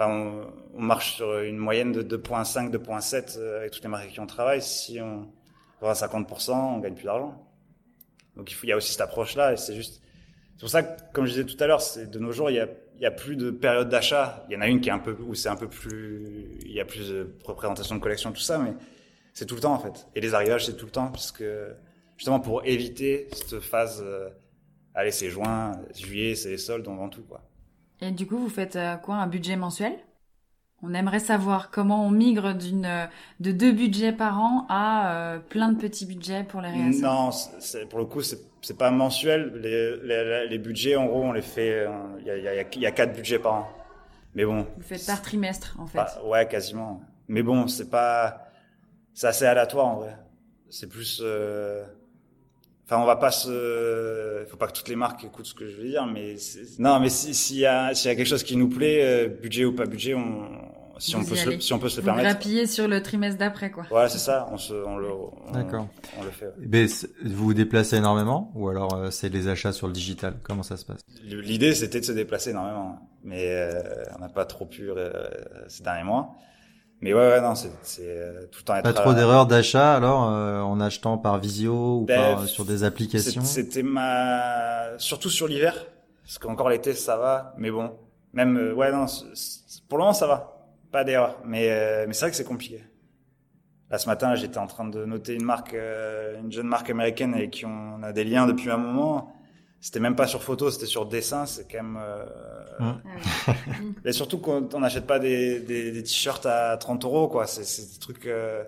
Enfin, 0.00 0.10
on, 0.10 0.78
on, 0.78 0.82
marche 0.82 1.16
sur 1.16 1.40
une 1.40 1.58
moyenne 1.58 1.92
de 1.92 2.02
2.5, 2.02 2.70
2.7 2.70 3.38
avec 3.58 3.72
toutes 3.72 3.82
les 3.82 3.88
marques 3.88 4.08
qui 4.08 4.20
on 4.20 4.26
travaille. 4.26 4.62
Si 4.62 5.00
on 5.00 5.28
va 5.80 5.90
à 5.90 5.94
50%, 5.94 6.52
on 6.52 6.78
gagne 6.78 6.94
plus 6.94 7.04
d'argent. 7.04 7.34
Donc 8.36 8.50
il 8.50 8.54
faut, 8.54 8.64
il 8.64 8.70
y 8.70 8.72
a 8.72 8.76
aussi 8.76 8.92
cette 8.92 9.00
approche-là 9.00 9.52
et 9.52 9.56
c'est 9.56 9.74
juste, 9.74 10.00
c'est 10.58 10.62
pour 10.62 10.70
ça 10.70 10.82
que, 10.82 11.00
comme 11.12 11.24
je 11.24 11.30
disais 11.30 11.44
tout 11.44 11.62
à 11.62 11.68
l'heure, 11.68 11.80
c'est 11.80 12.10
de 12.10 12.18
nos 12.18 12.32
jours, 12.32 12.50
il 12.50 12.56
y 12.56 12.58
a, 12.60 12.66
y 12.98 13.06
a 13.06 13.12
plus 13.12 13.36
de 13.36 13.52
période 13.52 13.88
d'achat. 13.88 14.44
Il 14.48 14.54
y 14.54 14.56
en 14.56 14.60
a 14.60 14.66
une 14.66 14.80
qui 14.80 14.88
est 14.88 14.92
un 14.92 14.98
peu 14.98 15.12
où 15.12 15.32
c'est 15.36 15.48
un 15.48 15.54
peu 15.54 15.68
plus, 15.68 16.58
il 16.62 16.72
y 16.72 16.80
a 16.80 16.84
plus 16.84 17.10
de 17.10 17.32
représentation 17.44 17.94
de 17.94 18.00
collection, 18.00 18.32
tout 18.32 18.40
ça, 18.40 18.58
mais 18.58 18.72
c'est 19.34 19.46
tout 19.46 19.54
le 19.54 19.60
temps 19.60 19.72
en 19.72 19.78
fait. 19.78 20.08
Et 20.16 20.20
les 20.20 20.34
arrivages, 20.34 20.66
c'est 20.66 20.76
tout 20.76 20.86
le 20.86 20.90
temps, 20.90 21.12
puisque 21.12 21.44
justement 22.16 22.40
pour 22.40 22.66
éviter 22.66 23.28
cette 23.32 23.60
phase, 23.60 24.02
euh, 24.04 24.30
allez, 24.94 25.12
c'est 25.12 25.30
juin, 25.30 25.80
juillet, 25.94 26.34
c'est 26.34 26.50
les 26.50 26.58
soldes, 26.58 26.88
on 26.88 26.96
vend 26.96 27.08
tout 27.08 27.22
quoi. 27.22 27.40
Et 28.00 28.10
du 28.10 28.26
coup, 28.26 28.38
vous 28.38 28.48
faites 28.48 28.74
euh, 28.74 28.96
quoi, 28.96 29.14
un 29.14 29.28
budget 29.28 29.54
mensuel? 29.54 29.92
On 30.82 30.94
aimerait 30.94 31.18
savoir 31.18 31.70
comment 31.70 32.06
on 32.06 32.10
migre 32.10 32.54
d'une 32.54 32.84
euh, 32.84 33.06
de 33.40 33.50
deux 33.50 33.72
budgets 33.72 34.12
par 34.12 34.40
an 34.40 34.66
à 34.68 35.12
euh, 35.12 35.38
plein 35.38 35.72
de 35.72 35.78
petits 35.78 36.06
budgets 36.06 36.44
pour 36.44 36.60
les 36.60 36.70
réactions. 36.70 37.08
Non, 37.08 37.30
c'est, 37.32 37.88
pour 37.88 37.98
le 37.98 38.04
coup, 38.04 38.22
c'est, 38.22 38.38
c'est 38.62 38.78
pas 38.78 38.90
mensuel. 38.90 39.54
Les, 39.56 39.96
les, 39.96 40.48
les, 40.48 40.58
budgets, 40.58 40.94
en 40.94 41.06
gros, 41.06 41.22
on 41.22 41.32
les 41.32 41.42
fait. 41.42 41.86
Euh, 41.86 41.90
il 42.20 42.26
y, 42.26 42.30
a, 42.30 42.36
y, 42.36 42.48
a, 42.60 42.64
y 42.76 42.86
a 42.86 42.90
quatre 42.92 43.12
budgets 43.12 43.40
par 43.40 43.54
an. 43.54 43.68
Mais 44.34 44.44
bon. 44.44 44.66
Vous 44.76 44.82
faites 44.82 45.04
par 45.04 45.20
trimestre, 45.20 45.76
en 45.80 45.86
fait. 45.86 45.98
ouais, 46.24 46.46
quasiment. 46.46 47.00
Mais 47.26 47.42
bon, 47.42 47.66
c'est 47.66 47.90
pas. 47.90 48.44
C'est 49.14 49.26
assez 49.26 49.46
aléatoire 49.46 49.86
en 49.86 49.96
vrai. 49.96 50.16
C'est 50.70 50.88
plus. 50.88 51.20
Euh... 51.24 51.84
Enfin, 52.84 53.02
on 53.02 53.04
va 53.04 53.16
pas 53.16 53.32
se. 53.32 54.44
Il 54.44 54.48
faut 54.48 54.56
pas 54.56 54.68
que 54.68 54.72
toutes 54.72 54.88
les 54.88 54.96
marques 54.96 55.24
écoutent 55.24 55.46
ce 55.46 55.54
que 55.54 55.66
je 55.66 55.76
veux 55.76 55.88
dire, 55.88 56.06
mais 56.06 56.36
non, 56.78 57.00
mais 57.00 57.08
s'il 57.08 57.34
si 57.34 57.56
y 57.56 57.66
a 57.66 57.94
s'il 57.94 58.10
y 58.10 58.12
a 58.12 58.16
quelque 58.16 58.28
chose 58.28 58.44
qui 58.44 58.56
nous 58.56 58.68
plaît, 58.68 59.28
budget 59.28 59.64
ou 59.64 59.74
pas 59.74 59.84
budget, 59.84 60.14
on 60.14 60.67
si 60.98 61.16
on, 61.16 61.24
peut 61.24 61.36
se, 61.36 61.60
si 61.60 61.72
on 61.72 61.78
peut 61.78 61.88
se 61.88 61.98
le 61.98 62.04
permettre. 62.04 62.28
Grappiller 62.28 62.66
sur 62.66 62.88
le 62.88 63.02
trimestre 63.02 63.38
d'après, 63.38 63.70
quoi. 63.70 63.84
Ouais, 63.90 64.08
c'est 64.08 64.18
ça. 64.18 64.48
On 64.50 64.58
se, 64.58 64.74
on 64.74 64.96
le, 64.96 65.08
D'accord. 65.52 65.86
On 66.18 66.24
le 66.24 66.30
fait. 66.30 66.46
Ouais. 66.46 66.66
Mais 66.68 66.86
vous 67.24 67.46
vous 67.46 67.54
déplacez 67.54 67.96
énormément 67.96 68.50
ou 68.54 68.68
alors 68.68 68.94
euh, 68.94 69.10
c'est 69.10 69.28
les 69.28 69.48
achats 69.48 69.72
sur 69.72 69.86
le 69.86 69.92
digital? 69.92 70.34
Comment 70.42 70.62
ça 70.62 70.76
se 70.76 70.84
passe? 70.84 71.00
L'idée, 71.22 71.74
c'était 71.74 72.00
de 72.00 72.04
se 72.04 72.12
déplacer 72.12 72.50
énormément, 72.50 72.98
mais 73.22 73.44
euh, 73.46 73.82
on 74.16 74.20
n'a 74.20 74.28
pas 74.28 74.44
trop 74.44 74.66
pu 74.66 74.90
euh, 74.90 75.10
ces 75.68 75.82
derniers 75.82 76.04
mois. 76.04 76.34
Mais 77.00 77.14
ouais, 77.14 77.28
ouais 77.28 77.40
non, 77.40 77.54
c'est 77.54 77.70
euh, 78.00 78.46
tout 78.50 78.58
le 78.60 78.64
temps 78.64 78.74
être. 78.74 78.82
Pas 78.82 78.92
trop 78.92 79.14
d'erreurs 79.14 79.46
d'achat 79.46 79.94
alors 79.94 80.22
en 80.22 80.80
achetant 80.80 81.16
par 81.16 81.38
visio 81.38 82.00
ou 82.00 82.04
ben, 82.06 82.34
par, 82.34 82.48
sur 82.48 82.64
des 82.64 82.82
applications? 82.82 83.42
C'était 83.42 83.84
ma, 83.84 84.98
surtout 84.98 85.30
sur 85.30 85.46
l'hiver, 85.46 85.86
parce 86.24 86.38
qu'encore 86.38 86.70
l'été 86.70 86.94
ça 86.94 87.16
va, 87.16 87.54
mais 87.56 87.70
bon, 87.70 87.92
même 88.32 88.72
ouais 88.76 88.90
non, 88.90 89.06
pour 89.88 89.98
le 89.98 90.02
moment 90.02 90.12
ça 90.12 90.26
va 90.26 90.57
pas 90.90 91.04
d'erreur. 91.04 91.40
Mais, 91.44 91.70
euh, 91.70 92.04
mais 92.06 92.12
c'est 92.12 92.20
vrai 92.20 92.30
que 92.30 92.36
c'est 92.36 92.44
compliqué. 92.44 92.82
Là, 93.90 93.98
ce 93.98 94.06
matin, 94.06 94.34
j'étais 94.34 94.58
en 94.58 94.66
train 94.66 94.86
de 94.86 95.04
noter 95.04 95.34
une 95.34 95.44
marque, 95.44 95.74
euh, 95.74 96.40
une 96.40 96.52
jeune 96.52 96.66
marque 96.66 96.90
américaine 96.90 97.34
avec 97.34 97.50
qui 97.50 97.64
on 97.64 98.02
a 98.02 98.12
des 98.12 98.24
liens 98.24 98.46
depuis 98.46 98.70
un 98.70 98.76
moment. 98.76 99.34
C'était 99.80 100.00
même 100.00 100.16
pas 100.16 100.26
sur 100.26 100.42
photo, 100.42 100.70
c'était 100.70 100.86
sur 100.86 101.06
dessin. 101.06 101.46
C'est 101.46 101.70
quand 101.70 101.82
même. 101.82 101.98
Euh... 102.00 102.92
Et 104.04 104.12
surtout 104.12 104.38
quand 104.38 104.74
on 104.74 104.80
n'achète 104.80 105.06
pas 105.06 105.18
des, 105.18 105.60
des, 105.60 105.92
des 105.92 106.02
t-shirts 106.02 106.44
à 106.46 106.76
30 106.76 107.04
euros, 107.04 107.28
quoi. 107.28 107.46
C'est, 107.46 107.64
c'est 107.64 107.94
des 107.94 107.98
trucs. 107.98 108.26
Euh, 108.26 108.64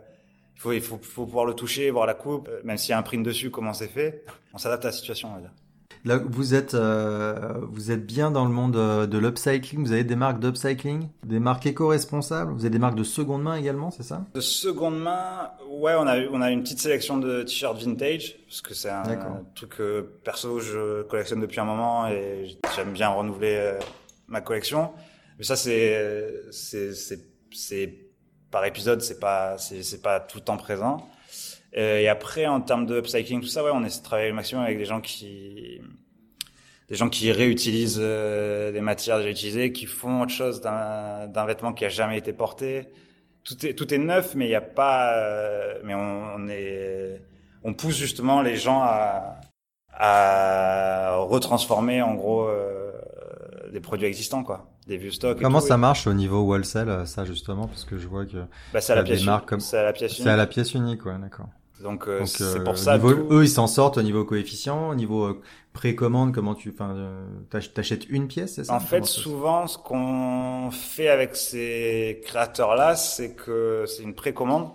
il 0.54 0.60
faut, 0.60 0.72
il 0.72 0.80
faut, 0.80 0.98
faut 1.02 1.26
pouvoir 1.26 1.46
le 1.46 1.54
toucher, 1.54 1.90
voir 1.90 2.06
la 2.06 2.14
coupe, 2.14 2.50
même 2.64 2.76
s'il 2.76 2.90
y 2.90 2.92
a 2.92 2.98
un 2.98 3.02
print 3.02 3.24
dessus, 3.24 3.50
comment 3.50 3.72
c'est 3.72 3.88
fait. 3.88 4.24
On 4.52 4.58
s'adapte 4.58 4.84
à 4.84 4.88
la 4.88 4.92
situation, 4.92 5.30
on 5.30 5.34
va 5.34 5.40
dire. 5.40 5.52
Là, 6.04 6.18
vous 6.18 6.54
êtes, 6.54 6.74
euh, 6.74 7.54
vous 7.70 7.90
êtes 7.90 8.06
bien 8.06 8.30
dans 8.30 8.44
le 8.44 8.50
monde 8.50 8.76
euh, 8.76 9.06
de 9.06 9.18
l'upcycling. 9.18 9.84
Vous 9.84 9.92
avez 9.92 10.04
des 10.04 10.16
marques 10.16 10.40
d'upcycling, 10.40 11.08
des 11.24 11.40
marques 11.40 11.66
éco-responsables. 11.66 12.52
Vous 12.52 12.60
avez 12.60 12.70
des 12.70 12.78
marques 12.78 12.96
de 12.96 13.04
seconde 13.04 13.42
main 13.42 13.56
également, 13.56 13.90
c'est 13.90 14.02
ça? 14.02 14.24
De 14.34 14.40
seconde 14.40 14.98
main, 14.98 15.50
ouais, 15.68 15.94
on 15.98 16.06
a 16.06 16.18
on 16.30 16.40
a 16.40 16.50
une 16.50 16.62
petite 16.62 16.80
sélection 16.80 17.18
de 17.18 17.42
t-shirts 17.42 17.82
vintage 17.82 18.36
parce 18.46 18.62
que 18.62 18.72
c'est 18.72 18.88
un, 18.88 19.02
truc 19.54 19.76
que 19.76 20.00
perso 20.24 20.58
je 20.60 21.02
collectionne 21.02 21.40
depuis 21.40 21.60
un 21.60 21.64
moment 21.64 22.08
et 22.08 22.58
j'aime 22.74 22.92
bien 22.92 23.08
renouveler 23.08 23.56
euh, 23.56 23.78
ma 24.26 24.40
collection. 24.40 24.92
Mais 25.38 25.44
ça, 25.44 25.56
c'est 25.56 26.32
c'est 26.50 26.94
c'est 26.94 27.20
c'est 27.52 27.94
par 28.50 28.64
épisode, 28.64 29.02
c'est 29.02 29.20
pas 29.20 29.58
c'est 29.58 29.82
c'est 29.82 30.00
pas 30.00 30.18
tout 30.18 30.38
le 30.38 30.44
temps 30.44 30.56
présent. 30.56 31.06
Euh, 31.76 31.98
et 31.98 32.08
après, 32.08 32.46
en 32.46 32.60
termes 32.60 32.86
de 32.86 32.98
upcycling, 32.98 33.40
tout 33.40 33.46
ça, 33.46 33.62
ouais, 33.62 33.70
on 33.72 33.84
essaie 33.84 34.00
de 34.00 34.04
travailler 34.04 34.30
au 34.32 34.34
maximum 34.34 34.64
avec 34.64 34.78
des 34.78 34.84
gens 34.84 35.00
qui, 35.00 35.80
des 36.88 36.96
gens 36.96 37.08
qui 37.08 37.30
réutilisent 37.30 38.00
euh, 38.00 38.72
des 38.72 38.80
matières 38.80 39.18
déjà 39.18 39.30
utilisées, 39.30 39.72
qui 39.72 39.86
font 39.86 40.22
autre 40.22 40.32
chose 40.32 40.60
d'un, 40.60 41.46
vêtement 41.46 41.72
qui 41.72 41.84
a 41.84 41.88
jamais 41.88 42.18
été 42.18 42.32
porté. 42.32 42.88
Tout 43.44 43.64
est, 43.64 43.74
tout 43.74 43.94
est 43.94 43.98
neuf, 43.98 44.34
mais 44.34 44.46
il 44.46 44.48
n'y 44.48 44.54
a 44.54 44.60
pas, 44.60 45.14
euh, 45.14 45.78
mais 45.84 45.94
on, 45.94 46.34
on, 46.36 46.48
est, 46.48 47.22
on 47.62 47.72
pousse 47.72 47.96
justement 47.96 48.42
les 48.42 48.56
gens 48.56 48.80
à, 48.82 49.40
à 49.92 51.16
retransformer 51.18 52.02
en 52.02 52.14
gros 52.14 52.48
euh, 52.48 52.90
des 53.72 53.80
produits 53.80 54.06
existants, 54.06 54.42
quoi 54.42 54.66
des 54.86 54.96
vieux 54.96 55.12
stocks. 55.12 55.40
Comment 55.40 55.60
ça 55.60 55.76
marche 55.76 56.08
au 56.08 56.14
niveau 56.14 56.42
wholesale, 56.42 57.06
ça 57.06 57.24
justement, 57.24 57.68
parce 57.68 57.84
que 57.84 57.96
je 57.96 58.08
vois 58.08 58.26
que 58.26 58.38
bah, 58.72 58.80
c'est 58.80 58.92
à 58.92 58.96
la 58.96 59.04
pièce, 59.04 59.24
comme... 59.46 59.60
c'est 59.60 59.78
à 59.78 59.84
la 59.84 59.92
pièce 59.92 60.12
unique. 60.12 60.24
C'est 60.24 60.30
à 60.30 60.36
la 60.36 60.46
pièce 60.48 60.74
unique, 60.74 61.06
ouais, 61.06 61.16
d'accord. 61.20 61.46
Donc 61.82 62.08
euh, 62.08 62.26
c'est 62.26 62.62
pour 62.62 62.76
ça. 62.76 62.96
Niveau, 62.96 63.10
Eux, 63.30 63.44
ils 63.44 63.48
s'en 63.48 63.66
sortent 63.66 63.96
au 63.96 64.02
niveau 64.02 64.24
coefficient, 64.24 64.90
au 64.90 64.94
niveau 64.94 65.24
euh, 65.24 65.40
précommande. 65.72 66.34
Comment 66.34 66.54
tu, 66.54 66.70
enfin, 66.70 66.94
euh, 66.94 67.26
t'achètes 67.74 68.08
une 68.08 68.28
pièce, 68.28 68.54
c'est 68.56 68.64
ça 68.64 68.74
En 68.74 68.80
fait, 68.80 69.04
souvent, 69.04 69.66
ce 69.66 69.78
qu'on 69.78 70.70
fait 70.70 71.08
avec 71.08 71.36
ces 71.36 72.20
créateurs-là, 72.24 72.96
c'est 72.96 73.34
que 73.34 73.84
c'est 73.86 74.02
une 74.02 74.14
précommande. 74.14 74.70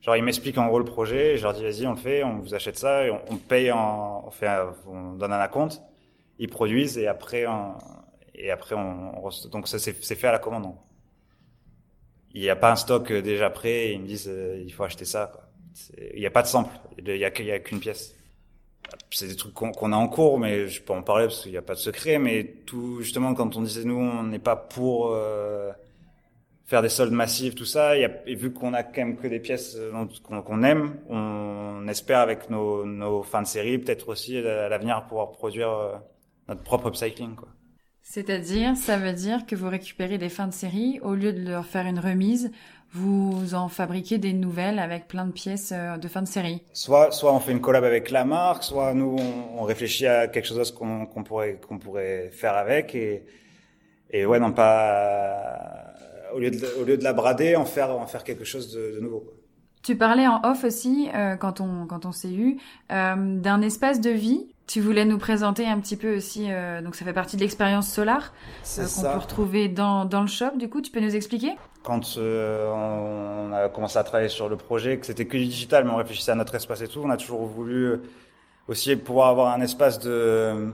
Genre, 0.00 0.16
ils 0.16 0.24
m'expliquent 0.24 0.58
en 0.58 0.66
gros 0.66 0.78
le 0.78 0.84
projet. 0.84 1.36
Je 1.36 1.42
leur 1.42 1.52
dis, 1.52 1.62
vas-y, 1.62 1.86
on 1.86 1.92
le 1.92 1.96
fait, 1.96 2.24
on 2.24 2.38
vous 2.38 2.54
achète 2.54 2.78
ça, 2.78 3.06
et 3.06 3.10
on, 3.10 3.20
on 3.30 3.36
paye 3.36 3.70
en, 3.70 4.24
on 4.26 4.30
fait, 4.30 4.48
on 4.86 5.12
donne 5.12 5.32
un 5.32 5.48
compte. 5.48 5.82
Ils 6.38 6.48
produisent 6.48 6.96
et 6.96 7.06
après, 7.06 7.46
on, 7.46 7.74
et 8.34 8.50
après, 8.50 8.74
on, 8.74 9.24
on 9.26 9.30
donc 9.50 9.68
ça 9.68 9.78
c'est 9.78 9.92
fait 9.92 10.26
à 10.26 10.32
la 10.32 10.38
commande. 10.38 10.74
Il 12.32 12.40
n'y 12.40 12.48
a 12.48 12.56
pas 12.56 12.72
un 12.72 12.76
stock 12.76 13.12
déjà 13.12 13.50
prêt. 13.50 13.88
Et 13.88 13.92
ils 13.92 14.00
me 14.00 14.06
disent, 14.06 14.30
il 14.64 14.72
faut 14.72 14.84
acheter 14.84 15.04
ça. 15.04 15.30
Quoi. 15.32 15.49
Il 16.14 16.20
n'y 16.20 16.26
a 16.26 16.30
pas 16.30 16.42
de 16.42 16.46
sample, 16.46 16.74
il 16.98 17.14
n'y 17.14 17.24
a, 17.24 17.30
qu'une 17.30 17.80
pièce. 17.80 18.14
C'est 19.10 19.28
des 19.28 19.36
trucs 19.36 19.54
qu'on 19.54 19.92
a 19.92 19.96
en 19.96 20.08
cours, 20.08 20.38
mais 20.38 20.66
je 20.66 20.82
peux 20.82 20.92
en 20.92 21.02
parler 21.02 21.26
parce 21.26 21.42
qu'il 21.42 21.52
n'y 21.52 21.58
a 21.58 21.62
pas 21.62 21.74
de 21.74 21.78
secret. 21.78 22.18
Mais 22.18 22.44
tout 22.66 23.00
justement, 23.00 23.34
quand 23.34 23.56
on 23.56 23.62
disait 23.62 23.84
nous, 23.84 23.98
on 23.98 24.24
n'est 24.24 24.40
pas 24.40 24.56
pour 24.56 25.12
euh, 25.12 25.70
faire 26.66 26.82
des 26.82 26.88
soldes 26.88 27.12
massifs, 27.12 27.54
tout 27.54 27.64
ça. 27.64 27.96
Et 27.96 28.34
vu 28.34 28.52
qu'on 28.52 28.74
a 28.74 28.82
quand 28.82 28.98
même 28.98 29.16
que 29.16 29.28
des 29.28 29.40
pièces 29.40 29.76
euh, 29.76 29.92
qu'on 30.22 30.62
aime, 30.62 30.96
on 31.08 31.86
espère 31.88 32.20
avec 32.20 32.50
nos, 32.50 32.84
nos 32.84 33.22
fins 33.22 33.42
de 33.42 33.46
série, 33.46 33.78
peut-être 33.78 34.08
aussi 34.08 34.38
à 34.38 34.68
l'avenir 34.68 35.04
pouvoir 35.06 35.30
produire 35.32 35.70
euh, 35.70 35.96
notre 36.48 36.62
propre 36.62 36.88
upcycling. 36.88 37.36
Quoi. 37.36 37.48
C'est-à-dire, 38.12 38.76
ça 38.76 38.96
veut 38.96 39.12
dire 39.12 39.46
que 39.46 39.54
vous 39.54 39.68
récupérez 39.68 40.18
des 40.18 40.30
fins 40.30 40.48
de 40.48 40.52
série, 40.52 40.98
au 41.00 41.14
lieu 41.14 41.32
de 41.32 41.48
leur 41.48 41.64
faire 41.64 41.86
une 41.86 42.00
remise, 42.00 42.50
vous 42.90 43.54
en 43.54 43.68
fabriquez 43.68 44.18
des 44.18 44.32
nouvelles 44.32 44.80
avec 44.80 45.06
plein 45.06 45.26
de 45.26 45.30
pièces 45.30 45.70
euh, 45.72 45.96
de 45.96 46.08
fin 46.08 46.20
de 46.20 46.26
série. 46.26 46.60
Soit, 46.72 47.12
soit 47.12 47.32
on 47.32 47.38
fait 47.38 47.52
une 47.52 47.60
collab 47.60 47.84
avec 47.84 48.10
la 48.10 48.24
marque, 48.24 48.64
soit 48.64 48.94
nous 48.94 49.16
on, 49.56 49.62
réfléchit 49.62 50.08
à 50.08 50.26
quelque 50.26 50.48
chose 50.48 50.72
qu'on 50.72 51.06
pourrait 51.22 51.60
qu'on 51.64 51.78
pourrait 51.78 52.30
faire 52.32 52.56
avec 52.56 52.96
et 52.96 53.22
et 54.10 54.26
ouais 54.26 54.40
non 54.40 54.50
pas 54.50 55.94
au 56.34 56.40
lieu 56.40 56.50
de 56.50 56.66
au 56.80 56.84
lieu 56.84 56.96
de 56.96 57.04
la 57.04 57.12
brader 57.12 57.54
en 57.54 57.64
faire 57.64 57.90
en 57.90 58.06
faire 58.08 58.24
quelque 58.24 58.44
chose 58.44 58.74
de, 58.74 58.96
de 58.96 59.00
nouveau. 59.00 59.22
Tu 59.84 59.94
parlais 59.94 60.26
en 60.26 60.42
off 60.42 60.64
aussi 60.64 61.08
euh, 61.14 61.36
quand 61.36 61.60
on 61.60 61.86
quand 61.86 62.06
on 62.06 62.12
s'est 62.12 62.34
eu 62.34 62.58
euh, 62.90 63.38
d'un 63.38 63.62
espace 63.62 64.00
de 64.00 64.10
vie 64.10 64.48
tu 64.70 64.80
voulais 64.80 65.04
nous 65.04 65.18
présenter 65.18 65.66
un 65.66 65.80
petit 65.80 65.96
peu 65.96 66.16
aussi, 66.16 66.46
euh, 66.48 66.80
donc 66.80 66.94
ça 66.94 67.04
fait 67.04 67.12
partie 67.12 67.34
de 67.34 67.40
l'expérience 67.40 67.88
Solar 67.88 68.32
euh, 68.78 68.86
qu'on 68.86 69.02
peut 69.02 69.18
retrouver 69.18 69.68
dans, 69.68 70.04
dans 70.04 70.20
le 70.20 70.28
shop. 70.28 70.52
Du 70.56 70.68
coup, 70.68 70.80
tu 70.80 70.92
peux 70.92 71.00
nous 71.00 71.16
expliquer? 71.16 71.56
Quand 71.82 72.16
euh, 72.18 72.70
on 72.70 73.52
a 73.52 73.68
commencé 73.68 73.98
à 73.98 74.04
travailler 74.04 74.28
sur 74.28 74.48
le 74.48 74.56
projet, 74.56 74.98
que 74.98 75.06
c'était 75.06 75.26
que 75.26 75.36
du 75.36 75.46
digital, 75.46 75.84
mais 75.84 75.90
on 75.90 75.96
réfléchissait 75.96 76.30
à 76.30 76.36
notre 76.36 76.54
espace 76.54 76.82
et 76.82 76.86
tout, 76.88 77.00
on 77.04 77.10
a 77.10 77.16
toujours 77.16 77.46
voulu 77.46 78.00
aussi 78.68 78.94
pouvoir 78.94 79.30
avoir 79.30 79.52
un 79.52 79.60
espace 79.60 79.98
de 79.98 80.72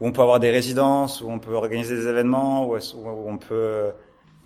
où 0.00 0.06
on 0.06 0.12
peut 0.12 0.22
avoir 0.22 0.40
des 0.40 0.50
résidences, 0.50 1.20
où 1.20 1.28
on 1.28 1.38
peut 1.38 1.52
organiser 1.52 1.96
des 1.96 2.06
événements, 2.06 2.66
où, 2.66 2.78
on 3.04 3.36
peut 3.36 3.90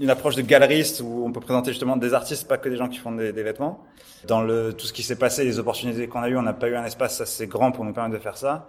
une 0.01 0.11
approche 0.11 0.37
de 0.37 0.43
galeriste 0.43 1.01
où 1.05 1.25
on 1.25 1.33
peut 1.33 1.41
présenter 1.41 1.71
justement 1.71 1.97
des 1.97 2.15
artistes, 2.15 2.49
pas 2.49 2.59
que 2.59 2.69
des 2.69 2.77
gens 2.77 2.89
qui 2.89 2.99
font 2.99 3.13
des, 3.13 3.33
vêtements. 3.33 3.85
Dans 4.27 4.43
le, 4.43 4.73
tout 4.73 4.87
ce 4.87 4.93
qui 4.93 5.03
s'est 5.03 5.17
passé, 5.17 5.45
les 5.45 5.59
opportunités 5.59 6.09
qu'on 6.09 6.23
a 6.23 6.29
eues, 6.29 6.37
on 6.37 6.43
n'a 6.43 6.53
pas 6.53 6.69
eu 6.69 6.77
un 6.77 6.85
espace 6.85 7.21
assez 7.21 7.47
grand 7.47 7.73
pour 7.73 7.85
nous 7.85 7.93
permettre 7.93 8.15
de 8.15 8.23
faire 8.23 8.37
ça. 8.37 8.69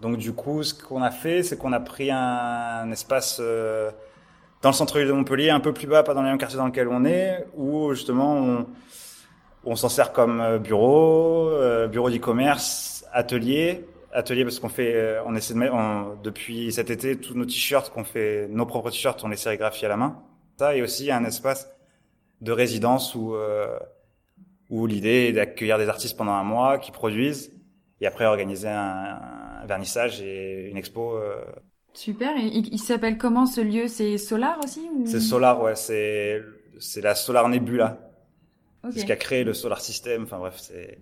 Donc 0.00 0.16
du 0.16 0.32
coup, 0.32 0.62
ce 0.62 0.74
qu'on 0.74 1.02
a 1.02 1.10
fait, 1.10 1.42
c'est 1.42 1.56
qu'on 1.56 1.72
a 1.72 1.80
pris 1.80 2.10
un, 2.10 2.90
espace 2.90 3.38
euh, 3.40 3.90
dans 4.62 4.70
le 4.70 4.74
centre-ville 4.74 5.08
de 5.08 5.12
Montpellier, 5.12 5.50
un 5.50 5.60
peu 5.60 5.72
plus 5.72 5.86
bas, 5.86 6.02
pas 6.02 6.14
dans 6.14 6.22
le 6.22 6.28
même 6.28 6.38
quartier 6.38 6.58
dans 6.58 6.66
lequel 6.66 6.88
on 6.88 7.04
est, 7.04 7.46
où 7.56 7.92
justement 7.94 8.34
on, 8.34 8.66
on 9.64 9.76
s'en 9.76 9.88
sert 9.88 10.12
comme 10.12 10.40
euh, 10.40 10.58
bureau, 10.58 11.48
euh, 11.50 11.88
bureau 11.88 12.10
d'e-commerce, 12.10 13.04
atelier, 13.12 13.84
atelier 14.12 14.44
parce 14.44 14.60
qu'on 14.60 14.68
fait, 14.68 15.18
on 15.26 15.34
essaie 15.34 15.54
de 15.54 15.58
mettre, 15.58 15.74
depuis 16.22 16.72
cet 16.72 16.90
été, 16.90 17.18
tous 17.18 17.34
nos 17.34 17.44
t-shirts 17.44 17.90
qu'on 17.92 18.04
fait, 18.04 18.48
nos 18.48 18.66
propres 18.66 18.90
t-shirts, 18.90 19.22
on 19.24 19.28
les 19.28 19.36
sérigraphie 19.36 19.84
à 19.84 19.88
la 19.88 19.96
main. 19.96 20.16
Ça 20.58 20.74
et 20.74 20.82
aussi 20.82 21.10
un 21.10 21.24
espace 21.24 21.70
de 22.40 22.52
résidence 22.52 23.14
où 23.14 23.34
où 24.70 24.86
l'idée 24.86 25.28
est 25.28 25.32
d'accueillir 25.32 25.78
des 25.78 25.88
artistes 25.88 26.16
pendant 26.16 26.32
un 26.32 26.44
mois 26.44 26.78
qui 26.78 26.90
produisent 26.90 27.52
et 28.00 28.06
après 28.06 28.26
organiser 28.26 28.68
un, 28.68 29.18
un 29.62 29.66
vernissage 29.66 30.20
et 30.20 30.68
une 30.70 30.76
expo. 30.76 31.16
Euh... 31.16 31.42
Super. 31.94 32.36
Et 32.36 32.46
il, 32.46 32.78
s'appelle 32.78 33.18
comment 33.18 33.46
ce 33.46 33.60
lieu? 33.60 33.88
C'est 33.88 34.18
Solar 34.18 34.58
aussi 34.62 34.88
ou... 34.94 35.06
C'est 35.06 35.20
Solar, 35.20 35.60
ouais. 35.62 35.74
C'est 35.74 36.42
c'est 36.78 37.00
la 37.00 37.14
Solar 37.14 37.48
Nebula. 37.48 37.98
Okay. 38.84 38.92
C'est 38.92 39.00
ce 39.00 39.06
qui 39.06 39.12
a 39.12 39.16
créé 39.16 39.42
le 39.42 39.52
Solar 39.52 39.80
System. 39.80 40.24
Enfin 40.24 40.38
bref, 40.38 40.54
c'est. 40.58 40.98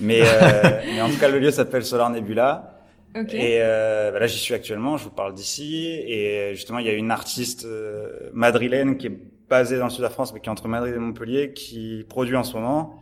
Mais, 0.00 0.20
euh, 0.22 0.82
mais 0.86 1.00
en 1.00 1.08
tout 1.08 1.18
cas, 1.18 1.28
le 1.28 1.38
lieu 1.38 1.50
s'appelle 1.50 1.84
Solar 1.84 2.10
Nebula. 2.10 2.73
Okay. 3.14 3.36
Et 3.36 3.58
euh, 3.60 4.10
bah 4.10 4.18
là, 4.18 4.26
j'y 4.26 4.38
suis 4.38 4.54
actuellement. 4.54 4.96
Je 4.96 5.04
vous 5.04 5.10
parle 5.10 5.34
d'ici. 5.34 5.86
Et 5.86 6.52
justement, 6.54 6.78
il 6.78 6.86
y 6.86 6.90
a 6.90 6.94
une 6.94 7.10
artiste 7.10 7.64
euh, 7.64 8.30
madrilène 8.32 8.96
qui 8.96 9.06
est 9.06 9.18
basée 9.48 9.78
dans 9.78 9.84
le 9.84 9.90
sud 9.90 10.00
de 10.00 10.04
la 10.04 10.10
France, 10.10 10.34
mais 10.34 10.40
qui 10.40 10.48
est 10.48 10.52
entre 10.52 10.68
Madrid 10.68 10.94
et 10.94 10.98
Montpellier, 10.98 11.52
qui 11.52 12.04
produit 12.08 12.36
en 12.36 12.44
ce 12.44 12.54
moment 12.54 13.00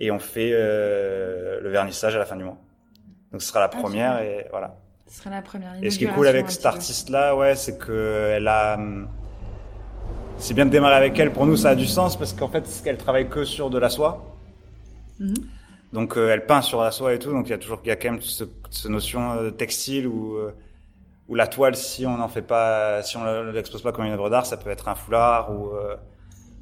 et 0.00 0.10
on 0.10 0.18
fait 0.18 0.50
euh, 0.52 1.60
le 1.60 1.68
vernissage 1.68 2.16
à 2.16 2.18
la 2.18 2.24
fin 2.24 2.36
du 2.36 2.42
mois. 2.42 2.56
Donc 3.30 3.42
ce 3.42 3.48
sera 3.48 3.60
la 3.60 3.70
ah, 3.72 3.76
première 3.76 4.22
et 4.22 4.46
voilà. 4.50 4.76
Ce 5.06 5.18
sera 5.18 5.30
la 5.30 5.42
première. 5.42 5.72
Et 5.82 5.90
ce 5.90 5.98
qui 5.98 6.06
est 6.06 6.08
cool 6.08 6.26
avec 6.26 6.50
cette 6.50 6.66
artiste-là, 6.66 7.36
ouais, 7.36 7.54
c'est 7.54 7.78
que 7.78 8.32
elle 8.34 8.48
a, 8.48 8.74
hum, 8.74 9.08
c'est 10.38 10.54
bien 10.54 10.66
de 10.66 10.70
démarrer 10.70 10.96
avec 10.96 11.18
elle. 11.18 11.32
Pour 11.32 11.46
nous, 11.46 11.56
ça 11.56 11.70
a 11.70 11.74
du 11.74 11.86
sens 11.86 12.16
parce 12.16 12.32
qu'en 12.32 12.48
fait, 12.48 12.64
elle 12.86 12.96
travaille 12.96 13.28
que 13.28 13.44
sur 13.44 13.70
de 13.70 13.78
la 13.78 13.90
soie. 13.90 14.36
Mhm. 15.18 15.34
Donc 15.92 16.16
euh, 16.16 16.30
elle 16.30 16.46
peint 16.46 16.62
sur 16.62 16.82
la 16.82 16.90
soie 16.90 17.14
et 17.14 17.18
tout. 17.18 17.30
Donc 17.30 17.46
il 17.46 17.50
y 17.50 17.54
a 17.54 17.58
toujours, 17.58 17.80
il 17.84 17.88
y 17.88 17.90
a 17.90 17.96
quand 17.96 18.12
même 18.12 18.20
cette 18.22 18.84
notion 18.86 19.32
euh, 19.32 19.50
textile 19.50 20.06
ou 20.06 20.36
euh, 20.36 20.52
la 21.28 21.46
toile, 21.46 21.76
si 21.76 22.06
on 22.06 22.16
n'en 22.16 22.28
fait 22.28 22.42
pas, 22.42 23.02
si 23.02 23.16
on 23.16 23.24
l'expose 23.52 23.82
pas 23.82 23.92
comme 23.92 24.04
une 24.04 24.12
œuvre 24.12 24.30
d'art, 24.30 24.46
ça 24.46 24.56
peut 24.56 24.70
être 24.70 24.88
un 24.88 24.94
foulard 24.94 25.52
ou 25.52 25.70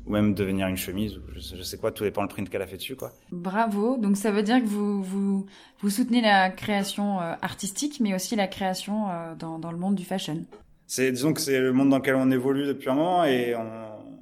ou 0.07 0.11
même 0.11 0.33
devenir 0.33 0.69
une 0.69 0.77
chemise 0.77 1.19
ou 1.19 1.21
je, 1.37 1.63
sais 1.63 1.77
quoi, 1.77 1.91
tout 1.91 2.03
dépend 2.03 2.23
le 2.23 2.29
print 2.29 2.49
qu'elle 2.49 2.63
a 2.63 2.67
fait 2.67 2.77
dessus 2.77 2.97
quoi. 2.97 3.13
Bravo. 3.31 3.97
Donc 3.97 4.17
ça 4.17 4.31
veut 4.31 4.43
dire 4.43 4.61
que 4.61 4.67
vous 4.67 5.03
vous 5.03 5.47
vous 5.81 5.91
soutenez 5.91 6.21
la 6.21 6.51
création 6.51 7.19
artistique 7.19 7.99
mais 8.01 8.15
aussi 8.15 8.37
la 8.37 8.47
création 8.47 9.07
dans 9.39 9.59
dans 9.59 9.73
le 9.73 9.79
monde 9.79 9.95
du 9.95 10.05
fashion. 10.05 10.45
C'est 10.87 11.13
disons 11.13 11.33
que 11.33 11.41
c'est 11.41 11.61
le 11.61 11.73
monde 11.73 11.89
dans 11.89 11.99
lequel 11.99 12.17
on 12.17 12.31
évolue 12.31 12.67
depuis 12.67 12.91
un 12.91 12.95
moment 12.95 13.25
et 13.25 13.55
on 13.57 13.71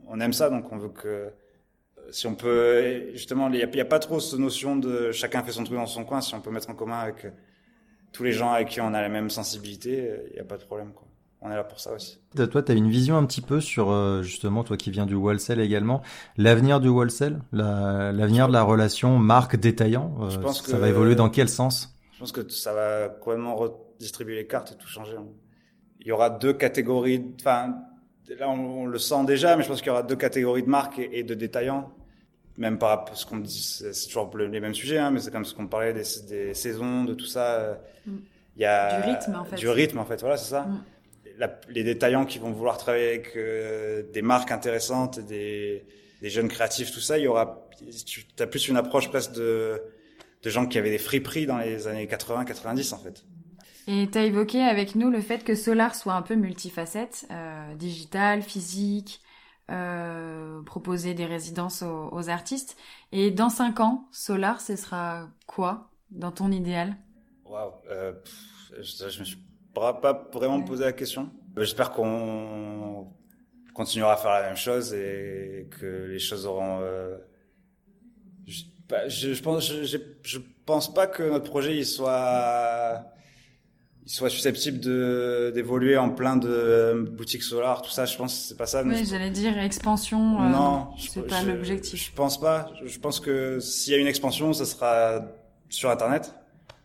on 0.09 0.21
aime 0.21 0.33
ça 0.33 0.49
donc 0.49 0.71
on 0.71 0.79
veut 0.79 0.91
que 0.91 1.33
si 2.11 2.27
on 2.27 2.35
peut 2.35 3.13
justement 3.13 3.49
il 3.49 3.57
y, 3.57 3.81
a, 3.81 3.85
pas 3.85 3.99
trop 3.99 4.21
cette 4.21 4.39
notion 4.39 4.77
de 4.77 5.13
chacun 5.13 5.43
fait 5.43 5.53
son 5.53 5.65
truc 5.65 5.77
dans 5.77 5.87
son 5.87 6.05
coin 6.05 6.21
si 6.21 6.35
on 6.35 6.41
peut 6.41 6.51
mettre 6.51 6.71
en 6.71 6.75
commun 6.75 6.99
avec 6.99 7.27
tous 8.13 8.25
les 8.25 8.33
gens 8.33 8.53
avec 8.53 8.69
qui 8.69 8.81
on 8.81 8.95
a 8.95 9.03
la 9.03 9.09
même 9.09 9.31
sensibilité 9.31 10.11
il 10.31 10.37
y 10.37 10.41
a 10.41 10.45
pas 10.45 10.57
de 10.57 10.65
problème 10.65 10.93
quoi 10.93 11.07
on 11.47 11.51
est 11.51 11.57
là 11.57 11.65
pour 11.65 11.81
ça 11.81 11.93
aussi. 11.93 12.19
Toi, 12.35 12.63
tu 12.63 12.73
as 12.73 12.75
une 12.75 12.89
vision 12.89 13.17
un 13.17 13.25
petit 13.25 13.41
peu 13.41 13.61
sur, 13.61 13.91
euh, 13.91 14.23
justement, 14.23 14.65
toi 14.65 14.77
qui 14.77 14.91
viens 14.91 15.07
du 15.07 15.15
wholesale 15.15 15.61
également, 15.61 16.03
l'avenir 16.37 16.81
du 16.81 16.89
wholesale, 16.89 17.41
l'avenir 17.53 18.49
de 18.49 18.53
la 18.53 18.63
relation 18.63 19.19
marque-détaillant, 19.19 20.17
euh, 20.21 20.31
je 20.31 20.39
pense 20.39 20.63
que 20.63 20.71
ça 20.71 20.79
va 20.79 20.89
évoluer 20.89 21.15
dans 21.15 21.29
quel 21.29 21.49
sens? 21.49 21.97
Je 22.13 22.19
pense 22.19 22.33
que 22.33 22.49
ça 22.49 22.73
va 22.73 23.09
complètement 23.09 23.55
redistribuer 23.55 24.37
les 24.37 24.47
cartes 24.47 24.73
et 24.73 24.77
tout 24.77 24.89
changer. 24.89 25.17
Hein. 25.17 25.27
Il 26.01 26.07
y 26.07 26.13
aura 26.13 26.31
deux 26.31 26.53
catégories, 26.53 27.25
enfin, 27.41 27.75
là 28.35 28.49
on, 28.49 28.87
le 28.87 28.99
sent 28.99 29.25
déjà, 29.27 29.57
mais 29.57 29.63
je 29.63 29.69
pense 29.69 29.79
qu'il 29.79 29.89
y 29.89 29.91
aura 29.91 30.03
deux 30.03 30.17
catégories 30.17 30.63
de 30.63 30.69
marques 30.69 30.99
et, 30.99 31.23
de 31.23 31.35
détaillants. 31.35 31.93
Même 32.59 32.79
par 32.79 32.89
rapport 32.89 33.13
à 33.13 33.17
ce 33.17 33.27
qu'on 33.27 33.37
dit, 33.37 33.63
c'est 33.63 34.07
toujours 34.07 34.35
les 34.37 34.61
mêmes 34.61 34.75
sujets, 34.75 34.99
hein, 34.99 35.11
mais 35.11 35.21
c'est 35.21 35.31
comme 35.31 35.45
ce 35.45 35.55
qu'on 35.55 35.67
parlait 35.67 35.93
des, 35.93 36.05
des, 36.29 36.55
saisons, 36.55 37.05
de 37.05 37.13
tout 37.13 37.27
ça. 37.27 37.79
Mm. 38.07 38.13
Il 38.57 38.63
y 38.63 38.65
a 38.65 39.03
du 39.03 39.11
rythme 39.11 39.35
en 39.35 39.45
fait. 39.45 39.57
Du 39.57 39.69
rythme 39.69 39.99
en 39.99 40.07
fait, 40.07 40.21
voilà, 40.21 40.39
c'est 40.39 40.51
ça. 40.51 40.63
Mm 40.63 40.83
les 41.69 41.85
détaillants 41.85 42.25
qui 42.25 42.39
vont 42.39 42.51
vouloir 42.51 42.79
travailler 42.79 43.09
avec 43.09 43.33
euh, 43.37 44.03
des 44.13 44.23
marques 44.23 44.51
intéressantes, 44.51 45.21
des, 45.21 45.85
des 46.23 46.31
jeunes 46.31 46.49
créatifs, 46.49 46.93
tout 46.93 47.01
ça, 47.01 47.19
il 47.19 47.25
y 47.25 47.27
aura, 47.27 47.69
tu 48.07 48.25
as 48.39 48.47
plus 48.47 48.69
une 48.69 48.77
approche 48.77 49.09
presque 49.09 49.33
de, 49.33 49.83
de 50.43 50.51
gens 50.51 50.67
qui 50.67 50.79
avaient 50.79 50.91
des 50.91 50.99
friperies 50.99 51.47
dans 51.47 51.59
les 51.59 51.87
années 51.87 52.07
80-90 52.07 52.95
en 52.95 52.99
fait. 52.99 53.25
Et 53.89 54.09
tu 54.11 54.19
as 54.19 54.25
évoqué 54.25 54.63
avec 54.63 54.97
nous 54.97 55.11
le 55.11 55.21
fait 55.21 55.45
que 55.45 55.55
Solar 55.55 55.95
soit 55.95 56.15
un 56.15 56.23
peu 56.23 56.35
multifacette, 56.35 57.27
euh, 57.31 57.75
digital, 57.77 58.43
physique, 58.43 59.21
euh, 59.71 60.61
proposer 60.63 61.15
des 61.15 61.27
résidences 61.27 61.83
aux, 61.83 62.29
artistes. 62.29 62.77
Et 63.13 63.31
dans 63.31 63.49
cinq 63.49 63.81
ans, 63.81 64.09
Solar, 64.11 64.61
ce 64.61 64.75
sera 64.75 65.29
quoi 65.47 65.91
dans 66.11 66.33
ton 66.33 66.51
idéal? 66.51 66.97
Waouh, 67.45 67.73
euh, 67.91 68.13
je, 68.81 69.09
je 69.09 69.21
me 69.21 69.25
pas 69.75 70.29
vraiment 70.33 70.61
poser 70.63 70.85
la 70.85 70.93
question. 70.93 71.31
J'espère 71.57 71.93
qu'on 71.93 73.13
continuera 73.73 74.15
à 74.15 74.17
faire 74.17 74.33
la 74.33 74.43
même 74.43 74.57
chose 74.57 74.93
et 74.95 75.69
que 75.79 76.07
les 76.07 76.19
choses 76.19 76.47
auront. 76.47 76.81
Je, 78.47 78.63
bah, 78.89 79.09
pense 80.65 80.93
pas 80.93 81.07
que 81.07 81.23
notre 81.23 81.49
projet 81.49 81.77
il 81.77 81.87
soit, 81.87 83.05
il 84.07 84.11
soit 84.11 84.31
susceptible 84.31 84.79
de 84.79 85.51
d'évoluer 85.53 85.97
en 85.97 86.11
plein 86.11 86.37
de 86.37 87.09
boutiques 87.11 87.43
solaires, 87.43 87.83
tout 87.83 87.91
ça. 87.91 88.05
Je 88.05 88.17
pense 88.17 88.47
c'est 88.49 88.57
pas 88.57 88.67
ça. 88.67 88.85
Oui, 88.85 89.05
j'allais 89.05 89.31
dire 89.31 89.59
expansion. 89.59 90.41
Euh, 90.41 90.49
non, 90.49 90.89
c'est 90.97 91.27
pas 91.27 91.43
l'objectif. 91.43 92.11
Je 92.11 92.13
pense 92.15 92.41
pas. 92.41 92.71
Je 92.85 92.99
pense 93.01 93.19
que 93.19 93.59
s'il 93.59 93.93
y 93.93 93.97
a 93.97 93.99
une 93.99 94.07
expansion, 94.07 94.53
ça 94.53 94.65
sera 94.65 95.23
sur 95.69 95.91
Internet, 95.91 96.35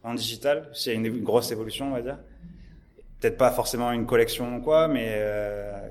en 0.04 0.16
digital. 0.16 0.70
S'il 0.74 0.94
y 0.94 0.96
a 0.96 0.98
une 0.98 1.24
grosse 1.24 1.52
évolution, 1.52 1.90
on 1.90 1.92
va 1.92 2.02
dire 2.02 2.18
peut-être 3.20 3.38
pas 3.38 3.52
forcément 3.52 3.92
une 3.92 4.08
collection 4.08 4.58
ou 4.58 4.62
quoi, 4.62 4.88
mais 4.88 5.14
euh, 5.18 5.90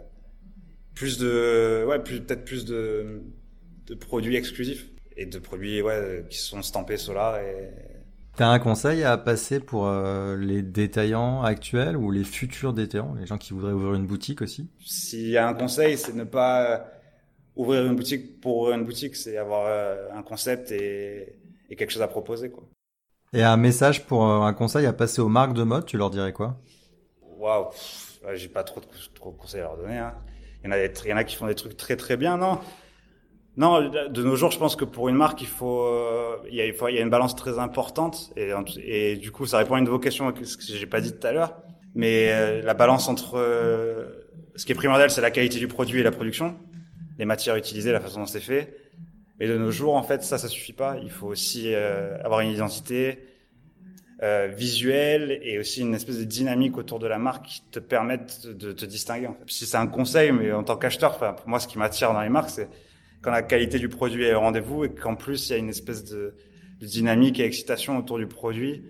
plus 0.94 1.16
de, 1.16 1.84
ouais, 1.86 2.00
plus 2.00 2.20
peut-être 2.20 2.44
plus 2.44 2.64
de, 2.64 3.22
de 3.86 3.94
produits 3.94 4.34
exclusifs 4.34 4.88
et 5.16 5.26
de 5.26 5.38
produits 5.38 5.80
ouais 5.80 6.24
qui 6.28 6.38
sont 6.38 6.60
stampés 6.62 6.96
Solar 6.96 7.38
et 7.38 7.70
T'as 8.36 8.48
un 8.48 8.58
conseil 8.58 9.04
à 9.04 9.18
passer 9.18 9.60
pour 9.60 9.86
euh, 9.86 10.36
les 10.36 10.62
détaillants 10.62 11.42
actuels 11.42 11.96
ou 11.96 12.10
les 12.10 12.24
futurs 12.24 12.72
détaillants, 12.72 13.14
les 13.14 13.26
gens 13.26 13.38
qui 13.38 13.52
voudraient 13.52 13.72
ouvrir 13.72 13.94
une 13.94 14.06
boutique 14.06 14.40
aussi? 14.40 14.68
S'il 14.84 15.28
y 15.28 15.36
a 15.36 15.46
un 15.46 15.54
conseil, 15.54 15.98
c'est 15.98 16.14
ne 16.14 16.24
pas 16.24 16.86
ouvrir 17.56 17.84
une 17.84 17.96
boutique 17.96 18.40
pour 18.40 18.58
ouvrir 18.58 18.76
une 18.76 18.84
boutique, 18.84 19.16
c'est 19.16 19.36
avoir 19.36 19.66
euh, 19.66 20.08
un 20.14 20.22
concept 20.22 20.72
et, 20.72 21.36
et, 21.68 21.76
quelque 21.76 21.90
chose 21.90 22.02
à 22.02 22.08
proposer. 22.08 22.50
Quoi. 22.50 22.64
Et 23.32 23.42
un 23.42 23.56
message 23.56 24.06
pour 24.06 24.24
un 24.24 24.52
conseil 24.54 24.86
à 24.86 24.92
passer 24.92 25.20
aux 25.20 25.28
marques 25.28 25.54
de 25.54 25.62
mode, 25.62 25.84
tu 25.84 25.98
leur 25.98 26.10
dirais 26.10 26.32
quoi? 26.32 26.56
Waouh, 27.38 27.66
j'ai 28.34 28.48
pas 28.48 28.64
trop 28.64 28.80
de, 28.80 28.86
trop 29.14 29.32
de 29.32 29.36
conseils 29.36 29.60
à 29.60 29.64
leur 29.64 29.76
donner. 29.76 29.98
Hein. 29.98 30.14
Il 30.62 30.66
y 30.66 30.68
en 30.68 30.72
a, 30.72 30.84
il 30.84 31.08
y 31.08 31.12
en 31.12 31.16
a 31.16 31.24
qui 31.24 31.36
font 31.36 31.46
des 31.46 31.54
trucs 31.54 31.76
très 31.76 31.96
très 31.96 32.16
bien, 32.16 32.36
non? 32.36 32.58
Non, 33.60 33.90
de 33.90 34.22
nos 34.22 34.36
jours, 34.36 34.50
je 34.50 34.58
pense 34.58 34.74
que 34.74 34.86
pour 34.86 35.10
une 35.10 35.16
marque, 35.16 35.42
il 35.42 35.46
faut, 35.46 35.82
euh, 35.82 36.38
il 36.48 36.54
y 36.54 36.62
a, 36.62 37.00
une 37.02 37.10
balance 37.10 37.36
très 37.36 37.58
importante 37.58 38.32
et, 38.34 39.16
du 39.16 39.30
coup, 39.32 39.44
ça 39.44 39.58
répond 39.58 39.74
à 39.74 39.78
une 39.78 40.00
questions, 40.00 40.32
ce 40.42 40.56
que 40.56 40.62
j'ai 40.64 40.86
pas 40.86 41.02
dit 41.02 41.12
tout 41.12 41.26
à 41.26 41.32
l'heure. 41.32 41.60
Mais 41.94 42.30
euh, 42.32 42.62
la 42.62 42.72
balance 42.72 43.06
entre 43.08 43.34
euh, 43.36 44.06
ce 44.56 44.64
qui 44.64 44.72
est 44.72 44.74
primordial, 44.74 45.10
c'est 45.10 45.20
la 45.20 45.30
qualité 45.30 45.58
du 45.58 45.68
produit 45.68 46.00
et 46.00 46.02
la 46.02 46.10
production, 46.10 46.56
les 47.18 47.26
matières 47.26 47.54
utilisées, 47.54 47.92
la 47.92 48.00
façon 48.00 48.20
dont 48.20 48.26
c'est 48.26 48.40
fait. 48.40 48.78
Et 49.40 49.46
de 49.46 49.58
nos 49.58 49.70
jours, 49.70 49.94
en 49.94 50.02
fait, 50.02 50.22
ça, 50.22 50.38
ça 50.38 50.48
suffit 50.48 50.72
pas. 50.72 50.96
Il 51.02 51.10
faut 51.10 51.26
aussi 51.26 51.74
avoir 51.74 52.40
une 52.40 52.52
identité, 52.52 53.18
euh, 54.22 54.48
visuel 54.54 55.38
et 55.42 55.58
aussi 55.58 55.80
une 55.80 55.94
espèce 55.94 56.18
de 56.18 56.24
dynamique 56.24 56.76
autour 56.76 56.98
de 56.98 57.06
la 57.06 57.18
marque 57.18 57.46
qui 57.46 57.62
te 57.70 57.78
permettent 57.78 58.46
de 58.46 58.72
te 58.72 58.84
distinguer. 58.84 59.28
Si 59.46 59.64
c'est 59.64 59.78
un 59.78 59.86
conseil, 59.86 60.30
mais 60.32 60.52
en 60.52 60.62
tant 60.62 60.76
qu'acheteur, 60.76 61.16
pour 61.18 61.48
moi, 61.48 61.58
ce 61.58 61.66
qui 61.66 61.78
m'attire 61.78 62.12
dans 62.12 62.20
les 62.20 62.28
marques, 62.28 62.50
c'est 62.50 62.68
quand 63.22 63.30
la 63.30 63.42
qualité 63.42 63.78
du 63.78 63.88
produit 63.88 64.24
est 64.24 64.34
au 64.34 64.40
rendez-vous 64.40 64.84
et 64.84 64.94
qu'en 64.94 65.16
plus, 65.16 65.48
il 65.48 65.52
y 65.52 65.54
a 65.54 65.58
une 65.58 65.68
espèce 65.68 66.04
de, 66.04 66.34
dynamique 66.80 67.38
et 67.38 67.44
excitation 67.44 67.98
autour 67.98 68.18
du 68.18 68.26
produit 68.26 68.84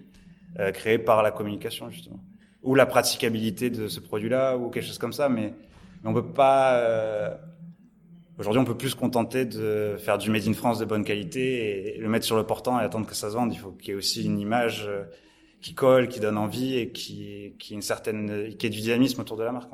euh, 0.58 0.70
créée 0.70 0.98
par 0.98 1.22
la 1.22 1.30
communication, 1.30 1.90
justement. 1.90 2.20
Ou 2.62 2.74
la 2.74 2.86
praticabilité 2.86 3.70
de 3.70 3.88
ce 3.88 4.00
produit-là, 4.00 4.56
ou 4.56 4.70
quelque 4.70 4.86
chose 4.86 4.98
comme 4.98 5.12
ça, 5.12 5.28
mais, 5.28 5.54
mais 6.02 6.10
on 6.10 6.14
peut 6.14 6.32
pas... 6.32 6.78
Euh, 6.78 7.34
Aujourd'hui, 8.38 8.62
on 8.62 8.64
peut 8.64 8.76
plus 8.76 8.88
se 8.88 8.96
contenter 8.96 9.44
de 9.44 9.96
faire 9.98 10.16
du 10.16 10.30
made 10.30 10.48
in 10.48 10.54
France 10.54 10.78
de 10.78 10.86
bonne 10.86 11.04
qualité 11.04 11.94
et 11.94 11.98
le 11.98 12.08
mettre 12.08 12.24
sur 12.24 12.38
le 12.38 12.46
portant 12.46 12.80
et 12.80 12.82
attendre 12.82 13.06
que 13.06 13.14
ça 13.14 13.28
se 13.28 13.34
vende. 13.34 13.52
Il 13.52 13.58
faut 13.58 13.72
qu'il 13.72 13.88
y 13.88 13.90
ait 13.90 13.94
aussi 13.94 14.24
une 14.24 14.40
image 14.40 14.86
euh, 14.88 15.04
qui 15.60 15.74
colle, 15.74 16.08
qui 16.08 16.20
donne 16.20 16.38
envie 16.38 16.78
et 16.78 16.90
qui, 16.90 17.54
qui 17.58 17.74
une 17.74 17.82
certaine, 17.82 18.48
qui 18.56 18.66
ait 18.66 18.70
du 18.70 18.80
dynamisme 18.80 19.20
autour 19.20 19.36
de 19.36 19.42
la 19.42 19.52
marque. 19.52 19.68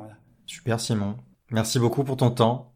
Super 0.47 0.81
Simon. 0.81 1.15
Merci 1.53 1.79
beaucoup 1.79 2.03
pour 2.03 2.17
ton 2.17 2.31
temps. 2.31 2.76